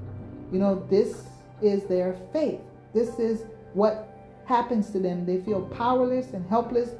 You 0.52 0.58
know, 0.58 0.86
this 0.90 1.24
is 1.62 1.84
their 1.84 2.18
faith. 2.34 2.60
This 2.92 3.18
is 3.18 3.46
what 3.72 4.14
happens 4.44 4.90
to 4.90 4.98
them. 4.98 5.24
They 5.24 5.40
feel 5.40 5.62
powerless 5.62 6.34
and 6.34 6.46
helpless. 6.46 6.90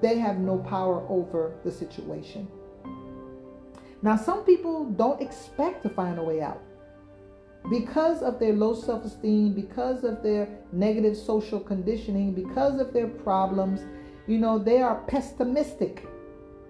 They 0.00 0.18
have 0.18 0.38
no 0.38 0.58
power 0.58 1.04
over 1.08 1.52
the 1.64 1.72
situation. 1.72 2.46
Now, 4.02 4.14
some 4.14 4.44
people 4.44 4.84
don't 4.84 5.20
expect 5.20 5.82
to 5.82 5.88
find 5.88 6.16
a 6.16 6.22
way 6.22 6.42
out 6.42 6.62
because 7.70 8.22
of 8.22 8.38
their 8.38 8.52
low 8.52 8.74
self 8.74 9.04
esteem, 9.04 9.54
because 9.54 10.04
of 10.04 10.22
their 10.22 10.48
negative 10.72 11.16
social 11.16 11.60
conditioning, 11.60 12.34
because 12.34 12.80
of 12.80 12.92
their 12.92 13.08
problems, 13.08 13.80
you 14.26 14.38
know, 14.38 14.58
they 14.58 14.82
are 14.82 15.02
pessimistic. 15.06 16.06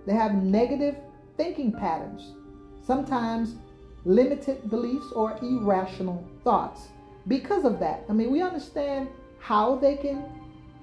They 0.06 0.14
have 0.14 0.34
negative 0.34 0.96
thinking 1.36 1.72
patterns, 1.72 2.34
sometimes 2.82 3.56
limited 4.04 4.70
beliefs 4.70 5.06
or 5.14 5.38
irrational 5.42 6.26
thoughts. 6.42 6.88
Because 7.26 7.64
of 7.64 7.80
that, 7.80 8.04
I 8.08 8.12
mean, 8.12 8.30
we 8.30 8.42
understand 8.42 9.08
how 9.38 9.76
they 9.76 9.96
can 9.96 10.24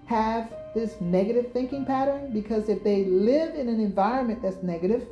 have 0.07 0.51
this 0.73 0.99
negative 0.99 1.51
thinking 1.53 1.85
pattern 1.85 2.31
because 2.33 2.67
if 2.69 2.83
they 2.83 3.05
live 3.05 3.55
in 3.55 3.69
an 3.69 3.79
environment 3.79 4.41
that's 4.41 4.61
negative, 4.63 5.05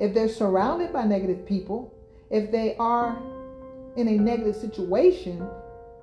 if 0.00 0.12
they're 0.14 0.28
surrounded 0.28 0.92
by 0.92 1.04
negative 1.04 1.46
people, 1.46 1.92
if 2.30 2.50
they 2.50 2.76
are 2.76 3.20
in 3.96 4.08
a 4.08 4.16
negative 4.18 4.56
situation, 4.56 5.46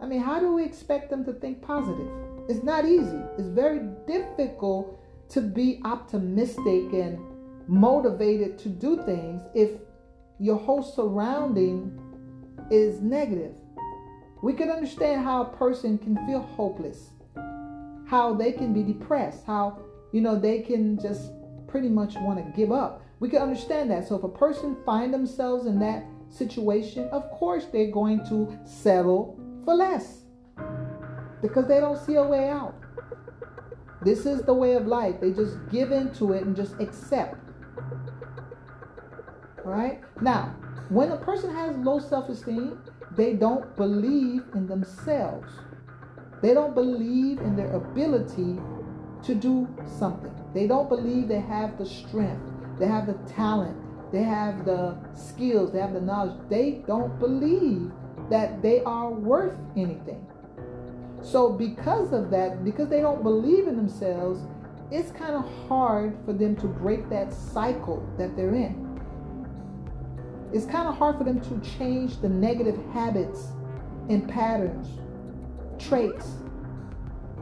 I 0.02 0.06
mean, 0.06 0.22
how 0.22 0.40
do 0.40 0.54
we 0.54 0.64
expect 0.64 1.10
them 1.10 1.26
to 1.26 1.34
think 1.34 1.62
positive? 1.62 2.08
It's 2.50 2.64
not 2.64 2.86
easy. 2.86 3.20
It's 3.38 3.48
very 3.48 3.80
difficult 4.06 5.00
to 5.30 5.42
be 5.42 5.82
optimistic 5.84 6.94
and 6.94 7.20
motivated 7.68 8.58
to 8.60 8.70
do 8.70 9.04
things 9.04 9.42
if 9.54 9.72
your 10.40 10.58
whole 10.58 10.84
surrounding 10.84 12.00
is 12.72 13.02
negative. 13.02 13.56
We 14.42 14.54
can 14.54 14.70
understand 14.70 15.24
how 15.24 15.42
a 15.42 15.58
person 15.58 15.98
can 15.98 16.16
feel 16.28 16.42
hopeless, 16.42 17.10
how 18.08 18.34
they 18.36 18.52
can 18.52 18.74
be 18.74 18.84
depressed, 18.84 19.46
how 19.46 19.80
you 20.14 20.22
know 20.22 20.40
they 20.40 20.60
can 20.60 21.00
just 21.00 21.32
pretty 21.68 21.90
much 21.90 22.16
want 22.16 22.38
to 22.38 22.52
give 22.56 22.72
up. 22.72 23.02
We 23.20 23.30
can 23.30 23.42
understand 23.42 23.90
that. 23.92 24.08
So 24.08 24.16
if 24.16 24.24
a 24.24 24.30
person 24.30 24.78
find 24.86 25.14
themselves 25.14 25.66
in 25.66 25.80
that 25.80 26.06
situation, 26.30 27.08
of 27.10 27.30
course 27.32 27.66
they're 27.72 27.92
going 27.92 28.26
to 28.30 28.58
settle 28.66 29.40
for 29.64 29.74
less 29.74 30.24
because 31.42 31.68
they 31.68 31.80
don't 31.80 31.98
see 31.98 32.16
a 32.16 32.24
way 32.24 32.50
out. 32.50 32.76
This 34.02 34.26
is 34.26 34.42
the 34.44 34.54
way 34.54 34.74
of 34.74 34.88
life. 34.88 35.20
They 35.20 35.32
just 35.32 35.58
give 35.70 35.92
into 35.92 36.34
it 36.34 36.44
and 36.44 36.56
just 36.56 36.74
accept. 36.80 37.36
Right? 39.66 40.02
Now, 40.22 40.56
when 40.90 41.12
a 41.12 41.18
person 41.18 41.54
has 41.54 41.76
low 41.78 42.00
self 42.00 42.30
esteem, 42.30 42.80
they 43.16 43.34
don't 43.34 43.76
believe 43.76 44.44
in 44.54 44.68
themselves. 44.68 45.52
They 46.42 46.54
don't 46.54 46.76
believe 46.76 47.40
in 47.40 47.56
their 47.56 47.74
ability 47.74 48.60
to 49.24 49.36
do 49.36 49.68
something. 49.98 50.32
They 50.54 50.68
don't 50.68 50.88
believe 50.88 51.28
they 51.28 51.40
have 51.40 51.78
the 51.78 51.86
strength, 51.86 52.52
they 52.80 52.86
have 52.86 53.08
the 53.08 53.18
talent, 53.34 53.78
they 54.12 54.24
have 54.24 54.66
the 54.66 54.98
skills, 55.14 55.72
they 55.72 55.80
have 55.80 55.94
the 55.94 56.02
knowledge. 56.02 56.40
They 56.50 56.84
don't 56.88 57.20
believe 57.20 57.92
that 58.30 58.62
they 58.62 58.82
are 58.84 59.10
worth 59.10 59.58
anything. 59.76 60.26
So, 61.22 61.52
because 61.52 62.14
of 62.14 62.30
that, 62.32 62.64
because 62.64 62.90
they 62.90 63.02
don't 63.02 63.24
believe 63.24 63.68
in 63.68 63.76
themselves, 63.76 64.42
it's 64.92 65.12
kind 65.12 65.36
of 65.36 65.46
hard 65.68 66.18
for 66.26 66.32
them 66.32 66.56
to 66.58 66.68
break 66.68 67.10
that 67.10 67.34
cycle 67.34 68.08
that 68.18 68.36
they're 68.38 68.56
in. 68.56 68.88
It's 70.54 70.66
kind 70.66 70.88
of 70.88 70.98
hard 70.98 71.18
for 71.18 71.26
them 71.26 71.42
to 71.42 71.78
change 71.78 72.22
the 72.22 72.30
negative 72.30 72.80
habits 72.94 73.48
and 74.10 74.30
patterns, 74.30 74.88
traits, 75.78 76.28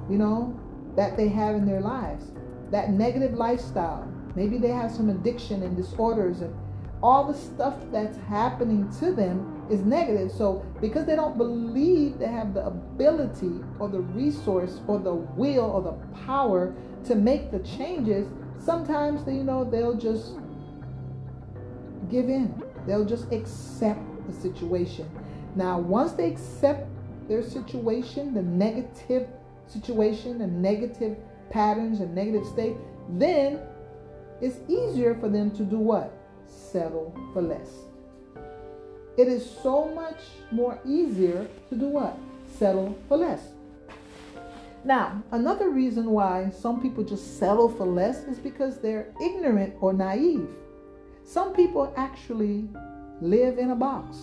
you 0.10 0.18
know, 0.18 0.60
that 0.96 1.16
they 1.16 1.28
have 1.28 1.56
in 1.56 1.66
their 1.66 1.82
lives. 1.82 2.32
That 2.72 2.90
negative 2.90 3.36
lifestyle, 3.36 4.12
Maybe 4.36 4.58
they 4.58 4.70
have 4.70 4.92
some 4.92 5.10
addiction 5.10 5.64
and 5.64 5.76
disorders 5.76 6.42
and 6.42 6.54
all 7.02 7.32
the 7.32 7.38
stuff 7.38 7.76
that's 7.92 8.18
happening 8.28 8.90
to 9.00 9.12
them 9.12 9.68
is 9.70 9.82
negative. 9.82 10.32
So 10.32 10.66
because 10.82 11.06
they 11.06 11.16
don't 11.16 11.38
believe 11.38 12.18
they 12.18 12.28
have 12.28 12.54
the 12.54 12.66
ability 12.66 13.62
or 13.80 13.90
the 13.90 14.00
resource 14.00 14.80
or 14.88 15.00
the 15.00 15.14
will 15.14 15.66
or 15.66 15.82
the 15.82 15.94
power 16.26 16.74
to 17.06 17.16
make 17.16 17.52
the 17.52 17.60
changes, 17.60 18.28
sometimes 18.58 19.24
they, 19.24 19.36
you 19.36 19.44
know 19.44 19.64
they'll 19.64 19.98
just 19.98 20.34
give 22.10 22.30
in. 22.30 22.62
They'll 22.86 23.06
just 23.06 23.32
accept 23.32 24.02
the 24.28 24.34
situation. 24.34 25.10
Now, 25.56 25.80
once 25.80 26.14
they 26.14 26.28
accept 26.28 26.88
their 27.28 27.42
situation, 27.42 28.34
the 28.34 28.42
negative 28.42 29.28
situation, 29.68 30.38
the 30.38 30.48
negative 30.48 31.18
patterns 31.50 32.00
and 32.00 32.14
negative 32.14 32.46
state, 32.46 32.76
then 33.10 33.60
it's 34.42 34.58
easier 34.70 35.16
for 35.16 35.30
them 35.30 35.52
to 35.52 35.64
do 35.64 35.78
what? 35.78 36.12
Settle 36.48 37.16
for 37.34 37.42
less. 37.42 37.70
It 39.18 39.28
is 39.28 39.50
so 39.64 39.86
much 39.94 40.20
more 40.52 40.80
easier 40.86 41.48
to 41.70 41.76
do 41.76 41.88
what? 41.88 42.18
Settle 42.58 42.98
for 43.08 43.18
less. 43.18 43.42
Now, 44.84 45.24
another 45.32 45.70
reason 45.70 46.12
why 46.12 46.52
some 46.52 46.82
people 46.82 47.04
just 47.04 47.40
settle 47.40 47.70
for 47.70 47.86
less 47.86 48.24
is 48.26 48.38
because 48.38 48.78
they're 48.78 49.14
ignorant 49.22 49.74
or 49.82 49.94
naive. 49.94 50.50
Some 51.24 51.54
people 51.54 51.92
actually 51.98 52.70
live 53.22 53.58
in 53.58 53.72
a 53.72 53.76
box. 53.76 54.18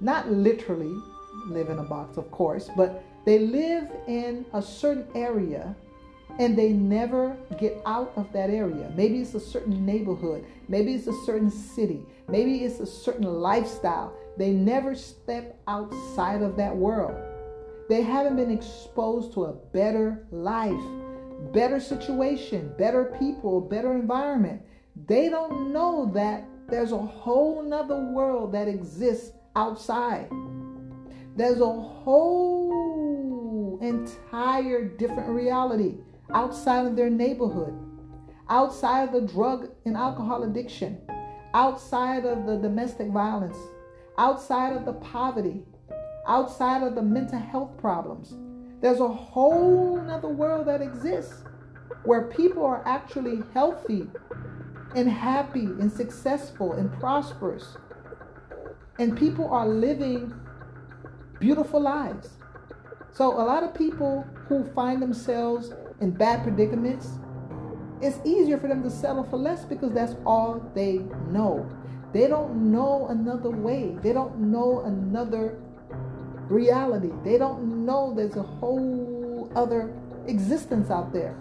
Not 0.00 0.30
literally 0.30 0.94
live 1.48 1.68
in 1.68 1.78
a 1.78 1.82
box, 1.82 2.16
of 2.16 2.30
course, 2.30 2.70
but 2.76 3.02
they 3.26 3.40
live 3.40 3.90
in 4.06 4.46
a 4.54 4.62
certain 4.62 5.06
area 5.14 5.76
and 6.40 6.56
they 6.56 6.72
never 6.72 7.36
get 7.58 7.82
out 7.84 8.12
of 8.16 8.32
that 8.32 8.48
area. 8.48 8.90
Maybe 8.96 9.20
it's 9.20 9.34
a 9.34 9.40
certain 9.40 9.84
neighborhood, 9.84 10.46
maybe 10.68 10.94
it's 10.94 11.06
a 11.06 11.24
certain 11.26 11.50
city, 11.50 12.06
maybe 12.28 12.64
it's 12.64 12.80
a 12.80 12.86
certain 12.86 13.26
lifestyle. 13.26 14.14
They 14.38 14.52
never 14.52 14.94
step 14.94 15.60
outside 15.68 16.40
of 16.40 16.56
that 16.56 16.74
world. 16.74 17.14
They 17.90 18.00
haven't 18.00 18.36
been 18.36 18.50
exposed 18.50 19.34
to 19.34 19.44
a 19.44 19.52
better 19.52 20.26
life, 20.30 20.80
better 21.52 21.78
situation, 21.78 22.72
better 22.78 23.14
people, 23.18 23.60
better 23.60 23.92
environment. 23.92 24.62
They 25.06 25.28
don't 25.28 25.74
know 25.74 26.10
that 26.14 26.46
there's 26.68 26.92
a 26.92 26.96
whole 26.96 27.62
nother 27.62 28.00
world 28.14 28.52
that 28.52 28.66
exists 28.66 29.32
outside. 29.56 30.30
There's 31.36 31.60
a 31.60 31.70
whole 31.70 32.80
entire 33.82 34.84
different 34.84 35.28
reality 35.28 35.96
outside 36.34 36.86
of 36.86 36.96
their 36.96 37.10
neighborhood, 37.10 37.74
outside 38.48 39.04
of 39.04 39.12
the 39.12 39.32
drug 39.32 39.70
and 39.84 39.96
alcohol 39.96 40.42
addiction, 40.44 41.00
outside 41.54 42.24
of 42.24 42.46
the 42.46 42.56
domestic 42.56 43.08
violence, 43.08 43.56
outside 44.18 44.74
of 44.76 44.84
the 44.84 44.92
poverty, 44.94 45.62
outside 46.26 46.82
of 46.82 46.94
the 46.94 47.02
mental 47.02 47.38
health 47.38 47.76
problems. 47.78 48.34
There's 48.80 49.00
a 49.00 49.08
whole 49.08 50.00
other 50.10 50.28
world 50.28 50.66
that 50.66 50.80
exists 50.80 51.44
where 52.04 52.22
people 52.28 52.64
are 52.64 52.82
actually 52.86 53.42
healthy 53.52 54.06
and 54.94 55.08
happy 55.08 55.64
and 55.64 55.92
successful 55.92 56.72
and 56.72 56.92
prosperous. 56.98 57.76
And 58.98 59.16
people 59.16 59.48
are 59.48 59.68
living 59.68 60.32
beautiful 61.38 61.80
lives. 61.80 62.30
So, 63.12 63.32
a 63.32 63.42
lot 63.42 63.62
of 63.62 63.74
people 63.74 64.24
who 64.48 64.64
find 64.72 65.02
themselves 65.02 65.72
in 66.00 66.10
bad 66.10 66.42
predicaments, 66.42 67.18
it's 68.00 68.18
easier 68.24 68.58
for 68.58 68.68
them 68.68 68.82
to 68.82 68.90
settle 68.90 69.24
for 69.24 69.36
less 69.36 69.64
because 69.64 69.92
that's 69.92 70.14
all 70.24 70.60
they 70.74 70.98
know. 71.30 71.68
They 72.12 72.26
don't 72.26 72.72
know 72.72 73.08
another 73.08 73.50
way, 73.50 73.96
they 74.02 74.12
don't 74.12 74.38
know 74.38 74.80
another 74.80 75.58
reality. 76.50 77.12
They 77.24 77.38
don't 77.38 77.86
know 77.86 78.12
there's 78.14 78.36
a 78.36 78.42
whole 78.42 79.50
other 79.54 79.94
existence 80.26 80.90
out 80.90 81.12
there. 81.12 81.36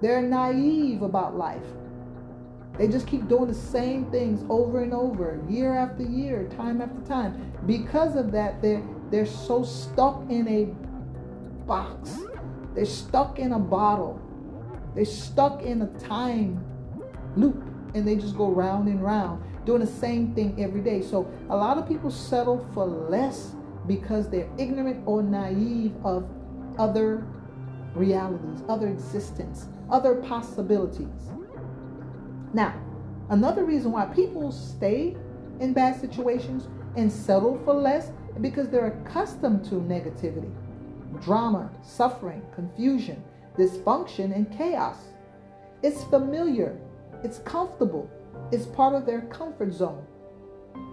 They're 0.00 0.22
naive 0.22 1.02
about 1.02 1.36
life. 1.36 1.66
They 2.78 2.88
just 2.88 3.06
keep 3.06 3.28
doing 3.28 3.48
the 3.48 3.54
same 3.54 4.10
things 4.10 4.44
over 4.48 4.82
and 4.82 4.92
over, 4.92 5.40
year 5.48 5.74
after 5.74 6.02
year, 6.02 6.48
time 6.56 6.80
after 6.80 7.00
time. 7.02 7.52
Because 7.66 8.16
of 8.16 8.32
that, 8.32 8.60
they're 8.60 8.82
they're 9.10 9.26
so 9.26 9.62
stuck 9.62 10.22
in 10.28 10.48
a 10.48 10.64
box. 11.66 12.18
They're 12.74 12.84
stuck 12.84 13.38
in 13.38 13.52
a 13.52 13.58
bottle. 13.58 14.20
They're 14.94 15.04
stuck 15.04 15.62
in 15.62 15.82
a 15.82 15.86
time 15.98 16.64
loop 17.36 17.62
and 17.94 18.06
they 18.06 18.16
just 18.16 18.36
go 18.36 18.48
round 18.50 18.88
and 18.88 19.02
round 19.02 19.42
doing 19.64 19.80
the 19.80 19.86
same 19.86 20.34
thing 20.34 20.62
every 20.62 20.80
day. 20.80 21.00
So 21.02 21.30
a 21.48 21.56
lot 21.56 21.78
of 21.78 21.88
people 21.88 22.10
settle 22.10 22.66
for 22.74 22.84
less 22.84 23.54
because 23.86 24.28
they're 24.28 24.50
ignorant 24.58 25.02
or 25.06 25.22
naive 25.22 25.94
of 26.04 26.28
other 26.78 27.26
realities, 27.94 28.62
other 28.68 28.88
existence, 28.88 29.68
other 29.90 30.16
possibilities. 30.16 31.30
Now, 32.52 32.74
another 33.30 33.64
reason 33.64 33.92
why 33.92 34.06
people 34.06 34.52
stay 34.52 35.16
in 35.60 35.72
bad 35.72 36.00
situations 36.00 36.68
and 36.96 37.10
settle 37.10 37.60
for 37.64 37.74
less 37.74 38.10
because 38.40 38.68
they're 38.68 38.86
accustomed 38.86 39.64
to 39.66 39.76
negativity, 39.76 40.52
drama, 41.20 41.70
suffering, 41.82 42.42
confusion, 42.54 43.22
dysfunction, 43.56 44.34
and 44.34 44.50
chaos. 44.56 44.96
It's 45.82 46.04
familiar, 46.04 46.78
it's 47.22 47.38
comfortable, 47.40 48.10
it's 48.52 48.66
part 48.66 48.94
of 48.94 49.06
their 49.06 49.22
comfort 49.22 49.72
zone. 49.72 50.04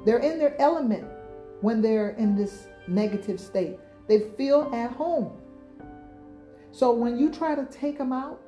They're 0.06 0.20
in 0.20 0.38
their 0.40 0.60
element 0.62 1.06
when 1.62 1.82
they're 1.82 2.12
in 2.12 2.36
this 2.36 2.68
negative 2.88 3.40
state. 3.40 3.78
They 4.08 4.20
feel 4.38 4.70
at 4.74 4.92
home. 4.92 5.38
So 6.72 6.94
when 6.94 7.18
you 7.18 7.32
try 7.32 7.56
to 7.56 7.66
take 7.66 7.98
them 7.98 8.12
out 8.14 8.42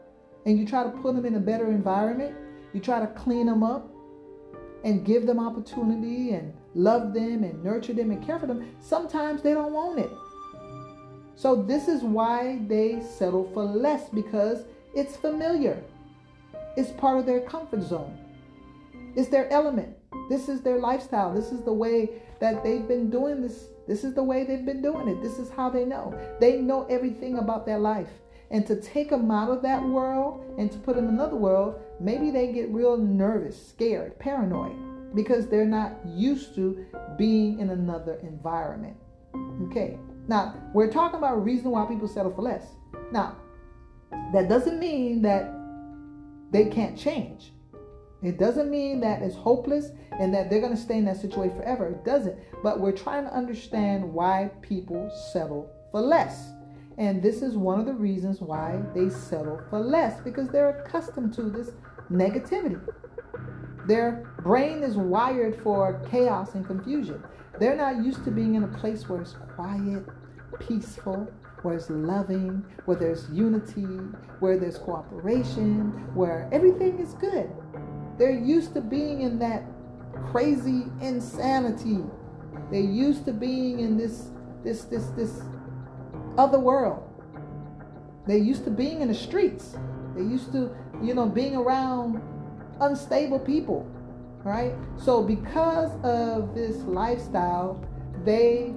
and 0.45 0.57
you 0.57 0.65
try 0.65 0.83
to 0.83 0.89
put 0.89 1.15
them 1.15 1.25
in 1.25 1.35
a 1.35 1.39
better 1.39 1.67
environment, 1.67 2.35
you 2.73 2.79
try 2.79 2.99
to 2.99 3.07
clean 3.07 3.45
them 3.45 3.63
up 3.63 3.89
and 4.83 5.05
give 5.05 5.25
them 5.25 5.39
opportunity 5.39 6.31
and 6.31 6.53
love 6.73 7.13
them 7.13 7.43
and 7.43 7.63
nurture 7.63 7.93
them 7.93 8.11
and 8.11 8.25
care 8.25 8.39
for 8.39 8.47
them, 8.47 8.75
sometimes 8.79 9.41
they 9.41 9.53
don't 9.53 9.71
want 9.71 9.99
it. 9.99 10.11
So 11.35 11.55
this 11.55 11.87
is 11.87 12.03
why 12.03 12.59
they 12.67 13.01
settle 13.01 13.49
for 13.53 13.63
less 13.63 14.09
because 14.09 14.65
it's 14.95 15.15
familiar. 15.15 15.81
It's 16.77 16.91
part 16.91 17.19
of 17.19 17.25
their 17.25 17.41
comfort 17.41 17.81
zone. 17.81 18.17
It's 19.15 19.29
their 19.29 19.51
element. 19.51 19.95
This 20.29 20.49
is 20.49 20.61
their 20.61 20.79
lifestyle. 20.79 21.33
This 21.33 21.51
is 21.51 21.61
the 21.61 21.73
way 21.73 22.21
that 22.39 22.63
they've 22.63 22.87
been 22.87 23.09
doing 23.09 23.41
this 23.41 23.67
this 23.87 24.03
is 24.03 24.13
the 24.13 24.23
way 24.23 24.45
they've 24.45 24.65
been 24.65 24.81
doing 24.81 25.09
it. 25.09 25.21
This 25.21 25.39
is 25.39 25.49
how 25.49 25.69
they 25.69 25.83
know. 25.83 26.17
They 26.39 26.61
know 26.61 26.85
everything 26.85 27.37
about 27.37 27.65
their 27.65 27.79
life. 27.79 28.09
And 28.49 28.65
to 28.67 28.79
take 28.79 29.09
them 29.09 29.29
out 29.31 29.49
of 29.49 29.61
that 29.63 29.83
world 29.83 30.45
and 30.57 30.71
to 30.71 30.77
put 30.77 30.95
them 30.95 31.09
in 31.09 31.15
another 31.15 31.35
world, 31.35 31.81
maybe 31.99 32.31
they 32.31 32.53
get 32.53 32.69
real 32.69 32.97
nervous, 32.97 33.67
scared, 33.67 34.17
paranoid 34.19 35.15
because 35.15 35.47
they're 35.47 35.65
not 35.65 35.93
used 36.05 36.55
to 36.55 36.85
being 37.17 37.59
in 37.59 37.71
another 37.71 38.19
environment. 38.23 38.95
Okay. 39.63 39.97
Now, 40.27 40.55
we're 40.73 40.91
talking 40.91 41.17
about 41.17 41.35
a 41.35 41.39
reason 41.39 41.71
why 41.71 41.85
people 41.85 42.07
settle 42.07 42.33
for 42.33 42.41
less. 42.41 42.65
Now, 43.11 43.37
that 44.33 44.47
doesn't 44.47 44.79
mean 44.79 45.21
that 45.23 45.51
they 46.51 46.65
can't 46.65 46.97
change. 46.97 47.51
It 48.21 48.39
doesn't 48.39 48.69
mean 48.69 49.01
that 49.01 49.21
it's 49.21 49.35
hopeless 49.35 49.89
and 50.17 50.33
that 50.33 50.49
they're 50.49 50.61
going 50.61 50.75
to 50.75 50.81
stay 50.81 50.97
in 50.97 51.05
that 51.05 51.17
situation 51.17 51.57
forever. 51.57 51.87
It 51.89 52.05
doesn't. 52.05 52.37
But 52.63 52.79
we're 52.79 52.93
trying 52.93 53.25
to 53.25 53.33
understand 53.33 54.03
why 54.03 54.51
people 54.61 55.11
settle 55.33 55.69
for 55.91 55.99
less. 55.99 56.51
And 56.97 57.21
this 57.21 57.41
is 57.41 57.57
one 57.57 57.79
of 57.79 57.85
the 57.85 57.93
reasons 57.93 58.39
why 58.39 58.81
they 58.95 59.09
settle 59.09 59.59
for 59.69 59.79
less 59.79 60.21
because 60.21 60.47
they're 60.47 60.79
accustomed 60.79 61.33
to 61.33 61.43
this 61.43 61.71
negativity. 62.09 62.79
Their 63.87 64.31
brain 64.41 64.83
is 64.83 64.95
wired 64.95 65.61
for 65.61 66.01
chaos 66.09 66.55
and 66.55 66.65
confusion. 66.65 67.21
They're 67.59 67.75
not 67.75 68.03
used 68.03 68.23
to 68.25 68.31
being 68.31 68.55
in 68.55 68.63
a 68.63 68.67
place 68.67 69.07
where 69.07 69.21
it's 69.21 69.35
quiet, 69.55 70.05
peaceful, 70.59 71.31
where 71.61 71.75
it's 71.75 71.89
loving, 71.89 72.65
where 72.85 72.97
there's 72.97 73.29
unity, 73.29 73.85
where 74.39 74.57
there's 74.57 74.77
cooperation, 74.77 75.91
where 76.13 76.49
everything 76.51 76.99
is 76.99 77.13
good. 77.13 77.49
They're 78.17 78.31
used 78.31 78.73
to 78.73 78.81
being 78.81 79.21
in 79.21 79.39
that 79.39 79.63
crazy 80.31 80.85
insanity. 81.01 81.99
They're 82.71 82.81
used 82.81 83.25
to 83.25 83.33
being 83.33 83.79
in 83.79 83.97
this 83.97 84.29
this 84.63 84.83
this 84.85 85.07
this 85.09 85.41
other 86.37 86.59
world. 86.59 87.03
They're 88.25 88.37
used 88.37 88.63
to 88.65 88.71
being 88.71 89.01
in 89.01 89.07
the 89.07 89.15
streets. 89.15 89.75
They're 90.15 90.23
used 90.23 90.51
to, 90.53 90.75
you 91.01 91.13
know, 91.13 91.27
being 91.27 91.55
around 91.55 92.21
unstable 92.79 93.39
people. 93.39 93.87
Right? 94.43 94.73
So 94.97 95.23
because 95.23 95.91
of 96.03 96.53
this 96.53 96.77
lifestyle, 96.83 97.81
they 98.25 98.73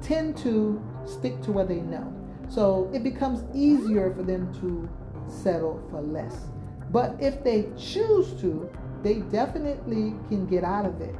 tend 0.00 0.36
to 0.38 0.82
stick 1.04 1.40
to 1.42 1.52
what 1.52 1.68
they 1.68 1.80
know. 1.80 2.12
So 2.48 2.90
it 2.92 3.02
becomes 3.02 3.44
easier 3.54 4.14
for 4.14 4.22
them 4.22 4.52
to 4.60 4.88
settle 5.28 5.82
for 5.90 6.00
less. 6.00 6.46
But 6.90 7.16
if 7.20 7.42
they 7.42 7.68
choose 7.76 8.32
to, 8.40 8.70
they 9.02 9.16
definitely 9.16 10.14
can 10.28 10.46
get 10.46 10.64
out 10.64 10.86
of 10.86 11.00
it. 11.00 11.14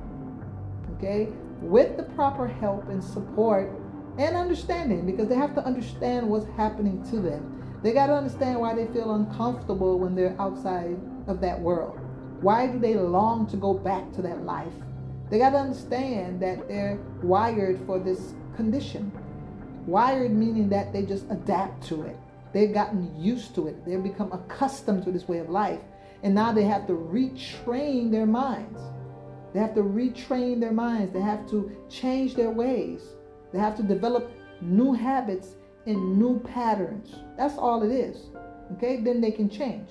Okay? 0.96 1.28
With 1.60 1.96
the 1.96 2.04
proper 2.04 2.46
help 2.46 2.88
and 2.88 3.02
support 3.02 3.70
and 4.18 4.36
understanding, 4.36 5.04
because 5.04 5.28
they 5.28 5.34
have 5.34 5.54
to 5.56 5.64
understand 5.64 6.28
what's 6.28 6.46
happening 6.56 7.02
to 7.10 7.20
them. 7.20 7.50
They 7.82 7.92
got 7.92 8.06
to 8.06 8.14
understand 8.14 8.60
why 8.60 8.74
they 8.74 8.86
feel 8.86 9.14
uncomfortable 9.14 9.98
when 9.98 10.14
they're 10.14 10.36
outside 10.40 10.96
of 11.26 11.40
that 11.40 11.60
world. 11.60 11.98
Why 12.40 12.66
do 12.66 12.78
they 12.78 12.94
long 12.94 13.46
to 13.48 13.56
go 13.56 13.74
back 13.74 14.12
to 14.12 14.22
that 14.22 14.44
life? 14.44 14.72
They 15.30 15.38
got 15.38 15.50
to 15.50 15.58
understand 15.58 16.40
that 16.40 16.68
they're 16.68 16.98
wired 17.22 17.80
for 17.86 17.98
this 17.98 18.34
condition. 18.56 19.10
Wired 19.86 20.32
meaning 20.32 20.68
that 20.68 20.92
they 20.92 21.02
just 21.02 21.24
adapt 21.30 21.86
to 21.88 22.02
it. 22.02 22.16
They've 22.52 22.72
gotten 22.72 23.20
used 23.20 23.54
to 23.56 23.66
it. 23.66 23.84
They've 23.84 24.02
become 24.02 24.32
accustomed 24.32 25.04
to 25.04 25.12
this 25.12 25.26
way 25.26 25.38
of 25.38 25.50
life. 25.50 25.80
And 26.22 26.34
now 26.34 26.52
they 26.52 26.64
have 26.64 26.86
to 26.86 26.92
retrain 26.92 28.10
their 28.10 28.26
minds. 28.26 28.80
They 29.52 29.60
have 29.60 29.74
to 29.74 29.82
retrain 29.82 30.60
their 30.60 30.72
minds. 30.72 31.12
They 31.12 31.20
have 31.20 31.48
to 31.50 31.70
change 31.88 32.34
their 32.34 32.50
ways. 32.50 33.02
They 33.52 33.58
have 33.58 33.76
to 33.76 33.82
develop 33.82 34.30
new 34.60 34.92
habits 34.92 35.56
and 35.86 36.18
new 36.18 36.40
patterns. 36.40 37.14
That's 37.36 37.58
all 37.58 37.82
it 37.82 37.92
is. 37.92 38.30
Okay, 38.72 39.00
then 39.00 39.20
they 39.20 39.30
can 39.30 39.50
change. 39.50 39.90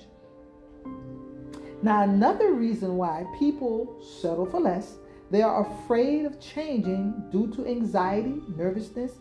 Now, 1.84 2.00
another 2.00 2.54
reason 2.54 2.96
why 2.96 3.26
people 3.38 4.00
settle 4.22 4.46
for 4.46 4.58
less, 4.58 4.94
they 5.30 5.42
are 5.42 5.70
afraid 5.70 6.24
of 6.24 6.40
changing 6.40 7.12
due 7.30 7.48
to 7.48 7.66
anxiety, 7.66 8.40
nervousness, 8.56 9.12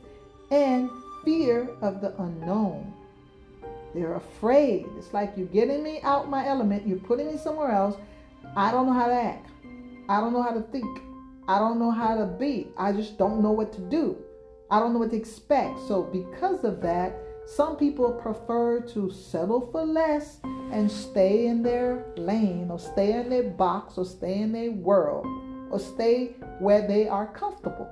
and 0.50 0.90
fear 1.26 1.70
of 1.82 2.00
the 2.00 2.16
unknown. 2.22 2.94
They're 3.94 4.16
afraid. 4.16 4.86
It's 4.98 5.12
like 5.12 5.34
you're 5.36 5.48
getting 5.48 5.84
me 5.84 6.00
out 6.04 6.30
my 6.30 6.48
element, 6.48 6.88
you're 6.88 7.00
putting 7.00 7.28
me 7.28 7.38
somewhere 7.38 7.70
else. 7.70 7.98
I 8.56 8.72
don't 8.72 8.86
know 8.86 8.94
how 8.94 9.08
to 9.08 9.14
act. 9.14 9.50
I 10.08 10.22
don't 10.22 10.32
know 10.32 10.42
how 10.42 10.54
to 10.54 10.62
think. 10.62 11.02
I 11.50 11.60
don't 11.60 11.80
know 11.80 11.92
how 11.92 12.16
to 12.16 12.26
be. 12.26 12.70
I 12.78 12.94
just 12.94 13.18
don't 13.18 13.44
know 13.44 13.52
what 13.52 13.74
to 13.74 13.82
do. 13.82 14.16
I 14.72 14.80
don't 14.80 14.94
know 14.94 15.00
what 15.00 15.10
to 15.10 15.18
expect. 15.18 15.82
So, 15.86 16.04
because 16.04 16.64
of 16.64 16.82
that, 16.82 17.14
some 17.46 17.76
people 17.76 18.12
prefer 18.12 18.80
to 18.80 19.12
settle 19.12 19.70
for 19.72 19.86
less 19.86 20.40
and 20.72 20.90
stay 20.90 21.48
in 21.48 21.62
their 21.62 22.06
lane 22.16 22.70
or 22.72 22.80
stay 22.80 23.14
in 23.14 23.30
their 23.30 23.44
box 23.44 23.98
or 23.98 24.06
stay 24.06 24.40
in 24.40 24.52
their 24.52 24.72
world 24.72 25.26
or 25.70 25.80
stay 25.80 26.36
where 26.60 26.88
they 26.88 27.08
are 27.08 27.28
comfortable. 27.28 27.90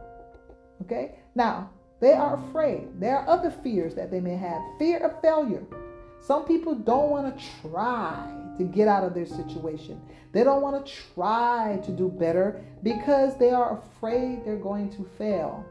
Okay? 0.83 1.19
Now, 1.35 1.69
they 1.99 2.13
are 2.13 2.41
afraid. 2.47 2.99
There 2.99 3.17
are 3.17 3.29
other 3.29 3.51
fears 3.51 3.93
that 3.95 4.09
they 4.09 4.19
may 4.19 4.35
have 4.35 4.61
fear 4.79 4.99
of 4.99 5.21
failure. 5.21 5.63
Some 6.19 6.45
people 6.45 6.73
don't 6.73 7.09
want 7.09 7.37
to 7.37 7.45
try 7.61 8.27
to 8.57 8.63
get 8.63 8.87
out 8.87 9.03
of 9.03 9.13
their 9.13 9.25
situation. 9.25 10.01
They 10.31 10.43
don't 10.43 10.61
want 10.61 10.85
to 10.85 10.93
try 11.13 11.79
to 11.83 11.91
do 11.91 12.09
better 12.09 12.63
because 12.83 13.37
they 13.37 13.51
are 13.51 13.79
afraid 13.79 14.45
they're 14.45 14.55
going 14.55 14.89
to 14.91 15.07
fail. 15.17 15.65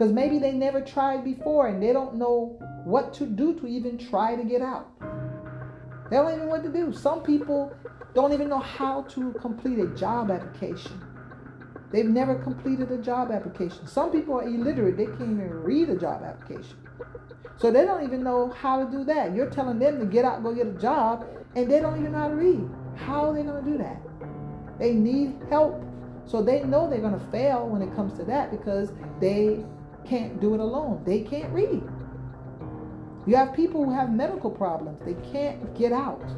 Because 0.00 0.14
maybe 0.14 0.38
they 0.38 0.52
never 0.52 0.80
tried 0.80 1.24
before 1.24 1.68
and 1.68 1.82
they 1.82 1.92
don't 1.92 2.14
know 2.14 2.56
what 2.84 3.12
to 3.12 3.26
do 3.26 3.52
to 3.60 3.66
even 3.66 3.98
try 3.98 4.34
to 4.34 4.42
get 4.42 4.62
out. 4.62 4.88
They 6.08 6.16
don't 6.16 6.28
even 6.28 6.46
know 6.46 6.46
what 6.46 6.62
to 6.62 6.72
do. 6.72 6.90
Some 6.90 7.22
people 7.22 7.70
don't 8.14 8.32
even 8.32 8.48
know 8.48 8.60
how 8.60 9.02
to 9.10 9.34
complete 9.34 9.78
a 9.78 9.88
job 9.88 10.30
application. 10.30 11.04
They've 11.92 12.06
never 12.06 12.36
completed 12.36 12.90
a 12.90 12.96
job 12.96 13.30
application. 13.30 13.86
Some 13.86 14.10
people 14.10 14.36
are 14.36 14.44
illiterate, 14.44 14.96
they 14.96 15.04
can't 15.04 15.20
even 15.20 15.50
read 15.50 15.90
a 15.90 15.96
job 15.96 16.22
application. 16.22 16.78
So 17.58 17.70
they 17.70 17.84
don't 17.84 18.02
even 18.02 18.24
know 18.24 18.48
how 18.52 18.82
to 18.82 18.90
do 18.90 19.04
that. 19.04 19.34
You're 19.34 19.50
telling 19.50 19.78
them 19.78 19.98
to 19.98 20.06
get 20.06 20.24
out 20.24 20.42
go 20.42 20.54
get 20.54 20.66
a 20.66 20.78
job, 20.78 21.26
and 21.56 21.70
they 21.70 21.78
don't 21.78 22.00
even 22.00 22.12
know 22.12 22.20
how 22.20 22.28
to 22.28 22.36
read. 22.36 22.66
How 22.96 23.28
are 23.28 23.34
they 23.34 23.42
going 23.42 23.62
to 23.62 23.70
do 23.70 23.76
that? 23.76 24.00
They 24.78 24.94
need 24.94 25.36
help. 25.50 25.84
So 26.24 26.40
they 26.40 26.64
know 26.64 26.88
they're 26.88 27.00
going 27.00 27.20
to 27.20 27.26
fail 27.26 27.68
when 27.68 27.82
it 27.82 27.94
comes 27.94 28.14
to 28.14 28.24
that 28.24 28.50
because 28.50 28.92
they 29.20 29.62
can't 30.10 30.40
do 30.40 30.54
it 30.54 30.60
alone. 30.60 31.02
They 31.06 31.20
can't 31.20 31.52
read. 31.52 31.82
You 33.26 33.36
have 33.36 33.54
people 33.54 33.84
who 33.84 33.94
have 33.94 34.12
medical 34.12 34.50
problems. 34.50 35.00
They 35.04 35.14
can't 35.30 35.72
get 35.78 35.92
out. 35.92 36.28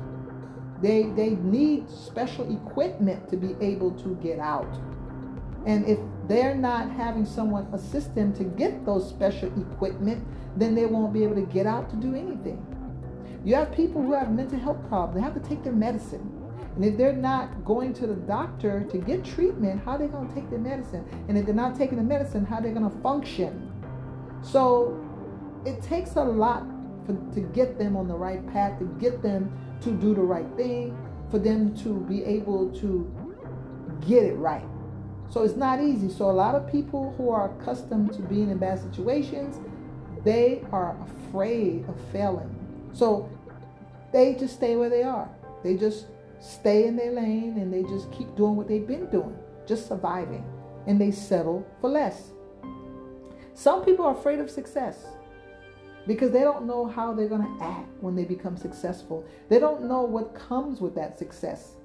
They, 0.82 1.04
they 1.04 1.30
need 1.30 1.88
special 1.88 2.54
equipment 2.54 3.30
to 3.30 3.36
be 3.36 3.56
able 3.64 3.92
to 4.02 4.14
get 4.16 4.38
out. 4.38 4.68
And 5.64 5.86
if 5.88 5.98
they're 6.28 6.54
not 6.54 6.90
having 6.90 7.24
someone 7.24 7.66
assist 7.72 8.14
them 8.14 8.34
to 8.34 8.44
get 8.44 8.84
those 8.84 9.08
special 9.08 9.48
equipment, 9.58 10.26
then 10.56 10.74
they 10.74 10.84
won't 10.84 11.12
be 11.12 11.24
able 11.24 11.36
to 11.36 11.46
get 11.46 11.66
out 11.66 11.88
to 11.90 11.96
do 11.96 12.14
anything. 12.14 12.66
You 13.44 13.54
have 13.54 13.72
people 13.72 14.02
who 14.02 14.12
have 14.12 14.30
mental 14.30 14.58
health 14.58 14.86
problems. 14.88 15.14
They 15.14 15.22
have 15.22 15.40
to 15.40 15.48
take 15.48 15.64
their 15.64 15.72
medicine. 15.72 16.41
And 16.74 16.84
if 16.84 16.96
they're 16.96 17.12
not 17.12 17.64
going 17.64 17.92
to 17.94 18.06
the 18.06 18.14
doctor 18.14 18.84
to 18.90 18.98
get 18.98 19.24
treatment, 19.24 19.82
how 19.84 19.92
are 19.92 19.98
they 19.98 20.06
going 20.06 20.28
to 20.28 20.34
take 20.34 20.48
their 20.48 20.58
medicine? 20.58 21.04
And 21.28 21.36
if 21.36 21.44
they're 21.44 21.54
not 21.54 21.76
taking 21.76 21.98
the 21.98 22.04
medicine, 22.04 22.44
how 22.44 22.56
are 22.56 22.62
they 22.62 22.70
going 22.70 22.90
to 22.90 22.98
function? 22.98 23.70
So 24.42 24.98
it 25.66 25.82
takes 25.82 26.16
a 26.16 26.24
lot 26.24 26.64
for, 27.06 27.14
to 27.34 27.40
get 27.40 27.78
them 27.78 27.96
on 27.96 28.08
the 28.08 28.14
right 28.14 28.44
path, 28.52 28.78
to 28.78 28.84
get 28.98 29.22
them 29.22 29.52
to 29.82 29.90
do 29.90 30.14
the 30.14 30.22
right 30.22 30.46
thing, 30.56 30.96
for 31.30 31.38
them 31.38 31.76
to 31.78 32.00
be 32.00 32.24
able 32.24 32.70
to 32.80 33.10
get 34.06 34.24
it 34.24 34.34
right. 34.34 34.64
So 35.28 35.42
it's 35.42 35.56
not 35.56 35.80
easy. 35.80 36.10
So 36.10 36.30
a 36.30 36.32
lot 36.32 36.54
of 36.54 36.70
people 36.70 37.14
who 37.16 37.30
are 37.30 37.50
accustomed 37.58 38.12
to 38.14 38.22
being 38.22 38.50
in 38.50 38.58
bad 38.58 38.80
situations, 38.80 39.60
they 40.24 40.62
are 40.72 40.96
afraid 41.02 41.88
of 41.88 41.98
failing. 42.12 42.54
So 42.92 43.30
they 44.12 44.34
just 44.34 44.54
stay 44.54 44.76
where 44.76 44.90
they 44.90 45.02
are. 45.02 45.28
They 45.62 45.76
just 45.76 46.06
stay 46.42 46.86
in 46.86 46.96
their 46.96 47.12
lane 47.12 47.56
and 47.56 47.72
they 47.72 47.82
just 47.84 48.10
keep 48.10 48.34
doing 48.34 48.56
what 48.56 48.68
they've 48.68 48.86
been 48.86 49.08
doing, 49.10 49.36
just 49.66 49.88
surviving. 49.88 50.44
And 50.86 51.00
they 51.00 51.12
settle 51.12 51.64
for 51.80 51.88
less. 51.88 52.32
Some 53.54 53.84
people 53.84 54.04
are 54.04 54.16
afraid 54.16 54.40
of 54.40 54.50
success 54.50 55.06
because 56.06 56.32
they 56.32 56.40
don't 56.40 56.66
know 56.66 56.86
how 56.86 57.12
they're 57.12 57.28
going 57.28 57.42
to 57.42 57.64
act 57.64 57.88
when 58.00 58.16
they 58.16 58.24
become 58.24 58.56
successful. 58.56 59.24
They 59.48 59.60
don't 59.60 59.84
know 59.84 60.02
what 60.02 60.34
comes 60.34 60.80
with 60.80 60.96
that 60.96 61.16
success. 61.16 61.76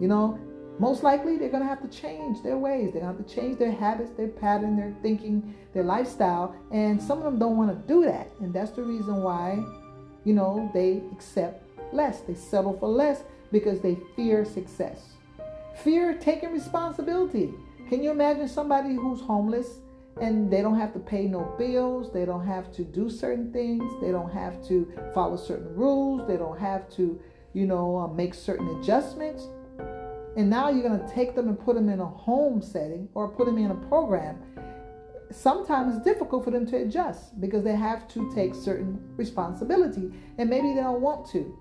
You 0.00 0.06
know, 0.06 0.38
most 0.78 1.02
likely 1.02 1.36
they're 1.36 1.48
going 1.48 1.64
to 1.64 1.68
have 1.68 1.82
to 1.82 1.88
change 1.88 2.40
their 2.44 2.56
ways. 2.56 2.92
They're 2.92 3.02
going 3.02 3.16
to 3.16 3.18
have 3.18 3.26
to 3.26 3.34
change 3.34 3.58
their 3.58 3.72
habits, 3.72 4.10
their 4.12 4.28
pattern, 4.28 4.76
their 4.76 4.94
thinking, 5.02 5.56
their 5.74 5.82
lifestyle. 5.82 6.54
And 6.70 7.02
some 7.02 7.18
of 7.18 7.24
them 7.24 7.40
don't 7.40 7.56
want 7.56 7.70
to 7.70 7.92
do 7.92 8.04
that. 8.04 8.28
And 8.38 8.54
that's 8.54 8.70
the 8.70 8.82
reason 8.82 9.22
why, 9.22 9.58
you 10.24 10.34
know, 10.34 10.70
they 10.72 11.02
accept 11.10 11.64
less. 11.92 12.20
They 12.20 12.34
settle 12.34 12.78
for 12.78 12.88
less 12.88 13.24
because 13.52 13.80
they 13.80 13.96
fear 14.16 14.44
success. 14.44 15.14
Fear 15.82 16.18
taking 16.18 16.52
responsibility. 16.52 17.54
Can 17.88 18.02
you 18.02 18.10
imagine 18.10 18.48
somebody 18.48 18.94
who's 18.94 19.20
homeless 19.20 19.78
and 20.20 20.50
they 20.50 20.62
don't 20.62 20.78
have 20.78 20.92
to 20.94 20.98
pay 20.98 21.26
no 21.26 21.54
bills, 21.58 22.12
they 22.12 22.24
don't 22.24 22.46
have 22.46 22.72
to 22.72 22.82
do 22.84 23.08
certain 23.08 23.52
things, 23.52 23.84
they 24.00 24.10
don't 24.10 24.30
have 24.30 24.66
to 24.66 24.92
follow 25.14 25.36
certain 25.36 25.74
rules, 25.74 26.26
they 26.26 26.36
don't 26.36 26.58
have 26.58 26.90
to, 26.96 27.20
you 27.54 27.66
know, 27.66 27.96
uh, 27.98 28.08
make 28.08 28.34
certain 28.34 28.68
adjustments? 28.80 29.48
and 30.36 30.48
now 30.48 30.68
you're 30.68 30.88
going 30.88 31.00
to 31.00 31.14
take 31.14 31.34
them 31.34 31.48
and 31.48 31.58
put 31.58 31.74
them 31.74 31.88
in 31.88 31.98
a 31.98 32.06
home 32.06 32.62
setting 32.62 33.08
or 33.14 33.28
put 33.28 33.46
them 33.46 33.58
in 33.58 33.72
a 33.72 33.74
program 33.88 34.38
sometimes 35.30 35.96
it's 35.96 36.04
difficult 36.04 36.44
for 36.44 36.50
them 36.50 36.66
to 36.66 36.76
adjust 36.76 37.38
because 37.40 37.64
they 37.64 37.74
have 37.74 38.08
to 38.08 38.32
take 38.34 38.54
certain 38.54 38.98
responsibility 39.16 40.10
and 40.38 40.48
maybe 40.48 40.74
they 40.74 40.80
don't 40.80 41.00
want 41.00 41.28
to 41.28 41.58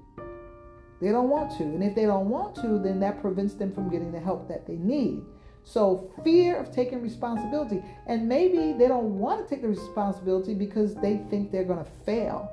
they 1.01 1.09
don't 1.09 1.29
want 1.29 1.51
to 1.57 1.63
and 1.63 1.83
if 1.83 1.95
they 1.95 2.05
don't 2.05 2.29
want 2.29 2.55
to 2.55 2.79
then 2.79 2.99
that 2.99 3.21
prevents 3.21 3.53
them 3.53 3.73
from 3.73 3.89
getting 3.89 4.11
the 4.11 4.19
help 4.19 4.47
that 4.47 4.65
they 4.65 4.75
need 4.75 5.21
so 5.63 6.11
fear 6.23 6.57
of 6.57 6.71
taking 6.71 7.01
responsibility 7.01 7.83
and 8.07 8.27
maybe 8.27 8.73
they 8.77 8.87
don't 8.87 9.19
want 9.19 9.43
to 9.43 9.53
take 9.53 9.61
the 9.61 9.67
responsibility 9.67 10.53
because 10.53 10.95
they 10.95 11.17
think 11.29 11.51
they're 11.51 11.63
going 11.63 11.83
to 11.83 11.91
fail 12.05 12.51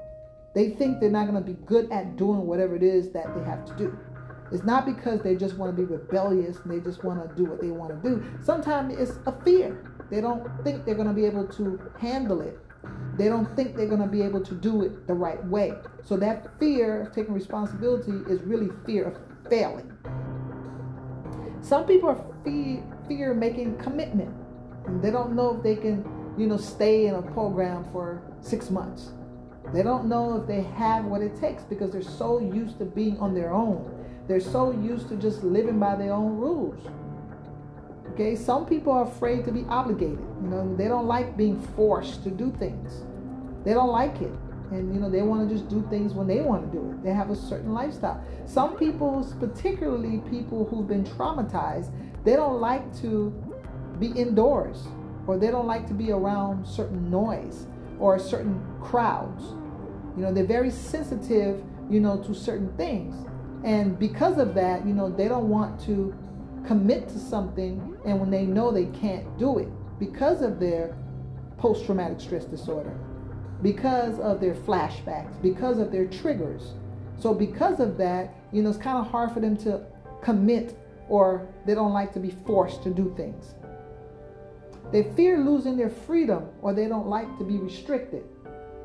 they 0.54 0.70
think 0.70 1.00
they're 1.00 1.10
not 1.10 1.26
going 1.28 1.42
to 1.42 1.52
be 1.52 1.58
good 1.64 1.90
at 1.90 2.16
doing 2.16 2.46
whatever 2.46 2.76
it 2.76 2.82
is 2.82 3.10
that 3.10 3.34
they 3.36 3.44
have 3.44 3.64
to 3.64 3.74
do 3.76 3.98
it's 4.52 4.64
not 4.64 4.86
because 4.86 5.20
they 5.22 5.34
just 5.34 5.56
want 5.56 5.74
to 5.74 5.82
be 5.82 5.84
rebellious 5.84 6.58
and 6.60 6.70
they 6.70 6.80
just 6.80 7.02
want 7.02 7.28
to 7.28 7.34
do 7.34 7.44
what 7.44 7.60
they 7.60 7.70
want 7.70 7.90
to 7.90 8.08
do. 8.08 8.24
Sometimes 8.42 8.94
it's 8.96 9.18
a 9.26 9.32
fear. 9.42 9.90
They 10.10 10.20
don't 10.20 10.48
think 10.62 10.84
they're 10.84 10.94
going 10.94 11.08
to 11.08 11.14
be 11.14 11.24
able 11.24 11.48
to 11.48 11.80
handle 11.98 12.40
it. 12.40 12.63
They 13.16 13.28
don't 13.28 13.54
think 13.54 13.76
they're 13.76 13.88
going 13.88 14.00
to 14.02 14.08
be 14.08 14.22
able 14.22 14.40
to 14.44 14.54
do 14.54 14.82
it 14.82 15.06
the 15.06 15.14
right 15.14 15.44
way. 15.46 15.72
So 16.02 16.16
that 16.16 16.58
fear 16.58 17.02
of 17.02 17.14
taking 17.14 17.32
responsibility 17.32 18.12
is 18.28 18.42
really 18.42 18.70
fear 18.84 19.04
of 19.04 19.16
failing. 19.48 19.92
Some 21.60 21.86
people 21.86 22.10
are 22.10 22.24
fear, 22.44 22.82
fear 23.08 23.34
making 23.34 23.78
commitment. 23.78 24.34
They 25.02 25.10
don't 25.10 25.34
know 25.34 25.56
if 25.56 25.62
they 25.62 25.76
can, 25.76 26.04
you 26.36 26.46
know, 26.46 26.58
stay 26.58 27.06
in 27.06 27.14
a 27.14 27.22
program 27.22 27.84
for 27.92 28.22
six 28.40 28.70
months. 28.70 29.12
They 29.72 29.82
don't 29.82 30.06
know 30.06 30.40
if 30.40 30.46
they 30.46 30.62
have 30.62 31.06
what 31.06 31.22
it 31.22 31.40
takes 31.40 31.62
because 31.62 31.90
they're 31.92 32.02
so 32.02 32.38
used 32.38 32.78
to 32.78 32.84
being 32.84 33.18
on 33.18 33.34
their 33.34 33.52
own. 33.52 33.90
They're 34.28 34.40
so 34.40 34.72
used 34.72 35.08
to 35.08 35.16
just 35.16 35.42
living 35.42 35.78
by 35.78 35.96
their 35.96 36.12
own 36.12 36.36
rules. 36.36 36.86
Okay, 38.14 38.36
some 38.36 38.64
people 38.64 38.92
are 38.92 39.02
afraid 39.02 39.44
to 39.44 39.50
be 39.50 39.64
obligated. 39.68 40.20
You 40.40 40.48
know, 40.48 40.76
they 40.76 40.86
don't 40.86 41.08
like 41.08 41.36
being 41.36 41.60
forced 41.74 42.22
to 42.22 42.30
do 42.30 42.54
things. 42.60 43.02
They 43.64 43.74
don't 43.74 43.90
like 43.90 44.20
it. 44.20 44.30
And 44.70 44.94
you 44.94 45.00
know, 45.00 45.10
they 45.10 45.22
want 45.22 45.48
to 45.48 45.52
just 45.52 45.68
do 45.68 45.84
things 45.90 46.14
when 46.14 46.28
they 46.28 46.40
want 46.40 46.70
to 46.70 46.78
do 46.78 46.90
it. 46.92 47.02
They 47.02 47.10
have 47.10 47.30
a 47.30 47.36
certain 47.36 47.74
lifestyle. 47.74 48.24
Some 48.46 48.76
people, 48.76 49.28
particularly 49.40 50.18
people 50.30 50.64
who've 50.64 50.86
been 50.86 51.02
traumatized, 51.02 51.90
they 52.24 52.36
don't 52.36 52.60
like 52.60 52.96
to 53.00 53.34
be 53.98 54.12
indoors 54.12 54.86
or 55.26 55.36
they 55.36 55.50
don't 55.50 55.66
like 55.66 55.88
to 55.88 55.94
be 55.94 56.12
around 56.12 56.64
certain 56.64 57.10
noise 57.10 57.66
or 57.98 58.16
certain 58.20 58.64
crowds. 58.80 59.42
You 60.16 60.22
know, 60.22 60.32
they're 60.32 60.44
very 60.44 60.70
sensitive, 60.70 61.64
you 61.90 61.98
know, 61.98 62.22
to 62.22 62.32
certain 62.32 62.72
things. 62.76 63.26
And 63.64 63.98
because 63.98 64.38
of 64.38 64.54
that, 64.54 64.86
you 64.86 64.94
know, 64.94 65.10
they 65.10 65.26
don't 65.26 65.48
want 65.48 65.80
to 65.86 66.14
commit 66.66 67.08
to 67.08 67.18
something 67.18 67.96
and 68.04 68.20
when 68.20 68.30
they 68.30 68.44
know 68.44 68.70
they 68.70 68.86
can't 68.86 69.38
do 69.38 69.58
it 69.58 69.68
because 69.98 70.42
of 70.42 70.58
their 70.58 70.96
post 71.58 71.86
traumatic 71.86 72.20
stress 72.20 72.44
disorder, 72.44 72.96
because 73.62 74.18
of 74.20 74.40
their 74.40 74.54
flashbacks, 74.54 75.40
because 75.40 75.78
of 75.78 75.90
their 75.90 76.06
triggers. 76.06 76.74
So, 77.18 77.32
because 77.32 77.80
of 77.80 77.96
that, 77.98 78.34
you 78.52 78.62
know, 78.62 78.70
it's 78.70 78.78
kind 78.78 78.98
of 78.98 79.10
hard 79.10 79.32
for 79.32 79.40
them 79.40 79.56
to 79.58 79.86
commit 80.22 80.76
or 81.08 81.46
they 81.66 81.74
don't 81.74 81.92
like 81.92 82.12
to 82.14 82.20
be 82.20 82.30
forced 82.46 82.82
to 82.82 82.90
do 82.90 83.14
things. 83.16 83.54
They 84.90 85.04
fear 85.14 85.38
losing 85.38 85.76
their 85.76 85.90
freedom 85.90 86.48
or 86.60 86.72
they 86.72 86.88
don't 86.88 87.06
like 87.06 87.38
to 87.38 87.44
be 87.44 87.58
restricted. 87.58 88.24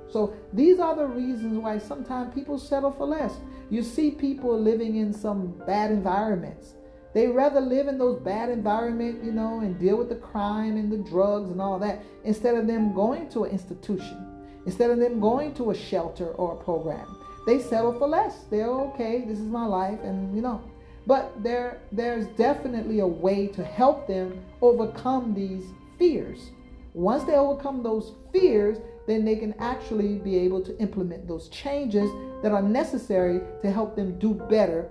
So 0.10 0.34
these 0.54 0.80
are 0.80 0.96
the 0.96 1.06
reasons 1.06 1.58
why 1.58 1.78
sometimes 1.78 2.34
people 2.34 2.58
settle 2.58 2.92
for 2.92 3.06
less. 3.06 3.36
You 3.70 3.84
see 3.84 4.12
people 4.12 4.60
living 4.60 4.96
in 4.96 5.14
some 5.14 5.54
bad 5.68 5.92
environments. 5.92 6.74
They 7.14 7.28
rather 7.28 7.60
live 7.60 7.88
in 7.88 7.98
those 7.98 8.20
bad 8.20 8.50
environments, 8.50 9.26
you 9.26 9.32
know, 9.32 9.62
and 9.62 9.80
deal 9.80 9.98
with 9.98 10.10
the 10.10 10.16
crime 10.16 10.78
and 10.78 10.92
the 10.92 11.10
drugs 11.10 11.50
and 11.50 11.60
all 11.60 11.80
that 11.80 12.04
instead 12.24 12.56
of 12.56 12.68
them 12.68 12.94
going 12.94 13.30
to 13.30 13.46
an 13.46 13.52
institution, 13.52 14.28
instead 14.66 14.92
of 14.92 15.00
them 15.00 15.20
going 15.20 15.54
to 15.56 15.72
a 15.72 15.76
shelter 15.76 16.28
or 16.34 16.54
a 16.54 16.64
program. 16.64 17.08
They 17.48 17.60
settle 17.60 17.98
for 17.98 18.08
less. 18.08 18.44
They're 18.52 18.70
okay, 18.70 19.24
this 19.26 19.40
is 19.40 19.48
my 19.48 19.66
life, 19.66 20.00
and 20.04 20.36
you 20.36 20.42
know. 20.42 20.62
But 21.08 21.42
there 21.42 21.82
there's 21.92 22.28
definitely 22.38 23.00
a 23.00 23.08
way 23.08 23.48
to 23.48 23.64
help 23.64 24.06
them 24.08 24.40
overcome 24.62 25.34
these 25.34 25.66
fears. 25.98 26.52
Once 26.94 27.24
they 27.24 27.34
overcome 27.34 27.82
those 27.82 28.14
fears, 28.32 28.78
then 29.08 29.26
they 29.26 29.36
can 29.36 29.56
actually 29.58 30.16
be 30.18 30.38
able 30.38 30.62
to 30.62 30.78
implement 30.80 31.28
those 31.28 31.50
changes 31.50 32.10
that 32.44 32.52
are 32.52 32.62
necessary 32.62 33.42
to 33.62 33.72
help 33.72 33.96
them 33.96 34.20
do 34.20 34.34
better 34.34 34.90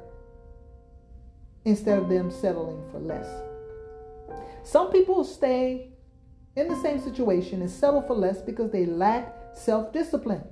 instead 1.65 1.99
of 1.99 2.09
them 2.09 2.31
settling 2.31 2.83
for 2.91 2.99
less. 2.99 3.27
Some 4.65 4.91
people 4.91 5.25
stay 5.25 5.91
in 6.57 6.69
the 6.69 6.77
same 6.77 7.01
situation 7.01 7.61
and 7.63 7.71
settle 7.71 8.03
for 8.03 8.15
less 8.15 8.43
because 8.43 8.71
they 8.71 8.87
lack 8.87 9.35
self 9.55 9.93
discipline. 9.93 10.45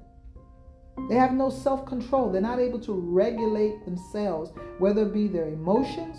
They 1.09 1.17
have 1.17 1.33
no 1.33 1.51
self 1.51 1.85
control. 1.87 2.33
They're 2.33 2.41
not 2.41 2.59
able 2.59 2.81
to 2.81 2.93
regulate 2.93 3.85
themselves, 3.85 4.53
whether 4.79 5.03
it 5.03 5.13
be 5.13 5.29
their 5.29 5.49
emotions, 5.49 6.17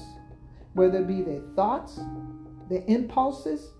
whether 0.74 1.00
it 1.00 1.08
be 1.08 1.22
their 1.22 1.42
thoughts, 1.56 2.00
their 2.70 2.84
impulses, 2.88 3.72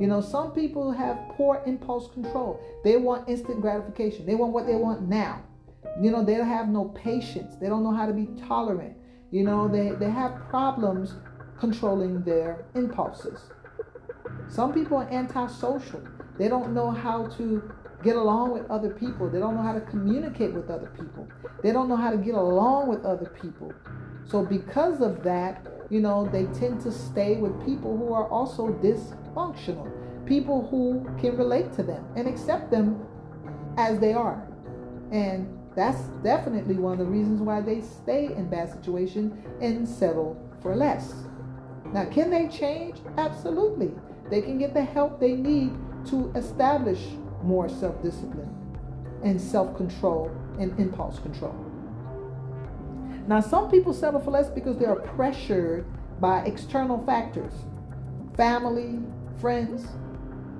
you 0.00 0.06
know, 0.06 0.20
some 0.20 0.52
people 0.52 0.90
have 0.92 1.18
poor 1.30 1.62
impulse 1.66 2.10
control. 2.12 2.60
They 2.82 2.96
want 2.96 3.28
instant 3.28 3.60
gratification. 3.60 4.26
They 4.26 4.34
want 4.34 4.52
what 4.52 4.66
they 4.66 4.76
want 4.76 5.02
now. 5.02 5.42
You 6.00 6.10
know, 6.10 6.24
they 6.24 6.36
don't 6.36 6.48
have 6.48 6.68
no 6.68 6.86
patience. 6.86 7.56
They 7.56 7.68
don't 7.68 7.84
know 7.84 7.92
how 7.92 8.06
to 8.06 8.12
be 8.12 8.26
tolerant. 8.48 8.96
You 9.34 9.42
know, 9.42 9.66
they, 9.66 9.90
they 9.90 10.10
have 10.10 10.48
problems 10.48 11.14
controlling 11.58 12.22
their 12.22 12.66
impulses. 12.76 13.40
Some 14.48 14.72
people 14.72 14.98
are 14.98 15.10
antisocial. 15.10 16.00
They 16.38 16.46
don't 16.46 16.72
know 16.72 16.92
how 16.92 17.26
to 17.38 17.68
get 18.04 18.14
along 18.14 18.52
with 18.52 18.70
other 18.70 18.90
people. 18.90 19.28
They 19.28 19.40
don't 19.40 19.56
know 19.56 19.62
how 19.62 19.72
to 19.72 19.80
communicate 19.80 20.54
with 20.54 20.70
other 20.70 20.86
people. 20.96 21.26
They 21.64 21.72
don't 21.72 21.88
know 21.88 21.96
how 21.96 22.12
to 22.12 22.16
get 22.16 22.36
along 22.36 22.86
with 22.86 23.04
other 23.04 23.26
people. 23.42 23.72
So, 24.24 24.44
because 24.44 25.00
of 25.00 25.24
that, 25.24 25.66
you 25.90 25.98
know, 25.98 26.28
they 26.30 26.44
tend 26.56 26.80
to 26.82 26.92
stay 26.92 27.38
with 27.38 27.60
people 27.66 27.98
who 27.98 28.12
are 28.12 28.28
also 28.28 28.68
dysfunctional, 28.74 29.90
people 30.26 30.68
who 30.68 31.04
can 31.20 31.36
relate 31.36 31.72
to 31.72 31.82
them 31.82 32.06
and 32.14 32.28
accept 32.28 32.70
them 32.70 33.04
as 33.78 33.98
they 33.98 34.12
are. 34.12 34.46
And 35.10 35.48
that's 35.74 36.00
definitely 36.22 36.76
one 36.76 36.92
of 36.92 36.98
the 36.98 37.04
reasons 37.04 37.40
why 37.40 37.60
they 37.60 37.80
stay 37.80 38.26
in 38.26 38.48
bad 38.48 38.72
situations 38.72 39.32
and 39.60 39.88
settle 39.88 40.40
for 40.62 40.76
less. 40.76 41.14
Now, 41.92 42.04
can 42.06 42.30
they 42.30 42.48
change? 42.48 42.98
Absolutely. 43.18 43.92
They 44.30 44.40
can 44.40 44.58
get 44.58 44.72
the 44.74 44.84
help 44.84 45.20
they 45.20 45.34
need 45.34 45.72
to 46.06 46.32
establish 46.34 47.00
more 47.42 47.68
self 47.68 48.02
discipline 48.02 48.54
and 49.22 49.40
self 49.40 49.76
control 49.76 50.30
and 50.58 50.78
impulse 50.78 51.18
control. 51.18 51.54
Now, 53.26 53.40
some 53.40 53.70
people 53.70 53.92
settle 53.92 54.20
for 54.20 54.30
less 54.30 54.48
because 54.48 54.76
they 54.78 54.86
are 54.86 54.96
pressured 54.96 55.86
by 56.20 56.44
external 56.44 57.04
factors 57.04 57.52
family, 58.36 58.98
friends, 59.40 59.86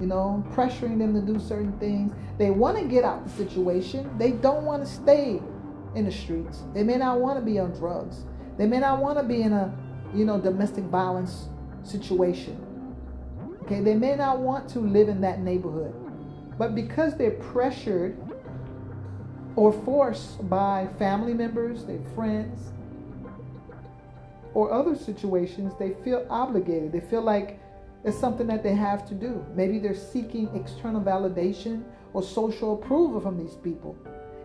you 0.01 0.07
know, 0.07 0.45
pressuring 0.53 0.99
them 0.99 1.15
to 1.15 1.21
do 1.21 1.39
certain 1.39 1.73
things. 1.79 2.13
They 2.39 2.51
want 2.51 2.79
to 2.79 2.85
get 2.85 3.05
out 3.05 3.25
the 3.25 3.31
situation, 3.31 4.11
they 4.19 4.33
don't 4.33 4.65
want 4.65 4.85
to 4.85 4.89
stay 4.89 5.41
in 5.95 6.05
the 6.05 6.13
streets. 6.13 6.63
They 6.73 6.83
may 6.83 6.97
not 6.97 7.21
want 7.21 7.39
to 7.39 7.45
be 7.45 7.59
on 7.59 7.73
drugs, 7.73 8.25
they 8.57 8.67
may 8.67 8.79
not 8.79 9.01
want 9.01 9.19
to 9.19 9.25
be 9.25 9.43
in 9.43 9.53
a, 9.53 9.73
you 10.15 10.25
know, 10.25 10.41
domestic 10.41 10.85
violence 10.85 11.49
situation. 11.83 12.61
Okay, 13.63 13.81
they 13.81 13.95
may 13.95 14.15
not 14.15 14.41
want 14.41 14.69
to 14.71 14.81
live 14.81 15.09
in 15.09 15.21
that 15.23 15.41
neighborhood. 15.41 15.95
But 16.59 16.75
because 16.75 17.17
they're 17.17 17.31
pressured 17.33 18.17
or 19.57 19.73
forced 19.73 20.49
by 20.49 20.89
family 20.99 21.35
members, 21.35 21.85
their 21.85 22.01
friends, 22.15 22.73
or 24.53 24.73
other 24.73 24.97
situations, 24.97 25.73
they 25.79 25.95
feel 26.05 26.27
obligated. 26.31 26.93
They 26.93 27.01
feel 27.01 27.23
like 27.23 27.59
it's 28.05 28.19
something 28.19 28.47
that 28.49 28.63
they 28.63 28.75
have 28.75 29.09
to 29.09 29.15
do. 29.15 29.45
Maybe 29.55 29.79
they're 29.79 29.95
seeking 29.95 30.55
external 30.55 31.01
validation 31.01 31.85
or 32.13 32.23
social 32.23 32.75
approval 32.75 33.21
from 33.21 33.39
these 33.39 33.55
people. 33.55 33.97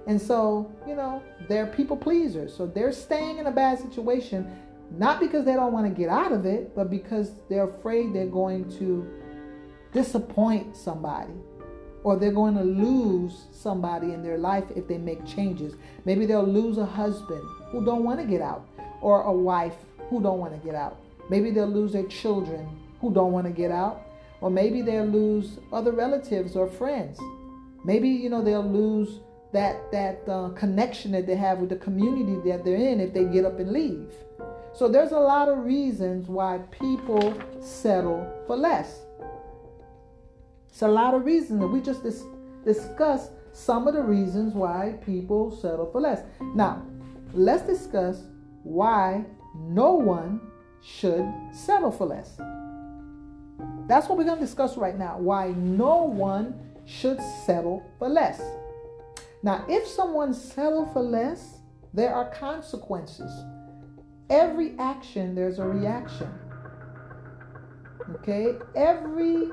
And 0.08 0.20
so, 0.20 0.72
you 0.88 0.96
know, 0.96 1.22
they're 1.48 1.68
people 1.68 1.98
pleasers. 1.98 2.56
So 2.56 2.66
they're 2.66 2.94
staying 2.94 3.38
in 3.38 3.48
a 3.48 3.52
bad 3.52 3.80
situation, 3.80 4.50
not 4.92 5.20
because 5.20 5.46
they 5.46 5.54
don't 5.54 5.74
want 5.74 5.86
to 5.88 5.94
get 5.94 6.10
out 6.10 6.32
of 6.32 6.46
it, 6.46 6.74
but 6.74 6.90
because 6.90 7.34
they're 7.50 7.70
afraid 7.70 8.14
they're 8.14 8.26
going 8.26 8.70
to 8.80 9.06
disappoint 9.92 10.76
somebody 10.76 11.34
or 12.04 12.16
they're 12.16 12.32
going 12.32 12.56
to 12.56 12.64
lose 12.64 13.48
somebody 13.52 14.14
in 14.14 14.24
their 14.24 14.38
life 14.38 14.64
if 14.76 14.88
they 14.88 14.98
make 14.98 15.26
changes. 15.26 15.76
Maybe 16.06 16.26
they'll 16.26 16.48
lose 16.48 16.78
a 16.78 16.86
husband 16.86 17.42
who 17.72 17.84
don't 17.84 18.06
want 18.06 18.22
to 18.22 18.26
get 18.26 18.42
out 18.42 18.66
or 19.02 19.24
a 19.24 19.34
wife 19.34 19.76
who 20.10 20.22
don't 20.22 20.40
want 20.40 20.54
to 20.54 20.66
get 20.66 20.76
out. 20.76 20.98
Maybe 21.30 21.52
they'll 21.52 21.68
lose 21.68 21.92
their 21.92 22.08
children 22.08 22.68
who 23.02 23.14
don't 23.14 23.32
want 23.32 23.46
to 23.48 23.54
get 23.54 23.72
out 23.72 24.10
or 24.42 24.50
maybe 24.50 24.82
they'll 24.82 25.06
lose 25.06 25.60
other 25.72 25.92
relatives 25.92 26.56
or 26.56 26.68
friends. 26.68 27.20
Maybe 27.84 28.10
you 28.10 28.30
know 28.30 28.42
they'll 28.42 28.68
lose 28.68 29.20
that 29.52 29.92
that 29.92 30.22
uh, 30.28 30.50
connection 30.50 31.12
that 31.12 31.26
they 31.26 31.36
have 31.36 31.60
with 31.60 31.70
the 31.70 31.78
community 31.78 32.36
that 32.50 32.64
they're 32.64 32.76
in 32.76 33.00
if 33.00 33.14
they 33.14 33.26
get 33.26 33.46
up 33.46 33.60
and 33.60 33.72
leave. 33.72 34.14
So 34.74 34.88
there's 34.88 35.12
a 35.12 35.20
lot 35.20 35.50
of 35.50 35.66
reasons 35.66 36.28
why 36.28 36.60
people 36.72 37.34
settle 37.60 38.26
for 38.48 38.56
less. 38.56 39.02
It's 40.70 40.82
a 40.84 40.88
lot 40.88 41.14
of 41.14 41.26
reasons. 41.26 41.60
That 41.60 41.68
we 41.68 41.82
just 41.82 42.04
dis- 42.04 42.24
discuss 42.64 43.32
some 43.52 43.88
of 43.88 43.94
the 43.94 44.04
reasons 44.04 44.54
why 44.54 44.96
people 45.06 45.52
settle 45.52 45.92
for 45.92 46.00
less. 46.00 46.22
Now, 46.56 46.86
let's 47.34 47.64
discuss 47.64 48.24
why 48.64 49.26
no 49.56 49.94
one 49.94 50.40
should 50.82 51.28
settle 51.52 51.92
for 51.92 52.06
less. 52.06 52.40
That's 53.88 54.08
what 54.08 54.18
we're 54.18 54.26
going 54.26 54.40
to 54.40 54.46
discuss 54.46 54.78
right 54.78 54.98
now. 54.98 55.18
Why 55.18 55.50
no 55.50 56.04
one 56.04 56.54
should 56.86 57.20
settle 57.46 57.84
for 58.00 58.10
less. 58.10 58.42
Now, 59.44 59.64
if 59.70 59.88
someone 59.88 60.34
settles 60.34 60.92
for 60.92 61.02
less, 61.02 61.60
there 61.94 62.14
are 62.14 62.30
consequences. 62.32 63.32
Every 64.30 64.78
action, 64.80 65.36
there's 65.36 65.60
a 65.60 65.64
reaction. 65.64 66.30
Okay? 68.16 68.56
Every 68.76 69.50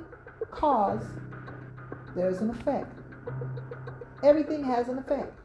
cause, 0.50 1.04
there's 2.14 2.40
an 2.40 2.50
effect. 2.50 2.92
Everything 4.22 4.64
has 4.64 4.88
an 4.88 4.98
effect. 4.98 5.38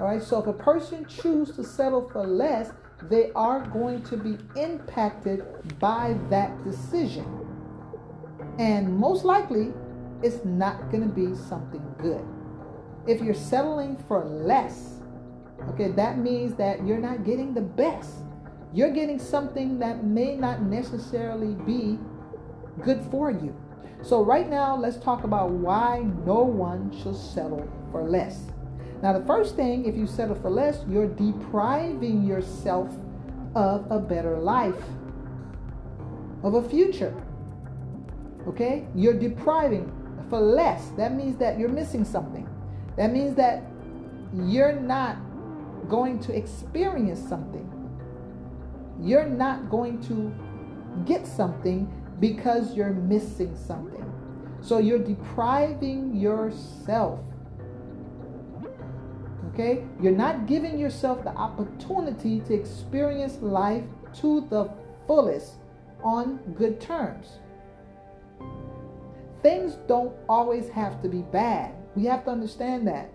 All 0.00 0.06
right, 0.06 0.22
so 0.22 0.40
if 0.40 0.46
a 0.46 0.52
person 0.52 1.04
chooses 1.06 1.56
to 1.56 1.64
settle 1.64 2.08
for 2.08 2.26
less, 2.26 2.70
they 3.02 3.30
are 3.32 3.60
going 3.68 4.02
to 4.04 4.16
be 4.16 4.38
impacted 4.60 5.44
by 5.78 6.16
that 6.30 6.64
decision. 6.64 7.26
And 8.58 8.96
most 8.96 9.24
likely, 9.24 9.72
it's 10.22 10.44
not 10.44 10.90
going 10.90 11.02
to 11.02 11.14
be 11.14 11.34
something 11.36 11.82
good. 11.98 12.24
If 13.06 13.22
you're 13.22 13.34
settling 13.34 13.96
for 14.08 14.24
less, 14.24 15.00
okay, 15.70 15.92
that 15.92 16.18
means 16.18 16.54
that 16.56 16.84
you're 16.84 16.98
not 16.98 17.24
getting 17.24 17.54
the 17.54 17.60
best. 17.60 18.10
You're 18.74 18.90
getting 18.90 19.18
something 19.18 19.78
that 19.78 20.04
may 20.04 20.36
not 20.36 20.62
necessarily 20.62 21.54
be 21.54 21.98
good 22.82 23.02
for 23.10 23.30
you. 23.30 23.56
So, 24.02 24.22
right 24.22 24.48
now, 24.48 24.76
let's 24.76 24.98
talk 24.98 25.24
about 25.24 25.50
why 25.50 26.04
no 26.24 26.40
one 26.40 26.92
should 27.02 27.16
settle 27.16 27.66
for 27.90 28.08
less. 28.08 28.40
Now, 29.02 29.12
the 29.12 29.24
first 29.26 29.54
thing, 29.54 29.86
if 29.86 29.96
you 29.96 30.06
settle 30.06 30.34
for 30.34 30.50
less, 30.50 30.84
you're 30.88 31.06
depriving 31.06 32.24
yourself 32.24 32.92
of 33.54 33.90
a 33.90 33.98
better 33.98 34.38
life, 34.38 34.82
of 36.42 36.54
a 36.54 36.68
future. 36.68 37.14
Okay? 38.48 38.86
You're 38.94 39.18
depriving 39.18 39.92
for 40.28 40.40
less. 40.40 40.88
That 40.96 41.14
means 41.14 41.36
that 41.38 41.58
you're 41.58 41.68
missing 41.68 42.04
something. 42.04 42.48
That 42.96 43.12
means 43.12 43.36
that 43.36 43.62
you're 44.34 44.74
not 44.74 45.16
going 45.88 46.18
to 46.20 46.36
experience 46.36 47.20
something. 47.20 47.66
You're 49.00 49.26
not 49.26 49.70
going 49.70 50.02
to 50.08 50.34
get 51.04 51.26
something 51.26 51.88
because 52.18 52.74
you're 52.74 52.90
missing 52.90 53.56
something. 53.56 54.04
So 54.60 54.78
you're 54.78 54.98
depriving 54.98 56.16
yourself. 56.16 57.20
Okay? 59.58 59.84
You're 60.00 60.12
not 60.12 60.46
giving 60.46 60.78
yourself 60.78 61.24
the 61.24 61.30
opportunity 61.30 62.40
to 62.40 62.54
experience 62.54 63.38
life 63.42 63.82
to 64.20 64.46
the 64.50 64.70
fullest 65.08 65.54
on 66.04 66.36
good 66.56 66.80
terms. 66.80 67.38
Things 69.42 69.74
don't 69.88 70.14
always 70.28 70.68
have 70.68 71.02
to 71.02 71.08
be 71.08 71.22
bad. 71.22 71.74
We 71.96 72.04
have 72.04 72.24
to 72.26 72.30
understand 72.30 72.86
that. 72.86 73.10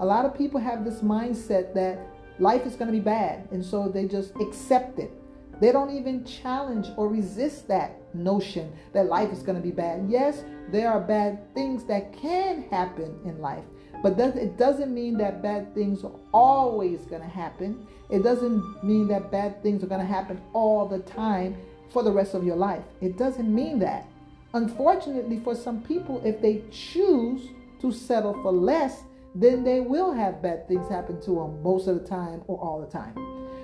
A 0.00 0.04
lot 0.04 0.24
of 0.24 0.36
people 0.36 0.58
have 0.58 0.84
this 0.84 1.00
mindset 1.00 1.72
that 1.74 2.00
life 2.40 2.66
is 2.66 2.74
going 2.74 2.88
to 2.88 2.92
be 2.92 2.98
bad, 2.98 3.46
and 3.52 3.64
so 3.64 3.88
they 3.88 4.06
just 4.06 4.34
accept 4.40 4.98
it. 4.98 5.12
They 5.60 5.70
don't 5.70 5.96
even 5.96 6.24
challenge 6.24 6.88
or 6.96 7.08
resist 7.08 7.68
that 7.68 8.00
notion 8.14 8.72
that 8.92 9.06
life 9.06 9.30
is 9.30 9.44
going 9.44 9.56
to 9.56 9.62
be 9.62 9.70
bad. 9.70 10.06
Yes, 10.08 10.42
there 10.72 10.90
are 10.90 11.00
bad 11.00 11.54
things 11.54 11.84
that 11.84 12.12
can 12.12 12.62
happen 12.70 13.20
in 13.24 13.40
life, 13.40 13.64
but 14.04 14.18
it 14.18 14.58
doesn't 14.58 14.92
mean 14.92 15.16
that 15.16 15.42
bad 15.42 15.74
things 15.74 16.04
are 16.04 16.12
always 16.34 17.06
going 17.06 17.22
to 17.22 17.26
happen. 17.26 17.86
It 18.10 18.22
doesn't 18.22 18.84
mean 18.84 19.08
that 19.08 19.30
bad 19.30 19.62
things 19.62 19.82
are 19.82 19.86
going 19.86 20.02
to 20.02 20.06
happen 20.06 20.42
all 20.52 20.86
the 20.86 20.98
time 20.98 21.56
for 21.88 22.02
the 22.02 22.12
rest 22.12 22.34
of 22.34 22.44
your 22.44 22.54
life. 22.54 22.84
It 23.00 23.16
doesn't 23.16 23.52
mean 23.52 23.78
that. 23.78 24.06
Unfortunately, 24.52 25.40
for 25.42 25.54
some 25.54 25.80
people, 25.80 26.20
if 26.22 26.42
they 26.42 26.64
choose 26.70 27.48
to 27.80 27.90
settle 27.90 28.34
for 28.42 28.52
less, 28.52 29.04
then 29.34 29.64
they 29.64 29.80
will 29.80 30.12
have 30.12 30.42
bad 30.42 30.68
things 30.68 30.86
happen 30.90 31.18
to 31.22 31.30
them 31.36 31.62
most 31.62 31.88
of 31.88 31.98
the 31.98 32.06
time 32.06 32.42
or 32.46 32.58
all 32.60 32.82
the 32.82 32.92
time. 32.92 33.14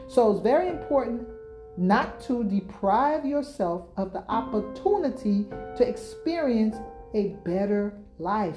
So 0.08 0.32
it's 0.32 0.40
very 0.40 0.68
important 0.68 1.28
not 1.76 2.18
to 2.22 2.44
deprive 2.44 3.26
yourself 3.26 3.88
of 3.98 4.14
the 4.14 4.24
opportunity 4.30 5.44
to 5.76 5.86
experience 5.86 6.76
a 7.12 7.36
better 7.44 7.92
life. 8.18 8.56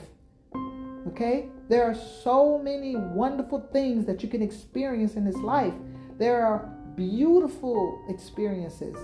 Okay? 1.07 1.49
There 1.69 1.83
are 1.83 1.95
so 1.95 2.57
many 2.57 2.95
wonderful 2.95 3.69
things 3.71 4.05
that 4.05 4.21
you 4.21 4.29
can 4.29 4.41
experience 4.41 5.15
in 5.15 5.25
this 5.25 5.37
life. 5.37 5.73
There 6.19 6.45
are 6.45 6.69
beautiful 6.95 8.05
experiences, 8.09 8.97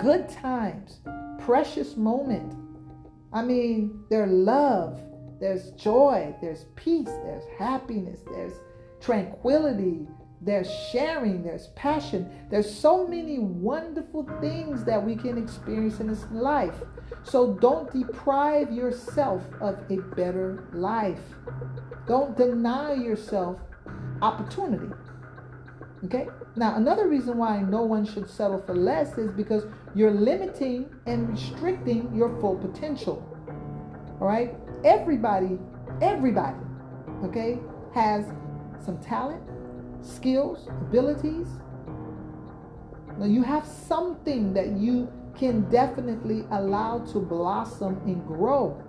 good 0.00 0.28
times, 0.28 1.00
precious 1.40 1.96
moment. 1.96 2.54
I 3.32 3.42
mean, 3.42 4.02
there's 4.08 4.30
love, 4.30 5.00
there's 5.38 5.70
joy, 5.72 6.34
there's 6.40 6.64
peace, 6.74 7.06
there's 7.06 7.44
happiness, 7.58 8.20
there's 8.32 8.54
tranquility, 9.00 10.08
there's 10.40 10.70
sharing, 10.92 11.42
there's 11.42 11.68
passion. 11.68 12.30
There's 12.50 12.72
so 12.72 13.06
many 13.06 13.38
wonderful 13.38 14.28
things 14.40 14.84
that 14.84 15.04
we 15.04 15.16
can 15.16 15.38
experience 15.42 16.00
in 16.00 16.08
this 16.08 16.24
life. 16.30 16.74
So 17.22 17.54
don't 17.54 17.92
deprive 17.92 18.72
yourself 18.72 19.42
of 19.60 19.78
a 19.90 19.96
better 20.14 20.64
life. 20.72 21.20
Don't 22.06 22.36
deny 22.36 22.94
yourself 22.94 23.58
opportunity. 24.22 24.92
Okay? 26.04 26.28
Now, 26.54 26.76
another 26.76 27.08
reason 27.08 27.38
why 27.38 27.60
no 27.62 27.82
one 27.82 28.04
should 28.04 28.28
settle 28.28 28.60
for 28.60 28.74
less 28.74 29.18
is 29.18 29.30
because 29.32 29.64
you're 29.94 30.12
limiting 30.12 30.88
and 31.06 31.28
restricting 31.28 32.14
your 32.14 32.28
full 32.40 32.56
potential. 32.56 33.26
All 34.20 34.26
right? 34.26 34.54
Everybody, 34.84 35.58
everybody, 36.00 36.58
okay, 37.24 37.58
has 37.92 38.26
some 38.84 38.98
talent, 38.98 39.42
skills, 40.00 40.68
abilities. 40.68 41.48
Now, 43.18 43.26
you 43.26 43.42
have 43.42 43.66
something 43.66 44.52
that 44.52 44.72
you 44.72 45.10
can 45.36 45.68
definitely 45.70 46.44
allow 46.50 46.98
to 47.12 47.18
blossom 47.18 48.00
and 48.06 48.26
grow. 48.26 48.82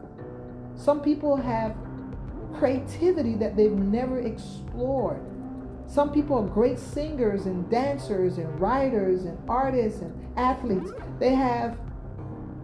Some 0.76 1.02
people 1.02 1.36
have 1.36 1.76
creativity 2.58 3.36
that 3.36 3.56
they've 3.56 3.72
never 3.72 4.20
explored. 4.20 5.22
Some 5.88 6.12
people 6.12 6.38
are 6.38 6.48
great 6.48 6.80
singers 6.80 7.45
and 7.45 7.70
dancers 7.70 8.38
and 8.38 8.60
writers 8.60 9.24
and 9.24 9.38
artists 9.50 10.02
and 10.02 10.38
athletes. 10.38 10.91
They 11.20 11.34
have 11.34 11.78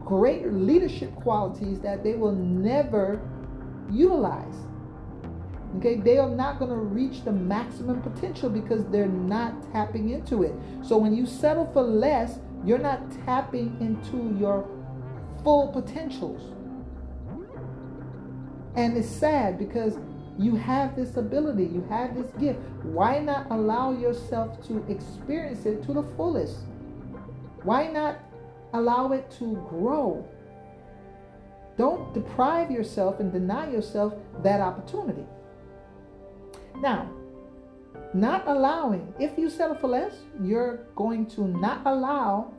great 0.04 0.52
leadership 0.52 1.16
qualities 1.16 1.80
that 1.80 2.04
they 2.04 2.16
will 2.16 2.36
never 2.36 3.22
utilize. 3.90 4.56
Okay, 5.78 5.96
they 5.96 6.18
are 6.18 6.30
not 6.30 6.60
going 6.60 6.70
to 6.70 6.78
reach 6.78 7.24
the 7.24 7.32
maximum 7.32 8.02
potential 8.02 8.50
because 8.50 8.86
they're 8.86 9.08
not 9.08 9.72
tapping 9.72 10.10
into 10.10 10.44
it. 10.44 10.54
So 10.84 10.98
when 10.98 11.16
you 11.16 11.26
settle 11.26 11.66
for 11.74 11.82
less, 11.82 12.40
you're 12.66 12.80
not 12.80 13.00
tapping 13.26 13.78
into 13.80 14.38
your 14.40 14.68
full 15.44 15.68
potentials. 15.68 16.42
And 18.76 18.98
it's 18.98 19.08
sad 19.08 19.60
because 19.60 19.98
you 20.38 20.56
have 20.56 20.96
this 20.96 21.18
ability, 21.18 21.66
you 21.66 21.86
have 21.90 22.16
this 22.16 22.32
gift. 22.40 22.60
Why 22.84 23.20
not 23.20 23.48
allow 23.52 23.92
yourself 23.92 24.66
to 24.68 24.84
experience 24.90 25.66
it 25.66 25.84
to 25.84 25.94
the 25.94 26.04
fullest? 26.16 26.60
Why 27.64 27.88
not 27.88 28.20
allow 28.74 29.12
it 29.12 29.30
to 29.40 29.56
grow? 29.70 30.28
Don't 31.78 32.14
deprive 32.14 32.72
yourself 32.72 33.20
and 33.20 33.32
deny 33.32 33.72
yourself 33.72 34.14
that 34.42 34.62
opportunity. 34.62 35.26
Now, 36.78 37.10
not 38.14 38.48
allowing, 38.48 39.14
if 39.20 39.38
you 39.38 39.50
settle 39.50 39.76
for 39.76 39.88
less, 39.88 40.16
you're 40.42 40.86
going 40.96 41.26
to 41.28 41.48
not 41.48 41.82
allow 41.86 42.54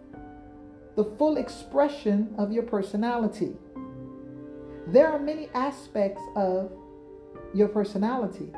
the 0.96 1.05
full 1.18 1.36
expression 1.36 2.34
of 2.38 2.52
your 2.52 2.62
personality. 2.64 3.57
There 4.88 5.09
are 5.09 5.18
many 5.18 5.48
aspects 5.55 6.20
of 6.36 6.72
your 7.55 7.68
personality. 7.68 8.52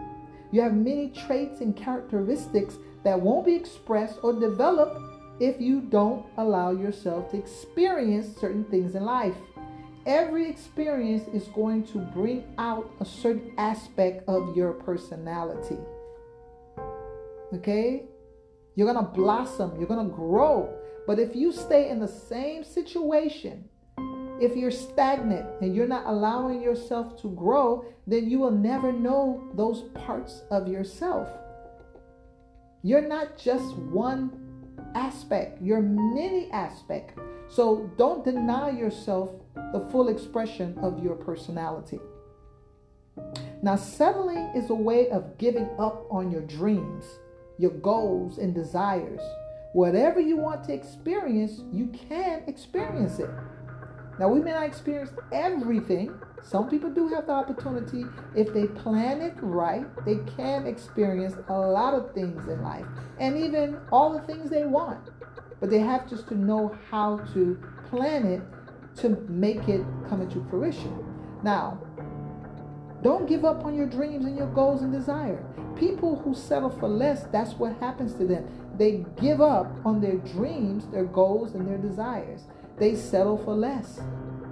You 0.52 0.62
have 0.62 0.74
many 0.74 1.10
traits 1.10 1.60
and 1.60 1.76
characteristics 1.76 2.78
that 3.04 3.20
won't 3.20 3.46
be 3.46 3.54
expressed 3.54 4.18
or 4.22 4.32
developed 4.32 5.00
if 5.38 5.60
you 5.60 5.82
don't 5.82 6.24
allow 6.38 6.70
yourself 6.70 7.30
to 7.30 7.36
experience 7.36 8.36
certain 8.38 8.64
things 8.64 8.94
in 8.94 9.04
life. 9.04 9.34
Every 10.06 10.48
experience 10.48 11.28
is 11.34 11.48
going 11.48 11.84
to 11.88 11.98
bring 11.98 12.44
out 12.58 12.90
a 13.00 13.04
certain 13.04 13.52
aspect 13.58 14.26
of 14.28 14.56
your 14.56 14.72
personality. 14.72 15.78
Okay? 17.54 18.04
You're 18.74 18.92
going 18.92 19.04
to 19.04 19.10
blossom, 19.10 19.76
you're 19.78 19.88
going 19.88 20.06
to 20.06 20.14
grow. 20.14 20.74
But 21.06 21.18
if 21.18 21.34
you 21.34 21.52
stay 21.52 21.88
in 21.88 22.00
the 22.00 22.08
same 22.08 22.64
situation, 22.64 23.68
if 24.40 24.54
you're 24.54 24.70
stagnant 24.70 25.46
and 25.62 25.74
you're 25.74 25.86
not 25.86 26.04
allowing 26.06 26.60
yourself 26.60 27.20
to 27.22 27.30
grow, 27.30 27.86
then 28.06 28.28
you 28.28 28.38
will 28.38 28.50
never 28.50 28.92
know 28.92 29.50
those 29.54 29.82
parts 29.94 30.42
of 30.50 30.68
yourself. 30.68 31.28
You're 32.82 33.08
not 33.08 33.38
just 33.38 33.76
one 33.76 34.30
aspect, 34.94 35.62
you're 35.62 35.80
many 35.80 36.50
aspects. 36.50 37.20
So 37.48 37.90
don't 37.96 38.24
deny 38.24 38.70
yourself 38.70 39.30
the 39.72 39.86
full 39.90 40.08
expression 40.08 40.76
of 40.78 41.02
your 41.02 41.14
personality. 41.14 42.00
Now, 43.62 43.76
settling 43.76 44.50
is 44.54 44.68
a 44.68 44.74
way 44.74 45.08
of 45.10 45.38
giving 45.38 45.68
up 45.78 46.06
on 46.10 46.30
your 46.30 46.42
dreams, 46.42 47.04
your 47.58 47.72
goals, 47.72 48.38
and 48.38 48.54
desires. 48.54 49.20
Whatever 49.72 50.20
you 50.20 50.36
want 50.36 50.64
to 50.64 50.72
experience, 50.72 51.62
you 51.72 51.86
can 52.08 52.42
experience 52.46 53.18
it. 53.18 53.30
Now, 54.18 54.28
we 54.28 54.40
may 54.40 54.52
not 54.52 54.64
experience 54.64 55.10
everything. 55.32 56.14
Some 56.42 56.70
people 56.70 56.90
do 56.90 57.08
have 57.08 57.26
the 57.26 57.32
opportunity, 57.32 58.04
if 58.34 58.54
they 58.54 58.66
plan 58.68 59.20
it 59.20 59.34
right, 59.40 59.84
they 60.06 60.16
can 60.36 60.66
experience 60.66 61.34
a 61.48 61.58
lot 61.58 61.92
of 61.92 62.14
things 62.14 62.46
in 62.48 62.62
life 62.62 62.86
and 63.18 63.36
even 63.36 63.78
all 63.90 64.12
the 64.12 64.20
things 64.20 64.48
they 64.48 64.64
want. 64.64 65.10
But 65.60 65.70
they 65.70 65.80
have 65.80 66.08
just 66.08 66.28
to 66.28 66.34
know 66.34 66.76
how 66.90 67.18
to 67.34 67.58
plan 67.90 68.26
it 68.26 68.42
to 69.00 69.10
make 69.28 69.68
it 69.68 69.84
come 70.08 70.22
into 70.22 70.46
fruition. 70.48 71.04
Now, 71.42 71.78
don't 73.06 73.28
give 73.28 73.44
up 73.44 73.64
on 73.64 73.76
your 73.76 73.86
dreams 73.86 74.24
and 74.24 74.36
your 74.36 74.48
goals 74.48 74.82
and 74.82 74.92
desire. 74.92 75.40
People 75.76 76.16
who 76.16 76.34
settle 76.34 76.70
for 76.70 76.88
less, 76.88 77.22
that's 77.30 77.52
what 77.52 77.76
happens 77.78 78.14
to 78.14 78.26
them. 78.26 78.48
They 78.76 79.06
give 79.20 79.40
up 79.40 79.70
on 79.84 80.00
their 80.00 80.16
dreams, 80.16 80.88
their 80.88 81.04
goals, 81.04 81.54
and 81.54 81.68
their 81.68 81.78
desires. 81.78 82.48
They 82.78 82.96
settle 82.96 83.38
for 83.38 83.54
less. 83.54 84.00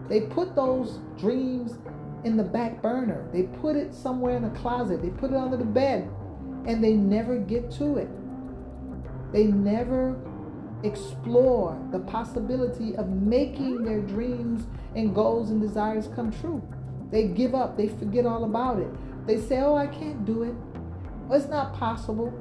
They 0.08 0.20
put 0.20 0.54
those 0.54 1.00
dreams 1.18 1.78
in 2.22 2.36
the 2.36 2.44
back 2.44 2.80
burner. 2.80 3.28
They 3.32 3.42
put 3.42 3.74
it 3.74 3.92
somewhere 3.92 4.36
in 4.36 4.44
the 4.44 4.56
closet. 4.60 5.02
They 5.02 5.10
put 5.10 5.32
it 5.32 5.36
under 5.36 5.56
the 5.56 5.64
bed 5.64 6.08
and 6.64 6.82
they 6.82 6.92
never 6.92 7.38
get 7.38 7.72
to 7.72 7.96
it. 7.96 8.08
They 9.32 9.46
never 9.46 10.16
explore 10.84 11.76
the 11.90 11.98
possibility 11.98 12.94
of 12.94 13.08
making 13.08 13.82
their 13.82 14.00
dreams 14.00 14.68
and 14.94 15.12
goals 15.12 15.50
and 15.50 15.60
desires 15.60 16.08
come 16.14 16.30
true. 16.30 16.62
They 17.14 17.28
give 17.28 17.54
up, 17.54 17.76
they 17.76 17.86
forget 17.86 18.26
all 18.26 18.42
about 18.42 18.80
it. 18.80 18.88
They 19.24 19.40
say, 19.40 19.58
Oh, 19.58 19.76
I 19.76 19.86
can't 19.86 20.24
do 20.24 20.42
it. 20.42 20.54
It's 21.30 21.46
not 21.46 21.72
possible. 21.72 22.34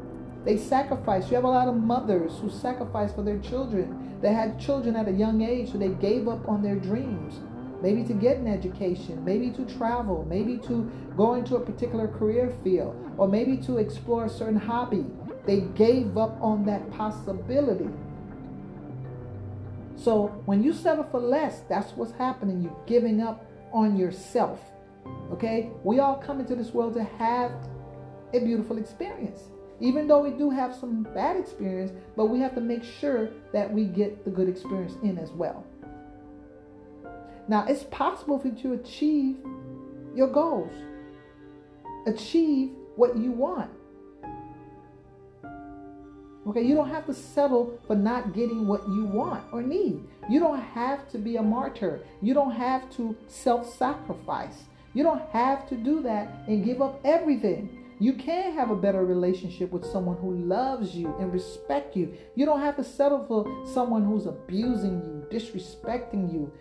They 0.46 0.58
sacrifice. 0.58 1.30
You 1.30 1.36
have 1.36 1.44
a 1.44 1.48
lot 1.48 1.68
of 1.68 1.76
mothers 1.76 2.40
who 2.40 2.50
sacrifice 2.50 3.14
for 3.14 3.22
their 3.22 3.38
children. 3.38 4.18
They 4.20 4.34
had 4.34 4.60
children 4.60 4.96
at 4.96 5.08
a 5.08 5.12
young 5.12 5.44
age, 5.44 5.74
so 5.74 5.78
they 5.78 5.90
gave 5.90 6.28
up 6.28 6.50
on 6.50 6.64
their 6.64 6.76
dreams. 6.76 7.40
Maybe 7.84 8.04
to 8.06 8.14
get 8.14 8.38
an 8.38 8.48
education, 8.48 9.24
maybe 9.24 9.52
to 9.52 9.64
travel, 9.78 10.26
maybe 10.28 10.58
to 10.66 10.92
go 11.16 11.36
into 11.36 11.56
a 11.56 11.60
particular 11.60 12.08
career 12.08 12.52
field, 12.64 12.96
or 13.18 13.28
maybe 13.28 13.58
to 13.58 13.78
explore 13.78 14.26
a 14.26 14.30
certain 14.30 14.60
hobby. 14.60 15.06
They 15.46 15.62
gave 15.76 16.18
up 16.18 16.42
on 16.42 16.66
that 16.66 16.90
possibility 16.90 17.90
so 20.04 20.28
when 20.46 20.64
you 20.64 20.74
settle 20.74 21.06
for 21.06 21.20
less, 21.22 21.62
that's 21.70 21.92
what's 21.92 22.12
happening. 22.14 22.62
You're 22.62 22.76
giving 22.86 23.22
up 23.22 23.46
on 23.74 23.98
yourself. 23.98 24.60
Okay? 25.32 25.72
We 25.84 26.00
all 26.00 26.16
come 26.16 26.40
into 26.40 26.56
this 26.56 26.70
world 26.70 26.94
to 26.94 27.04
have 27.04 27.52
a 28.34 28.40
beautiful 28.40 28.78
experience. 28.78 29.42
Even 29.80 30.08
though 30.08 30.20
we 30.20 30.30
do 30.32 30.50
have 30.50 30.74
some 30.74 31.04
bad 31.14 31.36
experience, 31.36 31.92
but 32.16 32.28
we 32.28 32.40
have 32.40 32.56
to 32.56 32.62
make 32.62 32.84
sure 32.84 33.30
that 33.52 33.72
we 33.72 33.86
get 33.86 34.24
the 34.24 34.32
good 34.32 34.48
experience 34.48 34.96
in 35.04 35.18
as 35.18 35.32
well. 35.32 35.66
Now, 37.48 37.66
it's 37.68 37.84
possible 37.86 38.40
for 38.40 38.48
you 38.48 38.56
to 38.62 38.74
achieve 38.74 39.38
your 40.16 40.28
goals, 40.28 40.72
achieve 42.08 42.72
what 42.96 43.18
you 43.18 43.32
want. 43.32 43.70
Okay, 46.46 46.62
you 46.62 46.76
don't 46.76 46.89
have 46.89 47.06
to 47.06 47.14
settle 47.14 47.80
for 47.88 47.96
not 47.96 48.34
getting 48.34 48.68
what 48.68 48.86
you 48.89 49.06
want 49.06 49.46
or 49.54 49.62
need. 49.62 50.04
You 50.30 50.39
don't 50.39 50.60
have 50.60 51.10
to 51.12 51.18
be 51.18 51.38
a 51.38 51.41
martyr. 51.41 52.02
You 52.22 52.34
don't 52.34 52.52
have 52.52 52.89
to 52.98 53.16
self 53.28 53.74
sacrifice. 53.76 54.64
You 54.94 55.04
don't 55.04 55.22
have 55.32 55.68
to 55.70 55.76
do 55.76 56.02
that 56.04 56.28
and 56.48 56.64
give 56.64 56.82
up 56.82 57.00
everything. 57.06 57.80
You 58.00 58.14
can 58.14 58.54
have 58.54 58.70
a 58.70 58.76
better 58.76 59.06
relationship 59.06 59.72
with 59.72 59.86
someone 59.86 60.18
who 60.18 60.36
loves 60.36 60.94
you 60.94 61.16
and 61.20 61.32
respect 61.32 61.96
you. 61.96 62.14
You 62.36 62.46
don't 62.46 62.60
have 62.60 62.76
to 62.76 62.84
settle 62.84 63.26
for 63.26 63.66
someone 63.74 64.04
who's 64.04 64.26
abusing 64.26 65.02
you, 65.02 65.26
disrespecting 65.32 66.34
you, 66.34 66.52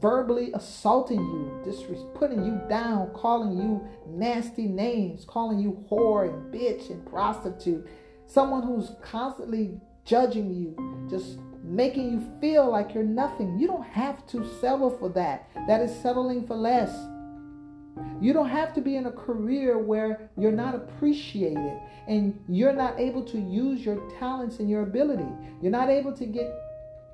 verbally 0.00 0.52
assaulting 0.54 1.20
you, 1.20 1.62
disres- 1.64 2.14
putting 2.14 2.44
you 2.44 2.60
down, 2.68 3.10
calling 3.14 3.58
you 3.58 3.86
nasty 4.06 4.66
names, 4.66 5.24
calling 5.26 5.58
you 5.58 5.84
whore 5.90 6.28
and 6.28 6.52
bitch 6.54 6.90
and 6.90 7.04
prostitute. 7.06 7.86
Someone 8.26 8.62
who's 8.62 8.90
constantly 9.02 9.80
judging 10.04 10.52
you, 10.54 11.08
just 11.08 11.38
making 11.62 12.12
you 12.12 12.40
feel 12.40 12.70
like 12.70 12.94
you're 12.94 13.04
nothing. 13.04 13.58
You 13.58 13.66
don't 13.66 13.86
have 13.86 14.26
to 14.28 14.48
settle 14.60 14.90
for 14.90 15.08
that. 15.10 15.48
That 15.66 15.80
is 15.80 15.94
settling 16.00 16.46
for 16.46 16.56
less. 16.56 16.92
You 18.20 18.32
don't 18.32 18.48
have 18.48 18.74
to 18.74 18.80
be 18.80 18.96
in 18.96 19.06
a 19.06 19.10
career 19.10 19.78
where 19.78 20.30
you're 20.36 20.52
not 20.52 20.74
appreciated 20.74 21.80
and 22.08 22.38
you're 22.48 22.72
not 22.72 22.98
able 23.00 23.24
to 23.24 23.38
use 23.38 23.84
your 23.84 23.96
talents 24.18 24.58
and 24.58 24.68
your 24.68 24.82
ability. 24.82 25.28
You're 25.62 25.72
not 25.72 25.88
able 25.88 26.12
to 26.12 26.26
get 26.26 26.52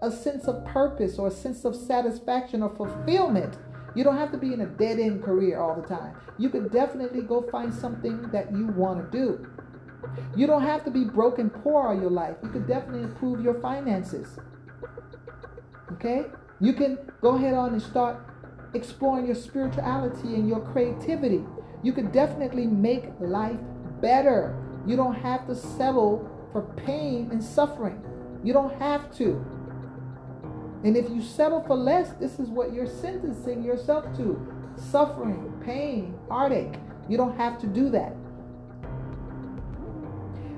a 0.01 0.11
sense 0.11 0.49
of 0.49 0.65
purpose 0.65 1.19
or 1.19 1.29
a 1.29 1.31
sense 1.31 1.65
of 1.65 1.77
satisfaction 1.77 2.63
or 2.63 2.75
fulfillment. 2.75 3.57
You 3.95 4.05
don't 4.05 4.17
have 4.17 4.33
to 4.33 4.39
be 4.39 4.53
in 4.53 4.63
a 4.63 4.67
dead 4.67 4.99
end 4.99 5.23
career 5.23 5.61
all 5.61 5.81
the 5.81 5.87
time. 5.87 6.17
You 6.39 6.49
could 6.51 6.73
definitely 6.73 7.23
go 7.23 7.43
find 7.51 7.73
something 7.73 8.23
that 8.33 8.51
you 8.53 8.69
want 8.69 9.13
to 9.13 9.19
do. 9.19 9.47
You 10.37 10.47
don't 10.47 10.63
have 10.63 10.85
to 10.85 10.91
be 10.91 11.05
broken 11.05 11.51
poor 11.51 11.89
all 11.89 11.95
your 11.95 12.11
life. 12.11 12.37
You 12.43 12.49
could 12.49 12.67
definitely 12.67 13.03
improve 13.03 13.43
your 13.43 13.55
finances. 13.61 14.39
Okay? 15.93 16.27
You 16.61 16.73
can 16.73 16.99
go 17.21 17.37
ahead 17.37 17.55
on 17.55 17.73
and 17.73 17.83
start 17.83 18.17
exploring 18.75 19.27
your 19.27 19.35
spirituality 19.35 20.35
and 20.35 20.49
your 20.49 20.61
creativity. 20.61 21.45
You 21.83 21.93
could 21.93 22.13
definitely 22.13 22.67
make 22.67 23.11
life 23.21 23.59
better. 24.01 24.57
You 24.87 24.97
don't 24.97 25.15
have 25.15 25.47
to 25.47 25.55
settle 25.55 26.29
for 26.53 26.63
pain 26.63 27.29
and 27.31 27.43
suffering. 27.43 28.03
You 28.45 28.53
don't 28.53 28.75
have 28.81 29.15
to. 29.17 29.45
And 30.85 30.97
if 30.97 31.09
you 31.11 31.23
settle 31.23 31.63
for 31.63 31.77
less, 31.77 32.11
this 32.15 32.41
is 32.41 32.49
what 32.49 32.73
you're 32.73 32.87
sentencing 32.87 33.63
yourself 33.63 34.05
to 34.17 34.53
suffering, 34.77 35.53
pain, 35.65 36.19
heartache. 36.29 36.75
You 37.09 37.17
don't 37.17 37.37
have 37.37 37.61
to 37.61 37.67
do 37.67 37.89
that. 37.91 38.17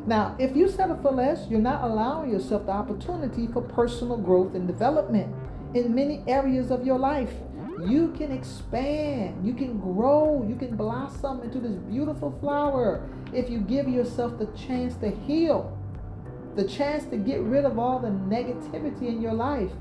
Now, 0.07 0.37
if 0.39 0.55
you 0.55 0.69
settle 0.69 0.99
for 0.99 1.13
less, 1.13 1.47
you're 1.49 1.61
not 1.61 1.83
allowing 1.83 2.31
yourself 2.31 2.67
the 2.67 2.73
opportunity 2.73 3.47
for 3.47 3.63
personal 3.63 4.19
growth 4.19 4.55
and 4.55 4.67
development 4.67 5.35
in 5.75 5.95
many 5.95 6.23
areas 6.27 6.71
of 6.71 6.85
your 6.85 6.99
life. 6.99 7.33
You 7.87 8.13
can 8.17 8.31
expand, 8.31 9.47
you 9.47 9.55
can 9.55 9.81
grow, 9.81 10.45
you 10.47 10.57
can 10.57 10.77
blossom 10.77 11.43
into 11.43 11.59
this 11.59 11.73
beautiful 11.73 12.37
flower 12.41 13.09
if 13.33 13.49
you 13.49 13.59
give 13.61 13.89
yourself 13.89 14.39
the 14.39 14.47
chance 14.49 14.95
to 14.97 15.11
heal, 15.11 15.77
the 16.55 16.65
chance 16.65 17.05
to 17.07 17.17
get 17.17 17.41
rid 17.41 17.65
of 17.65 17.79
all 17.79 17.99
the 17.99 18.09
negativity 18.09 19.09
in 19.09 19.23
your 19.23 19.33
life, 19.33 19.73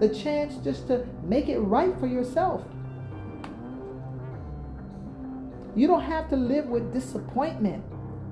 the 0.00 0.08
chance 0.08 0.56
just 0.64 0.88
to 0.88 1.06
make 1.22 1.48
it 1.48 1.60
right 1.60 1.98
for 1.98 2.06
yourself. 2.08 2.64
You 5.76 5.86
don't 5.86 6.02
have 6.02 6.28
to 6.30 6.36
live 6.36 6.66
with 6.66 6.92
disappointment, 6.92 7.84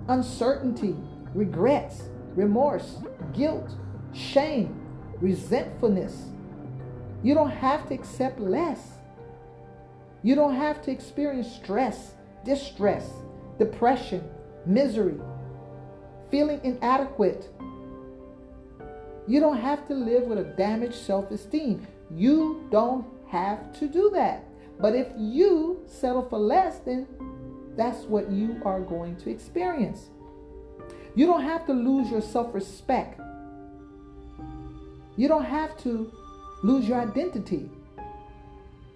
uncertainty, 0.09 0.97
regrets, 1.35 2.03
remorse, 2.35 2.97
guilt, 3.33 3.71
shame, 4.13 4.81
resentfulness. 5.21 6.27
You 7.23 7.35
don't 7.35 7.51
have 7.51 7.89
to 7.89 7.95
accept 7.95 8.41
less. 8.41 8.99
You 10.23 10.35
don't 10.35 10.55
have 10.55 10.83
to 10.83 10.91
experience 10.91 11.51
stress, 11.51 12.15
distress, 12.45 13.11
depression, 13.59 14.23
misery, 14.67 15.21
feeling 16.31 16.61
inadequate. 16.63 17.49
You 19.27 19.41
don't 19.41 19.59
have 19.59 19.87
to 19.89 19.95
live 19.95 20.25
with 20.25 20.39
a 20.39 20.45
damaged 20.45 20.95
self 20.95 21.31
esteem. 21.31 21.87
You 22.11 22.67
don't 22.71 23.05
have 23.29 23.79
to 23.79 23.89
do 23.89 24.11
that. 24.15 24.45
But 24.81 24.95
if 24.95 25.09
you 25.17 25.83
settle 25.87 26.23
for 26.23 26.39
less, 26.39 26.79
then 26.79 27.07
that's 27.77 28.05
what 28.05 28.31
you 28.31 28.61
are 28.65 28.81
going 28.81 29.17
to 29.17 29.31
experience. 29.31 30.11
You 31.19 31.27
don't 31.27 31.43
have 31.43 31.67
to 31.67 31.73
lose 31.73 32.09
your 32.13 32.21
self 32.21 32.55
respect. 32.55 33.19
You 35.17 35.27
don't 35.27 35.45
have 35.45 35.77
to 35.79 36.13
lose 36.63 36.87
your 36.87 37.01
identity 37.01 37.69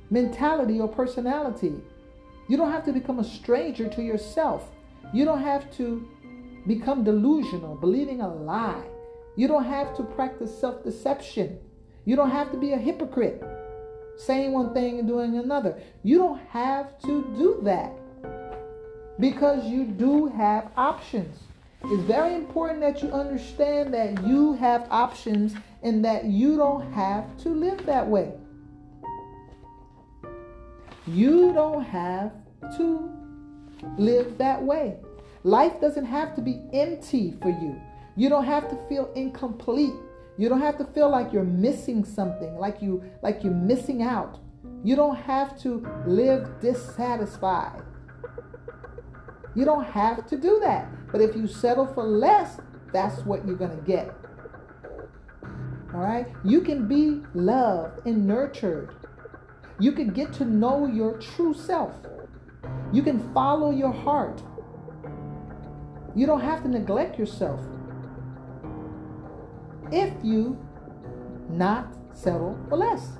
mentality 0.08 0.78
or 0.78 0.86
personality. 0.86 1.74
You 2.48 2.56
don't 2.56 2.70
have 2.70 2.84
to 2.84 2.92
become 2.92 3.18
a 3.18 3.24
stranger 3.24 3.88
to 3.88 4.02
yourself. 4.02 4.70
You 5.12 5.24
don't 5.24 5.42
have 5.42 5.68
to 5.78 6.08
become 6.68 7.02
delusional, 7.02 7.74
believing 7.74 8.20
a 8.20 8.32
lie. 8.32 8.84
You 9.34 9.48
don't 9.48 9.64
have 9.64 9.96
to 9.96 10.04
practice 10.04 10.56
self 10.56 10.84
deception. 10.84 11.58
You 12.04 12.14
don't 12.14 12.30
have 12.30 12.52
to 12.52 12.56
be 12.56 12.72
a 12.72 12.78
hypocrite, 12.78 13.42
saying 14.16 14.52
one 14.52 14.72
thing 14.72 15.00
and 15.00 15.08
doing 15.08 15.38
another. 15.38 15.76
You 16.04 16.18
don't 16.18 16.40
have 16.50 17.00
to 17.00 17.24
do 17.36 17.58
that 17.64 17.92
because 19.18 19.64
you 19.64 19.86
do 19.86 20.28
have 20.28 20.70
options. 20.76 21.36
It's 21.84 22.02
very 22.04 22.34
important 22.34 22.80
that 22.80 23.02
you 23.02 23.10
understand 23.10 23.92
that 23.92 24.24
you 24.24 24.54
have 24.54 24.86
options 24.90 25.54
and 25.82 26.04
that 26.04 26.26
you 26.26 26.56
don't 26.56 26.92
have 26.92 27.36
to 27.38 27.48
live 27.48 27.84
that 27.86 28.06
way. 28.06 28.32
You 31.06 31.52
don't 31.52 31.82
have 31.82 32.32
to 32.76 33.10
live 33.98 34.38
that 34.38 34.62
way. 34.62 34.96
Life 35.42 35.80
doesn't 35.80 36.04
have 36.04 36.36
to 36.36 36.40
be 36.40 36.60
empty 36.72 37.34
for 37.42 37.48
you. 37.48 37.80
You 38.16 38.28
don't 38.28 38.44
have 38.44 38.68
to 38.70 38.76
feel 38.88 39.12
incomplete. 39.14 39.94
You 40.38 40.48
don't 40.48 40.60
have 40.60 40.78
to 40.78 40.84
feel 40.84 41.10
like 41.10 41.32
you're 41.32 41.42
missing 41.42 42.04
something, 42.04 42.56
like 42.56 42.80
you 42.80 43.02
like 43.22 43.42
you're 43.42 43.52
missing 43.52 44.02
out. 44.02 44.38
You 44.84 44.94
don't 44.96 45.16
have 45.16 45.60
to 45.62 45.86
live 46.06 46.60
dissatisfied. 46.60 47.82
You 49.54 49.64
don't 49.64 49.84
have 49.84 50.26
to 50.28 50.36
do 50.36 50.60
that. 50.60 50.88
But 51.10 51.20
if 51.20 51.36
you 51.36 51.46
settle 51.46 51.86
for 51.86 52.04
less, 52.04 52.58
that's 52.92 53.20
what 53.24 53.46
you're 53.46 53.56
going 53.56 53.76
to 53.76 53.84
get. 53.84 54.14
All 55.94 56.00
right? 56.00 56.26
You 56.44 56.62
can 56.62 56.88
be 56.88 57.22
loved 57.34 58.06
and 58.06 58.26
nurtured 58.26 58.94
you 59.82 59.90
can 59.90 60.12
get 60.12 60.32
to 60.34 60.44
know 60.44 60.86
your 60.86 61.18
true 61.18 61.52
self. 61.52 61.92
You 62.92 63.02
can 63.02 63.32
follow 63.34 63.72
your 63.72 63.92
heart. 63.92 64.40
You 66.14 66.24
don't 66.24 66.40
have 66.40 66.62
to 66.62 66.68
neglect 66.68 67.18
yourself. 67.18 67.60
If 69.90 70.12
you 70.22 70.56
not 71.48 71.96
settle 72.12 72.56
for 72.68 72.76
less, 72.76 73.18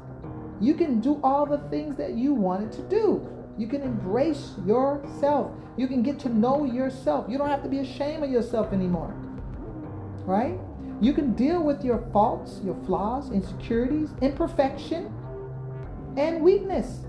you 0.60 0.74
can 0.74 1.00
do 1.00 1.20
all 1.24 1.46
the 1.46 1.58
things 1.68 1.96
that 1.96 2.12
you 2.12 2.32
wanted 2.32 2.70
to 2.72 2.82
do. 2.88 3.28
You 3.58 3.66
can 3.66 3.82
embrace 3.82 4.52
yourself. 4.64 5.52
You 5.76 5.86
can 5.86 6.02
get 6.02 6.18
to 6.20 6.28
know 6.28 6.64
yourself. 6.64 7.26
You 7.28 7.38
don't 7.38 7.48
have 7.48 7.62
to 7.62 7.68
be 7.68 7.78
ashamed 7.78 8.24
of 8.24 8.30
yourself 8.30 8.72
anymore. 8.72 9.14
Right? 10.24 10.58
You 11.00 11.12
can 11.12 11.34
deal 11.34 11.62
with 11.62 11.84
your 11.84 11.98
faults, 12.12 12.60
your 12.62 12.76
flaws, 12.86 13.30
insecurities, 13.30 14.10
imperfection, 14.20 15.12
and 16.16 16.42
weakness 16.42 17.00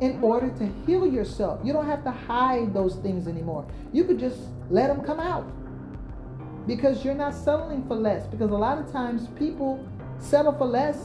in 0.00 0.22
order 0.22 0.50
to 0.50 0.66
heal 0.86 1.06
yourself. 1.06 1.60
You 1.64 1.72
don't 1.72 1.86
have 1.86 2.04
to 2.04 2.10
hide 2.10 2.72
those 2.72 2.96
things 2.96 3.26
anymore. 3.26 3.66
You 3.92 4.04
could 4.04 4.18
just 4.18 4.38
let 4.70 4.86
them 4.86 5.04
come 5.04 5.18
out 5.18 5.50
because 6.66 7.04
you're 7.04 7.14
not 7.14 7.34
settling 7.34 7.86
for 7.88 7.96
less. 7.96 8.26
Because 8.26 8.50
a 8.50 8.56
lot 8.56 8.78
of 8.78 8.92
times 8.92 9.28
people 9.38 9.84
settle 10.20 10.52
for 10.52 10.66
less 10.66 10.98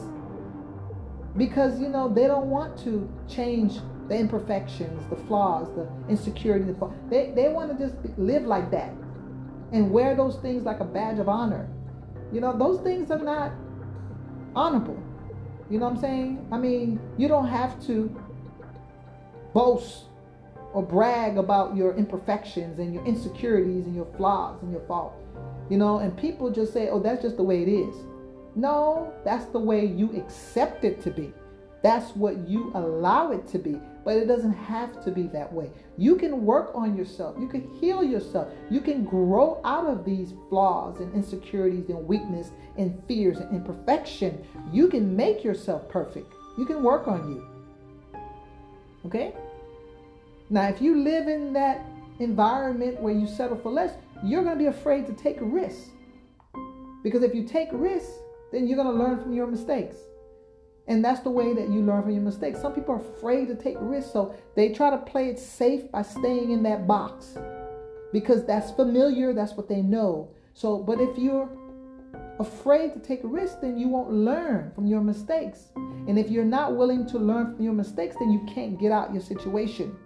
because 1.36 1.80
you 1.80 1.88
know 1.88 2.08
they 2.08 2.26
don't 2.26 2.48
want 2.48 2.78
to 2.84 3.08
change 3.28 3.80
the 4.08 4.16
imperfections, 4.16 5.02
the 5.08 5.16
flaws, 5.26 5.68
the 5.74 5.88
insecurity. 6.08 6.64
The 6.64 6.90
they 7.08 7.32
they 7.34 7.48
want 7.48 7.76
to 7.76 7.86
just 7.86 7.96
live 8.18 8.44
like 8.44 8.70
that 8.70 8.92
and 9.72 9.90
wear 9.90 10.14
those 10.14 10.36
things 10.36 10.64
like 10.64 10.80
a 10.80 10.84
badge 10.84 11.18
of 11.18 11.28
honor. 11.28 11.68
You 12.32 12.40
know 12.40 12.56
those 12.56 12.80
things 12.80 13.10
are 13.10 13.18
not 13.18 13.52
honorable. 14.54 15.02
You 15.70 15.78
know 15.78 15.86
what 15.86 15.94
I'm 15.94 16.00
saying? 16.00 16.46
I 16.52 16.58
mean, 16.58 17.00
you 17.16 17.28
don't 17.28 17.48
have 17.48 17.84
to 17.86 18.14
boast 19.54 20.04
or 20.74 20.82
brag 20.82 21.38
about 21.38 21.76
your 21.76 21.94
imperfections 21.94 22.78
and 22.78 22.92
your 22.92 23.04
insecurities 23.06 23.86
and 23.86 23.94
your 23.94 24.08
flaws 24.16 24.60
and 24.62 24.72
your 24.72 24.82
faults. 24.82 25.22
You 25.70 25.78
know, 25.78 25.98
and 25.98 26.16
people 26.16 26.50
just 26.50 26.72
say, 26.72 26.88
oh, 26.90 27.00
that's 27.00 27.22
just 27.22 27.36
the 27.36 27.42
way 27.42 27.62
it 27.62 27.68
is. 27.68 27.94
No, 28.54 29.12
that's 29.24 29.46
the 29.46 29.58
way 29.58 29.84
you 29.86 30.14
accept 30.16 30.84
it 30.84 31.02
to 31.04 31.10
be. 31.10 31.32
That's 31.82 32.14
what 32.16 32.48
you 32.48 32.70
allow 32.74 33.32
it 33.32 33.46
to 33.48 33.58
be. 33.58 33.80
But 34.04 34.16
it 34.16 34.26
doesn't 34.26 34.52
have 34.52 35.02
to 35.04 35.10
be 35.10 35.28
that 35.28 35.50
way. 35.50 35.70
You 35.96 36.16
can 36.16 36.44
work 36.44 36.72
on 36.74 36.96
yourself. 36.96 37.36
You 37.38 37.48
can 37.48 37.72
heal 37.80 38.04
yourself. 38.04 38.48
You 38.70 38.80
can 38.80 39.04
grow 39.04 39.60
out 39.64 39.86
of 39.86 40.04
these 40.04 40.34
flaws 40.50 41.00
and 41.00 41.12
insecurities 41.14 41.88
and 41.88 42.06
weakness 42.06 42.50
and 42.76 43.02
fears 43.08 43.38
and 43.38 43.54
imperfection. 43.54 44.44
You 44.70 44.88
can 44.88 45.16
make 45.16 45.42
yourself 45.42 45.88
perfect. 45.88 46.32
You 46.58 46.66
can 46.66 46.82
work 46.82 47.08
on 47.08 47.30
you. 47.30 48.20
Okay? 49.06 49.32
Now, 50.50 50.68
if 50.68 50.82
you 50.82 51.02
live 51.02 51.26
in 51.26 51.52
that 51.54 51.86
environment 52.18 53.00
where 53.00 53.14
you 53.14 53.26
settle 53.26 53.56
for 53.56 53.72
less, 53.72 53.94
you're 54.22 54.42
going 54.42 54.58
to 54.58 54.62
be 54.62 54.68
afraid 54.68 55.06
to 55.06 55.12
take 55.14 55.38
risks. 55.40 55.88
Because 57.02 57.22
if 57.22 57.34
you 57.34 57.44
take 57.44 57.68
risks, 57.72 58.12
then 58.52 58.66
you're 58.66 58.76
going 58.76 58.94
to 58.94 59.02
learn 59.02 59.20
from 59.22 59.32
your 59.32 59.46
mistakes. 59.46 59.96
And 60.86 61.04
that's 61.04 61.20
the 61.20 61.30
way 61.30 61.54
that 61.54 61.70
you 61.70 61.80
learn 61.80 62.02
from 62.02 62.12
your 62.12 62.22
mistakes. 62.22 62.60
Some 62.60 62.74
people 62.74 62.94
are 62.94 63.00
afraid 63.00 63.48
to 63.48 63.54
take 63.54 63.76
risks, 63.80 64.12
so 64.12 64.34
they 64.54 64.68
try 64.70 64.90
to 64.90 64.98
play 64.98 65.28
it 65.28 65.38
safe 65.38 65.90
by 65.90 66.02
staying 66.02 66.50
in 66.50 66.62
that 66.64 66.86
box 66.86 67.38
because 68.12 68.44
that's 68.44 68.70
familiar, 68.70 69.32
that's 69.32 69.54
what 69.54 69.68
they 69.68 69.82
know. 69.82 70.30
So, 70.52 70.78
but 70.78 71.00
if 71.00 71.18
you're 71.18 71.50
afraid 72.38 72.92
to 72.94 73.00
take 73.00 73.20
risks, 73.24 73.56
then 73.56 73.78
you 73.78 73.88
won't 73.88 74.12
learn 74.12 74.72
from 74.74 74.86
your 74.86 75.00
mistakes. 75.00 75.70
And 75.74 76.18
if 76.18 76.30
you're 76.30 76.44
not 76.44 76.76
willing 76.76 77.06
to 77.06 77.18
learn 77.18 77.54
from 77.54 77.64
your 77.64 77.72
mistakes, 77.72 78.16
then 78.18 78.30
you 78.30 78.46
can't 78.52 78.78
get 78.78 78.92
out 78.92 79.12
your 79.12 79.22
situation. 79.22 79.96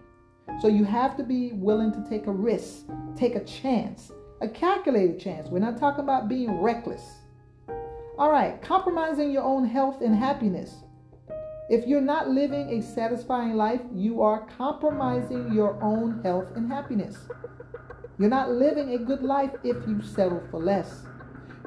So 0.61 0.69
you 0.69 0.85
have 0.85 1.17
to 1.19 1.23
be 1.23 1.53
willing 1.53 1.93
to 1.93 2.09
take 2.09 2.27
a 2.27 2.33
risk, 2.33 2.87
take 3.17 3.35
a 3.35 3.45
chance, 3.45 4.11
a 4.41 4.49
calculated 4.49 5.21
chance. 5.21 5.49
We're 5.49 5.59
not 5.59 5.79
talking 5.79 6.05
about 6.05 6.29
being 6.29 6.61
reckless. 6.61 7.03
All 8.19 8.33
right, 8.33 8.61
compromising 8.61 9.31
your 9.31 9.45
own 9.45 9.65
health 9.65 10.01
and 10.01 10.13
happiness. 10.13 10.83
If 11.71 11.87
you're 11.87 12.01
not 12.01 12.29
living 12.29 12.69
a 12.71 12.83
satisfying 12.83 13.55
life, 13.55 13.81
you 13.95 14.23
are 14.23 14.45
compromising 14.57 15.53
your 15.53 15.81
own 15.81 16.21
health 16.25 16.49
and 16.57 16.69
happiness. 16.69 17.17
You're 18.19 18.29
not 18.29 18.51
living 18.51 18.95
a 18.95 18.99
good 18.99 19.23
life 19.23 19.53
if 19.63 19.77
you 19.87 20.03
settle 20.03 20.43
for 20.51 20.59
less. 20.59 21.05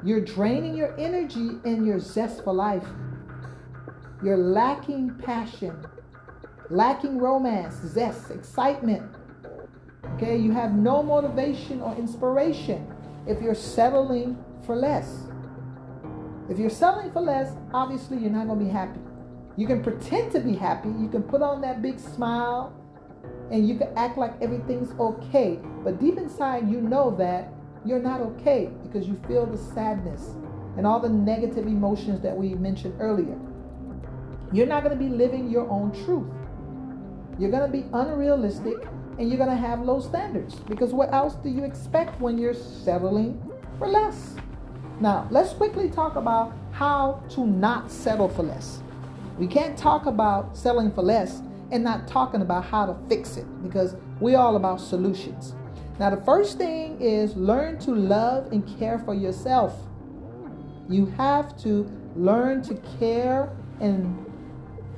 You're 0.04 0.20
draining 0.20 0.76
your 0.76 0.94
energy 1.00 1.58
and 1.64 1.86
your 1.86 1.98
zest 1.98 2.44
for 2.44 2.52
life. 2.52 2.86
You're 4.22 4.36
lacking 4.36 5.14
passion, 5.24 5.86
lacking 6.68 7.16
romance, 7.16 7.76
zest, 7.76 8.30
excitement. 8.30 9.10
Okay, 10.16 10.36
you 10.36 10.52
have 10.52 10.74
no 10.74 11.02
motivation 11.02 11.80
or 11.80 11.96
inspiration 11.96 12.94
if 13.26 13.40
you're 13.40 13.54
settling 13.54 14.36
for 14.66 14.76
less. 14.76 15.31
If 16.52 16.58
you're 16.58 16.68
selling 16.68 17.10
for 17.12 17.22
less, 17.22 17.56
obviously 17.72 18.18
you're 18.18 18.30
not 18.30 18.46
going 18.46 18.58
to 18.58 18.64
be 18.66 18.70
happy. 18.70 19.00
You 19.56 19.66
can 19.66 19.82
pretend 19.82 20.32
to 20.32 20.40
be 20.40 20.54
happy, 20.54 20.90
you 20.90 21.08
can 21.08 21.22
put 21.22 21.40
on 21.40 21.62
that 21.62 21.80
big 21.80 21.98
smile, 21.98 22.74
and 23.50 23.66
you 23.66 23.78
can 23.78 23.88
act 23.96 24.18
like 24.18 24.34
everything's 24.42 24.92
okay. 25.00 25.58
But 25.82 25.98
deep 25.98 26.18
inside, 26.18 26.68
you 26.68 26.82
know 26.82 27.10
that 27.16 27.54
you're 27.86 28.02
not 28.02 28.20
okay 28.20 28.70
because 28.82 29.08
you 29.08 29.18
feel 29.26 29.46
the 29.46 29.56
sadness 29.56 30.34
and 30.76 30.86
all 30.86 31.00
the 31.00 31.08
negative 31.08 31.66
emotions 31.66 32.20
that 32.20 32.36
we 32.36 32.50
mentioned 32.50 33.00
earlier. 33.00 33.38
You're 34.52 34.66
not 34.66 34.84
going 34.84 34.94
to 34.94 35.02
be 35.02 35.08
living 35.08 35.48
your 35.48 35.66
own 35.70 35.90
truth. 36.04 36.30
You're 37.38 37.50
going 37.50 37.64
to 37.64 37.72
be 37.72 37.86
unrealistic 37.94 38.76
and 39.18 39.30
you're 39.30 39.38
going 39.38 39.48
to 39.48 39.56
have 39.56 39.80
low 39.80 40.00
standards 40.00 40.56
because 40.68 40.92
what 40.92 41.14
else 41.14 41.34
do 41.36 41.48
you 41.48 41.64
expect 41.64 42.20
when 42.20 42.36
you're 42.36 42.52
settling 42.52 43.42
for 43.78 43.88
less? 43.88 44.36
Now, 45.00 45.26
let's 45.30 45.52
quickly 45.52 45.90
talk 45.90 46.16
about 46.16 46.52
how 46.72 47.22
to 47.30 47.46
not 47.46 47.90
settle 47.90 48.28
for 48.28 48.42
less. 48.42 48.82
We 49.38 49.46
can't 49.46 49.76
talk 49.76 50.06
about 50.06 50.56
selling 50.56 50.92
for 50.92 51.02
less 51.02 51.42
and 51.70 51.82
not 51.82 52.06
talking 52.06 52.42
about 52.42 52.64
how 52.64 52.86
to 52.86 52.96
fix 53.08 53.36
it 53.36 53.46
because 53.62 53.96
we're 54.20 54.38
all 54.38 54.56
about 54.56 54.80
solutions. 54.80 55.54
Now, 55.98 56.10
the 56.10 56.22
first 56.24 56.58
thing 56.58 57.00
is 57.00 57.36
learn 57.36 57.78
to 57.80 57.94
love 57.94 58.52
and 58.52 58.66
care 58.78 58.98
for 58.98 59.14
yourself. 59.14 59.74
You 60.88 61.06
have 61.16 61.56
to 61.62 61.90
learn 62.16 62.62
to 62.62 62.74
care 62.98 63.50
and 63.80 64.26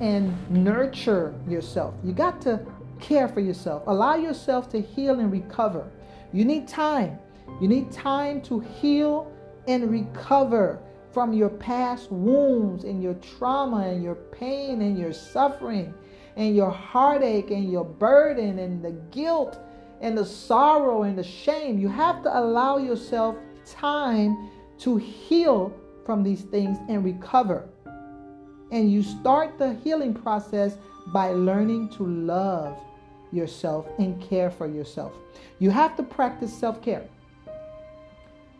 and 0.01 0.49
nurture 0.49 1.33
yourself. 1.47 1.95
You 2.03 2.11
got 2.11 2.41
to 2.41 2.65
care 2.99 3.29
for 3.29 3.39
yourself. 3.39 3.83
Allow 3.87 4.15
yourself 4.15 4.69
to 4.69 4.81
heal 4.81 5.19
and 5.19 5.31
recover. 5.31 5.89
You 6.33 6.43
need 6.43 6.67
time. 6.67 7.17
You 7.61 7.67
need 7.67 7.91
time 7.91 8.41
to 8.41 8.59
heal 8.59 9.31
and 9.67 9.89
recover 9.89 10.79
from 11.11 11.33
your 11.33 11.49
past 11.49 12.11
wounds 12.11 12.83
and 12.83 13.01
your 13.01 13.13
trauma 13.15 13.87
and 13.87 14.03
your 14.03 14.15
pain 14.15 14.81
and 14.81 14.97
your 14.97 15.13
suffering 15.13 15.93
and 16.35 16.55
your 16.55 16.69
heartache 16.69 17.51
and 17.51 17.71
your 17.71 17.85
burden 17.85 18.59
and 18.59 18.83
the 18.83 18.91
guilt 19.11 19.57
and 20.01 20.17
the 20.17 20.25
sorrow 20.25 21.03
and 21.03 21.17
the 21.17 21.23
shame. 21.23 21.79
You 21.79 21.87
have 21.87 22.21
to 22.23 22.37
allow 22.37 22.77
yourself 22.77 23.37
time 23.65 24.49
to 24.79 24.97
heal 24.97 25.73
from 26.05 26.21
these 26.23 26.41
things 26.41 26.77
and 26.89 27.03
recover. 27.03 27.67
And 28.71 28.91
you 28.91 29.01
start 29.01 29.57
the 29.57 29.73
healing 29.75 30.13
process 30.13 30.77
by 31.07 31.29
learning 31.29 31.89
to 31.89 32.05
love 32.05 32.77
yourself 33.31 33.87
and 33.99 34.21
care 34.21 34.49
for 34.49 34.67
yourself. 34.67 35.13
You 35.59 35.69
have 35.69 35.95
to 35.97 36.03
practice 36.03 36.53
self 36.53 36.81
care. 36.81 37.07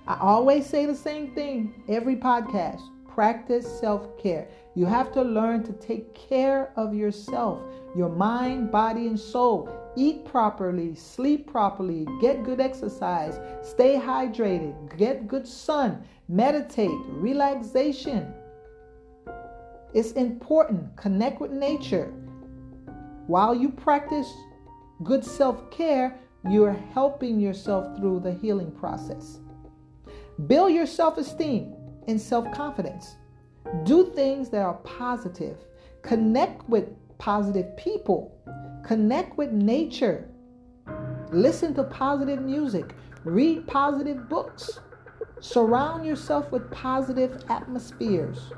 I 0.07 0.17
always 0.19 0.67
say 0.67 0.85
the 0.85 0.95
same 0.95 1.33
thing 1.33 1.83
every 1.87 2.15
podcast 2.15 2.81
practice 3.15 3.65
self 3.79 4.21
care. 4.21 4.47
You 4.75 4.85
have 4.85 5.11
to 5.13 5.21
learn 5.21 5.63
to 5.63 5.73
take 5.73 6.13
care 6.13 6.73
of 6.75 6.93
yourself, 6.93 7.61
your 7.95 8.09
mind, 8.09 8.71
body, 8.71 9.07
and 9.07 9.19
soul. 9.19 9.69
Eat 9.95 10.25
properly, 10.25 10.93
sleep 10.93 11.49
properly, 11.49 12.05
get 12.19 12.43
good 12.43 12.59
exercise, 12.59 13.39
stay 13.63 13.97
hydrated, 13.97 14.97
get 14.97 15.27
good 15.27 15.47
sun, 15.47 16.03
meditate, 16.27 16.91
relaxation. 17.07 18.31
It's 19.93 20.11
important. 20.11 20.95
Connect 20.97 21.39
with 21.39 21.51
nature. 21.51 22.13
While 23.27 23.55
you 23.55 23.69
practice 23.69 24.31
good 25.03 25.23
self 25.25 25.71
care, 25.71 26.19
you're 26.47 26.77
helping 26.93 27.39
yourself 27.39 27.97
through 27.97 28.19
the 28.19 28.33
healing 28.33 28.71
process. 28.71 29.39
Build 30.47 30.73
your 30.73 30.85
self 30.85 31.17
esteem 31.17 31.73
and 32.07 32.19
self 32.19 32.51
confidence. 32.53 33.15
Do 33.83 34.11
things 34.13 34.49
that 34.49 34.61
are 34.61 34.75
positive. 34.83 35.57
Connect 36.01 36.67
with 36.69 36.89
positive 37.17 37.75
people. 37.77 38.37
Connect 38.83 39.37
with 39.37 39.51
nature. 39.51 40.29
Listen 41.31 41.73
to 41.75 41.83
positive 41.83 42.41
music. 42.41 42.95
Read 43.23 43.65
positive 43.65 44.29
books. 44.29 44.79
Surround 45.39 46.05
yourself 46.05 46.51
with 46.51 46.69
positive 46.69 47.43
atmospheres. 47.49 48.51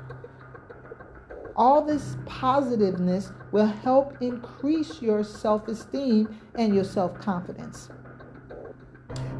All 1.56 1.84
this 1.84 2.16
positiveness 2.26 3.32
will 3.50 3.66
help 3.66 4.20
increase 4.20 5.00
your 5.00 5.24
self 5.24 5.68
esteem 5.68 6.36
and 6.56 6.74
your 6.74 6.84
self 6.84 7.18
confidence. 7.20 7.88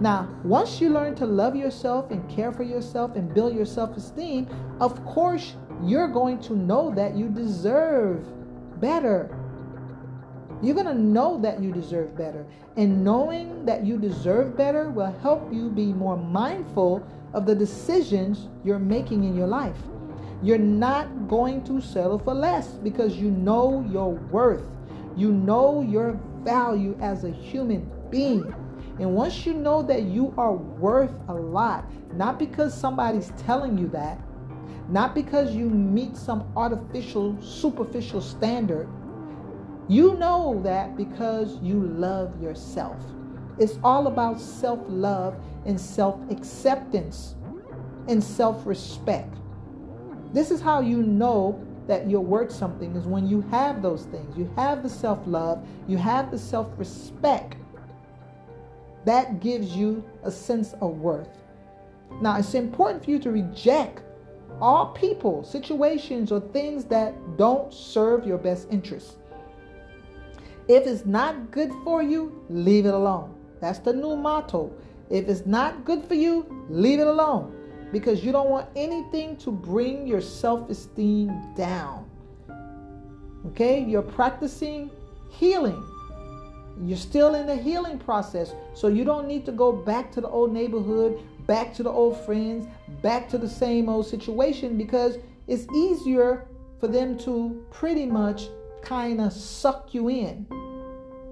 Now, 0.01 0.29
once 0.45 0.81
you 0.81 0.91
learn 0.91 1.17
to 1.17 1.27
love 1.27 1.57
yourself 1.57 2.13
and 2.13 2.29
care 2.31 2.53
for 2.53 2.63
yourself 2.63 3.17
and 3.17 3.35
build 3.35 3.55
your 3.55 3.67
self 3.67 3.97
esteem, 3.97 4.47
of 4.81 5.05
course, 5.05 5.55
you're 5.83 6.09
going 6.09 6.41
to 6.43 6.55
know 6.55 6.95
that 6.95 7.17
you 7.17 7.29
deserve 7.29 8.25
better. 8.81 9.37
You're 10.63 10.75
going 10.75 10.87
to 10.87 10.95
know 10.95 11.41
that 11.41 11.61
you 11.61 11.73
deserve 11.73 12.17
better. 12.17 12.47
And 12.77 13.05
knowing 13.05 13.65
that 13.65 13.85
you 13.85 13.99
deserve 13.99 14.57
better 14.57 14.91
will 14.91 15.13
help 15.21 15.53
you 15.53 15.69
be 15.69 15.93
more 15.93 16.17
mindful 16.17 17.07
of 17.33 17.47
the 17.47 17.55
decisions 17.55 18.49
you're 18.65 18.79
making 18.79 19.25
in 19.25 19.37
your 19.37 19.47
life. 19.47 19.77
You're 20.43 20.59
not 20.59 21.29
going 21.29 21.65
to 21.65 21.81
settle 21.81 22.19
for 22.21 22.35
less 22.35 22.69
because 22.69 23.17
you 23.17 23.31
know 23.31 23.85
your 23.91 24.11
worth. 24.11 24.65
You 25.17 25.33
know 25.33 25.83
your 25.83 26.13
value 26.45 26.97
as 27.01 27.25
a 27.25 27.31
human 27.31 27.91
being. 28.11 28.55
And 28.99 29.15
once 29.15 29.47
you 29.47 29.55
know 29.55 29.83
that 29.83 30.03
you 30.03 30.35
are 30.37 30.53
worth 30.53 31.15
a 31.29 31.35
lot, 31.35 31.85
not 32.15 32.39
because 32.39 32.75
somebody's 32.75 33.33
telling 33.39 33.79
you 33.79 33.89
that, 33.89 34.21
not 34.89 35.15
because 35.15 35.55
you 35.55 35.69
meet 35.69 36.17
some 36.17 36.51
artificial, 36.57 37.41
superficial 37.41 38.21
standard, 38.21 38.89
you 39.89 40.15
know 40.15 40.61
that 40.65 40.97
because 40.97 41.59
you 41.63 41.81
love 41.81 42.43
yourself. 42.43 42.97
It's 43.59 43.79
all 43.83 44.07
about 44.07 44.41
self 44.41 44.81
love 44.89 45.37
and 45.65 45.81
self 45.81 46.19
acceptance 46.31 47.37
and 48.09 48.23
self 48.23 48.67
respect. 48.67 49.35
This 50.33 50.51
is 50.51 50.61
how 50.61 50.81
you 50.81 51.03
know 51.03 51.65
that 51.87 52.09
you're 52.09 52.21
worth 52.21 52.53
something 52.53 52.95
is 52.97 53.07
when 53.07 53.27
you 53.27 53.41
have 53.51 53.81
those 53.83 54.05
things. 54.05 54.37
You 54.37 54.51
have 54.57 54.83
the 54.83 54.91
self 54.91 55.21
love, 55.27 55.67
you 55.87 55.97
have 55.97 56.31
the 56.31 56.39
self 56.39 56.69
respect. 56.77 57.58
That 59.09 59.41
gives 59.41 59.75
you 59.75 60.05
a 60.23 60.31
sense 60.31 60.75
of 60.83 60.99
worth. 60.99 61.31
Now, 62.21 62.37
it's 62.37 62.53
important 62.53 63.03
for 63.03 63.11
you 63.11 63.19
to 63.21 63.31
reject 63.31 64.03
all 64.61 64.89
people, 64.89 65.43
situations, 65.45 66.31
or 66.31 66.41
things 66.41 66.85
that 66.93 67.15
don't 67.39 67.73
serve 67.73 68.27
your 68.27 68.37
best 68.37 68.69
interests. 68.71 69.17
If 70.69 70.87
it's 70.87 71.07
not 71.07 71.51
good 71.51 71.73
for 71.85 72.03
you, 72.03 72.45
leave 72.51 72.85
it 72.85 72.93
alone. 72.93 73.35
That's 73.63 73.79
the 73.79 73.95
new 73.95 74.15
motto. 74.15 74.71
If 75.09 75.27
it's 75.27 75.47
not 75.47 75.87
good 75.87 76.05
for 76.05 76.13
you, 76.13 76.67
leave 76.69 77.01
it 77.01 77.07
alone 77.07 77.57
because 77.91 78.23
you 78.23 78.31
don't 78.31 78.51
want 78.51 78.69
anything 78.77 79.39
to 79.39 79.51
bring 79.51 80.07
your 80.07 80.21
self 80.21 80.69
esteem 80.69 81.55
down. 81.57 82.05
Okay? 83.47 83.83
You're 83.83 84.03
practicing 84.03 84.91
healing. 85.31 85.83
You're 86.81 86.97
still 86.97 87.35
in 87.35 87.47
the 87.47 87.57
healing 87.57 87.99
process. 87.99 88.55
So 88.75 88.89
you 88.89 89.05
don't 89.05 89.27
need 89.27 89.45
to 89.47 89.53
go 89.53 89.73
back 89.73 90.13
to 90.13 90.21
the 90.21 90.29
old 90.29 90.53
neighborhood, 90.53 91.19
back 91.47 91.75
to 91.75 91.83
the 91.83 91.91
old 91.91 92.17
friends, 92.25 92.67
back 93.03 93.29
to 93.31 93.39
the 93.39 93.49
same 93.49 93.89
old 93.89 94.07
situation 94.07 94.77
because 94.77 95.19
it's 95.47 95.67
easier 95.75 96.47
for 96.79 96.89
them 96.89 97.19
to 97.19 97.65
pretty 97.71 98.07
much 98.07 98.49
kind 98.83 99.21
of 99.21 99.33
suck 99.33 99.93
you 99.93 100.09
in, 100.09 100.47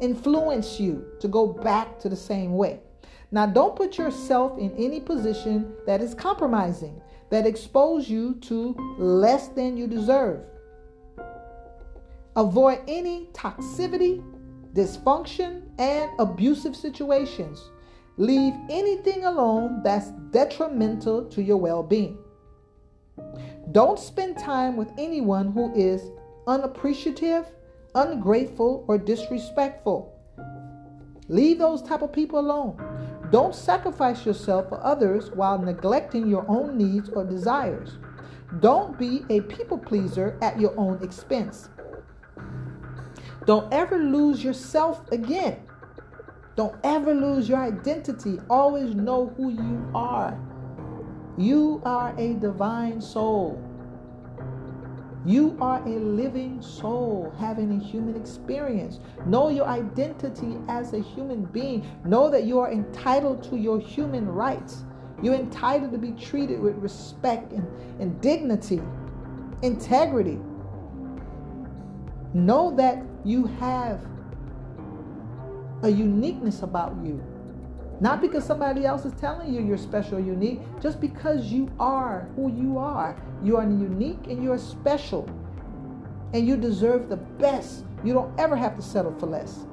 influence 0.01 0.81
you 0.81 1.07
to 1.21 1.29
go 1.29 1.47
back 1.47 1.99
to 2.01 2.09
the 2.09 2.17
same 2.17 2.55
way. 2.55 2.81
Now, 3.31 3.47
don't 3.47 3.77
put 3.77 3.99
yourself 3.99 4.59
in 4.59 4.73
any 4.77 5.01
position 5.01 5.75
that 5.87 6.01
is 6.01 6.15
compromising, 6.15 7.01
that 7.31 7.47
expose 7.47 8.09
you 8.09 8.35
to 8.43 8.75
less 8.99 9.49
than 9.49 9.77
you 9.77 9.87
deserve. 9.87 10.41
Avoid 12.37 12.81
any 12.87 13.29
toxicity, 13.33 14.23
dysfunction, 14.77 15.63
and 15.79 16.11
abusive 16.19 16.77
situations. 16.77 17.71
Leave 18.19 18.55
anything 18.71 19.25
alone 19.25 19.81
that's 19.83 20.11
detrimental 20.31 21.25
to 21.31 21.43
your 21.43 21.57
well 21.57 21.83
being. 21.83 22.19
Don't 23.73 23.99
spend 23.99 24.39
time 24.39 24.77
with 24.77 24.91
anyone 24.99 25.53
who 25.53 25.75
is 25.75 26.11
unappreciative, 26.47 27.47
ungrateful, 27.95 28.85
or 28.87 28.99
disrespectful. 28.99 30.13
Leave 31.29 31.59
those 31.59 31.83
type 31.83 32.03
of 32.03 32.13
people 32.13 32.39
alone. 32.39 32.77
Don't 33.33 33.55
sacrifice 33.55 34.25
yourself 34.25 34.69
for 34.69 34.83
others 34.85 35.31
while 35.33 35.59
neglecting 35.59 36.29
your 36.29 36.45
own 36.49 36.79
needs 36.79 37.09
or 37.09 37.25
desires. 37.25 37.99
Don't 38.61 38.97
be 38.97 39.25
a 39.29 39.41
people 39.43 39.77
pleaser 39.77 40.39
at 40.41 40.61
your 40.61 40.79
own 40.79 41.03
expense. 41.03 41.69
Don't 43.47 43.73
ever 43.73 43.97
lose 43.97 44.43
yourself 44.43 45.01
again. 45.13 45.63
Don't 46.57 46.75
ever 46.83 47.15
lose 47.15 47.49
your 47.49 47.59
identity. 47.59 48.41
Always 48.51 48.95
know 48.95 49.33
who 49.37 49.51
you 49.51 49.89
are. 49.95 50.39
You 51.39 51.81
are 51.85 52.13
a 52.19 52.35
divine 52.35 53.01
soul. 53.01 53.63
You 55.25 55.57
are 55.61 55.81
a 55.87 55.99
living 55.99 56.61
soul 56.63 57.33
having 57.39 57.81
a 57.81 57.85
human 57.85 58.17
experience. 58.17 59.01
Know 59.27 59.49
your 59.49 59.67
identity 59.67 60.57
as 60.69 60.93
a 60.93 61.01
human 61.01 61.45
being. 61.45 61.87
Know 62.05 62.31
that 62.31 62.45
you 62.45 62.59
are 62.59 62.73
entitled 62.73 63.43
to 63.51 63.57
your 63.57 63.79
human 63.79 64.27
rights. 64.27 64.85
You're 65.23 65.35
entitled 65.35 65.93
to 65.93 65.99
be 65.99 66.13
treated 66.13 66.61
with 66.61 66.77
respect 66.77 67.53
and, 67.53 67.67
and 68.01 68.21
dignity, 68.21 68.81
integrity. 69.63 70.39
Know 72.35 72.75
that 72.77 73.03
you 73.27 73.47
have 73.59 74.07
a 75.83 75.89
uniqueness 75.89 76.63
about 76.63 76.97
you. 77.05 77.23
Not 77.99 78.21
because 78.21 78.45
somebody 78.45 78.85
else 78.85 79.05
is 79.05 79.13
telling 79.15 79.53
you 79.53 79.63
you're 79.63 79.77
special, 79.77 80.21
unique, 80.21 80.61
just 80.81 81.01
because 81.01 81.47
you 81.47 81.69
are 81.81 82.29
who 82.37 82.53
you 82.53 82.79
are. 82.79 83.21
You 83.43 83.57
are 83.57 83.65
unique 83.65 84.29
and 84.29 84.45
you're 84.45 84.59
special. 84.59 85.29
And 86.35 86.47
you 86.47 86.57
deserve 86.57 87.09
the 87.09 87.17
best. 87.17 87.85
You 88.05 88.13
don't 88.13 88.39
ever 88.39 88.55
have 88.55 88.77
to 88.77 88.83
settle 88.83 89.15
for 89.19 89.27
less. 89.27 89.67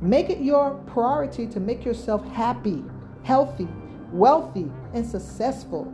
Make 0.00 0.30
it 0.30 0.40
your 0.40 0.72
priority 0.86 1.46
to 1.48 1.60
make 1.60 1.84
yourself 1.84 2.26
happy, 2.32 2.82
healthy, 3.22 3.68
wealthy, 4.10 4.70
and 4.94 5.06
successful. 5.06 5.92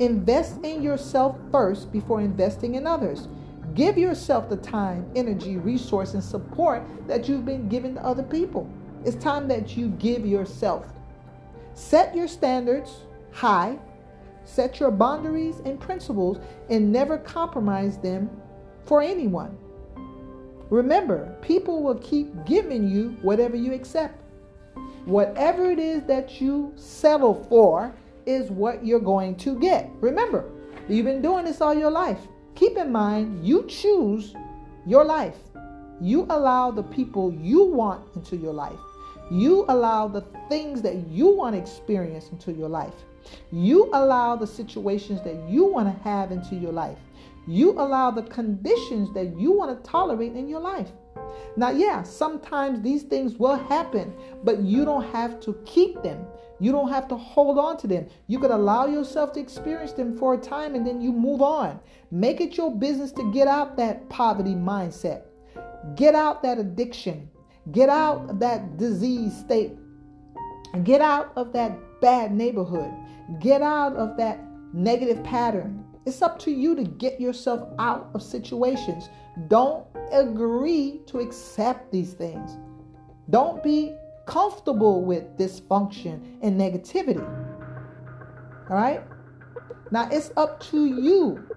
Invest 0.00 0.62
in 0.64 0.82
yourself 0.82 1.38
first 1.50 1.90
before 1.92 2.20
investing 2.20 2.74
in 2.74 2.86
others. 2.86 3.28
Give 3.74 3.98
yourself 3.98 4.48
the 4.48 4.56
time, 4.56 5.10
energy, 5.16 5.56
resource, 5.56 6.14
and 6.14 6.22
support 6.22 6.84
that 7.08 7.28
you've 7.28 7.44
been 7.44 7.68
giving 7.68 7.94
to 7.96 8.04
other 8.04 8.22
people. 8.22 8.70
It's 9.04 9.16
time 9.16 9.48
that 9.48 9.76
you 9.76 9.88
give 9.88 10.24
yourself. 10.24 10.86
Set 11.74 12.14
your 12.14 12.28
standards 12.28 13.02
high, 13.32 13.76
set 14.44 14.78
your 14.78 14.92
boundaries 14.92 15.60
and 15.64 15.80
principles, 15.80 16.38
and 16.70 16.92
never 16.92 17.18
compromise 17.18 17.98
them 17.98 18.30
for 18.84 19.02
anyone. 19.02 19.58
Remember, 20.70 21.36
people 21.42 21.82
will 21.82 21.96
keep 21.96 22.44
giving 22.46 22.88
you 22.88 23.16
whatever 23.22 23.56
you 23.56 23.74
accept. 23.74 24.20
Whatever 25.04 25.70
it 25.70 25.78
is 25.78 26.04
that 26.04 26.40
you 26.40 26.72
settle 26.76 27.34
for 27.48 27.94
is 28.24 28.50
what 28.50 28.86
you're 28.86 29.00
going 29.00 29.36
to 29.36 29.58
get. 29.58 29.90
Remember, 30.00 30.50
you've 30.88 31.04
been 31.04 31.20
doing 31.20 31.44
this 31.44 31.60
all 31.60 31.74
your 31.74 31.90
life. 31.90 32.20
Keep 32.54 32.76
in 32.76 32.92
mind, 32.92 33.46
you 33.46 33.66
choose 33.66 34.34
your 34.86 35.04
life. 35.04 35.36
You 36.00 36.26
allow 36.30 36.70
the 36.70 36.82
people 36.82 37.32
you 37.32 37.64
want 37.64 38.04
into 38.14 38.36
your 38.36 38.52
life. 38.52 38.78
You 39.30 39.64
allow 39.68 40.08
the 40.08 40.20
things 40.48 40.82
that 40.82 41.08
you 41.08 41.34
want 41.34 41.54
to 41.54 41.60
experience 41.60 42.28
into 42.30 42.52
your 42.52 42.68
life. 42.68 42.94
You 43.50 43.90
allow 43.92 44.36
the 44.36 44.46
situations 44.46 45.22
that 45.24 45.48
you 45.48 45.64
want 45.64 45.86
to 45.86 46.02
have 46.02 46.30
into 46.30 46.54
your 46.54 46.72
life. 46.72 46.98
You 47.46 47.72
allow 47.72 48.10
the 48.10 48.22
conditions 48.22 49.12
that 49.14 49.38
you 49.38 49.52
want 49.52 49.76
to 49.76 49.90
tolerate 49.90 50.34
in 50.34 50.48
your 50.48 50.60
life. 50.60 50.90
Now, 51.56 51.70
yeah, 51.70 52.02
sometimes 52.02 52.82
these 52.82 53.02
things 53.02 53.34
will 53.36 53.56
happen, 53.56 54.14
but 54.42 54.60
you 54.60 54.84
don't 54.84 55.04
have 55.12 55.40
to 55.40 55.58
keep 55.64 56.02
them. 56.02 56.24
You 56.60 56.72
don't 56.72 56.88
have 56.88 57.08
to 57.08 57.16
hold 57.16 57.58
on 57.58 57.76
to 57.78 57.86
them. 57.86 58.08
You 58.26 58.38
could 58.38 58.50
allow 58.50 58.86
yourself 58.86 59.32
to 59.32 59.40
experience 59.40 59.92
them 59.92 60.16
for 60.16 60.34
a 60.34 60.38
time 60.38 60.74
and 60.74 60.86
then 60.86 61.00
you 61.00 61.12
move 61.12 61.42
on. 61.42 61.80
Make 62.10 62.40
it 62.40 62.56
your 62.56 62.74
business 62.74 63.12
to 63.12 63.32
get 63.32 63.48
out 63.48 63.76
that 63.76 64.08
poverty 64.08 64.54
mindset, 64.54 65.24
get 65.96 66.14
out 66.14 66.42
that 66.42 66.58
addiction, 66.58 67.28
Get 67.72 67.88
out 67.88 68.40
that 68.40 68.76
disease 68.76 69.34
state. 69.34 69.72
Get 70.82 71.00
out 71.00 71.32
of 71.36 71.52
that 71.54 71.72
bad 72.00 72.32
neighborhood. 72.32 72.92
Get 73.40 73.62
out 73.62 73.96
of 73.96 74.18
that 74.18 74.40
negative 74.74 75.24
pattern. 75.24 75.82
It's 76.04 76.20
up 76.20 76.38
to 76.40 76.50
you 76.50 76.76
to 76.76 76.84
get 76.84 77.20
yourself 77.20 77.66
out 77.78 78.10
of 78.12 78.22
situations. 78.22 79.08
Don't 79.48 79.86
agree 80.12 81.00
to 81.06 81.18
accept 81.18 81.90
these 81.92 82.12
things. 82.12 82.56
Don't 83.30 83.62
be 83.62 83.94
comfortable 84.26 85.02
with 85.04 85.36
dysfunction 85.36 86.38
and 86.42 86.58
negativity. 86.60 87.22
All 88.70 88.76
right? 88.76 89.02
Now 89.90 90.08
it's 90.10 90.30
up 90.36 90.60
to 90.70 90.86
you. 90.86 91.48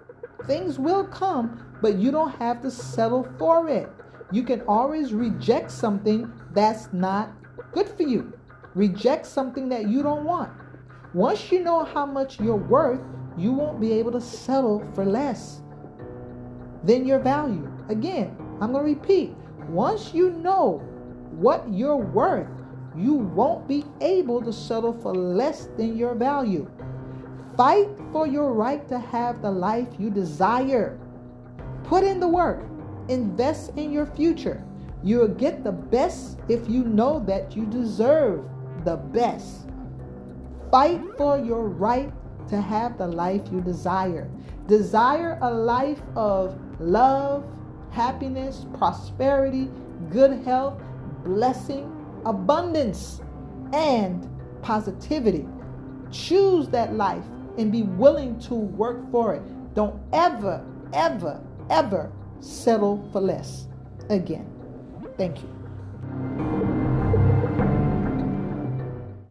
Things 0.45 0.79
will 0.79 1.05
come, 1.05 1.77
but 1.81 1.95
you 1.95 2.11
don't 2.11 2.31
have 2.37 2.61
to 2.61 2.71
settle 2.71 3.27
for 3.37 3.69
it 3.69 3.89
you 4.31 4.43
can 4.43 4.61
always 4.67 5.13
reject 5.13 5.71
something 5.71 6.31
that's 6.51 6.91
not 6.91 7.31
good 7.71 7.87
for 7.87 8.03
you. 8.03 8.37
Reject 8.75 9.25
something 9.25 9.69
that 9.69 9.87
you 9.87 10.03
don't 10.03 10.25
want. 10.25 10.51
Once 11.13 11.51
you 11.51 11.63
know 11.63 11.85
how 11.85 12.05
much 12.05 12.39
you're 12.39 12.55
worth, 12.55 12.99
you 13.37 13.51
won't 13.51 13.79
be 13.79 13.93
able 13.93 14.11
to 14.11 14.21
settle 14.21 14.83
for 14.93 15.05
less 15.05 15.61
than 16.83 17.05
your 17.05 17.19
value. 17.19 17.71
Again, 17.89 18.35
I'm 18.61 18.71
going 18.71 18.85
to 18.85 18.99
repeat. 18.99 19.35
Once 19.69 20.13
you 20.13 20.31
know 20.31 20.79
what 21.31 21.65
you're 21.71 21.95
worth, 21.95 22.47
you 22.95 23.13
won't 23.13 23.67
be 23.67 23.85
able 24.01 24.41
to 24.41 24.51
settle 24.51 24.93
for 24.93 25.13
less 25.13 25.67
than 25.77 25.97
your 25.97 26.15
value. 26.15 26.69
Fight 27.55 27.89
for 28.11 28.27
your 28.27 28.53
right 28.53 28.87
to 28.87 28.99
have 28.99 29.41
the 29.41 29.51
life 29.51 29.87
you 29.99 30.09
desire. 30.09 30.99
Put 31.83 32.03
in 32.03 32.19
the 32.19 32.27
work. 32.27 32.63
Invest 33.07 33.71
in 33.77 33.91
your 33.91 34.05
future. 34.05 34.63
You'll 35.03 35.27
get 35.27 35.63
the 35.63 35.71
best 35.71 36.39
if 36.49 36.67
you 36.69 36.83
know 36.83 37.23
that 37.25 37.55
you 37.55 37.65
deserve 37.65 38.45
the 38.83 38.97
best. 38.97 39.67
Fight 40.71 41.01
for 41.17 41.37
your 41.37 41.67
right 41.67 42.11
to 42.49 42.61
have 42.61 42.97
the 42.97 43.07
life 43.07 43.41
you 43.51 43.61
desire. 43.61 44.29
Desire 44.67 45.37
a 45.41 45.51
life 45.51 46.01
of 46.15 46.59
love, 46.79 47.45
happiness, 47.91 48.65
prosperity, 48.77 49.69
good 50.09 50.43
health, 50.43 50.81
blessing, 51.23 51.91
abundance, 52.25 53.21
and 53.73 54.29
positivity. 54.61 55.47
Choose 56.11 56.67
that 56.69 56.93
life 56.93 57.23
and 57.57 57.71
be 57.71 57.83
willing 57.83 58.39
to 58.41 58.53
work 58.53 59.09
for 59.11 59.33
it. 59.35 59.41
Don't 59.73 59.99
ever, 60.13 60.65
ever 60.93 61.41
ever 61.69 62.11
settle 62.39 63.07
for 63.11 63.21
less 63.21 63.67
again. 64.09 64.47
Thank 65.17 65.41
you. 65.41 66.56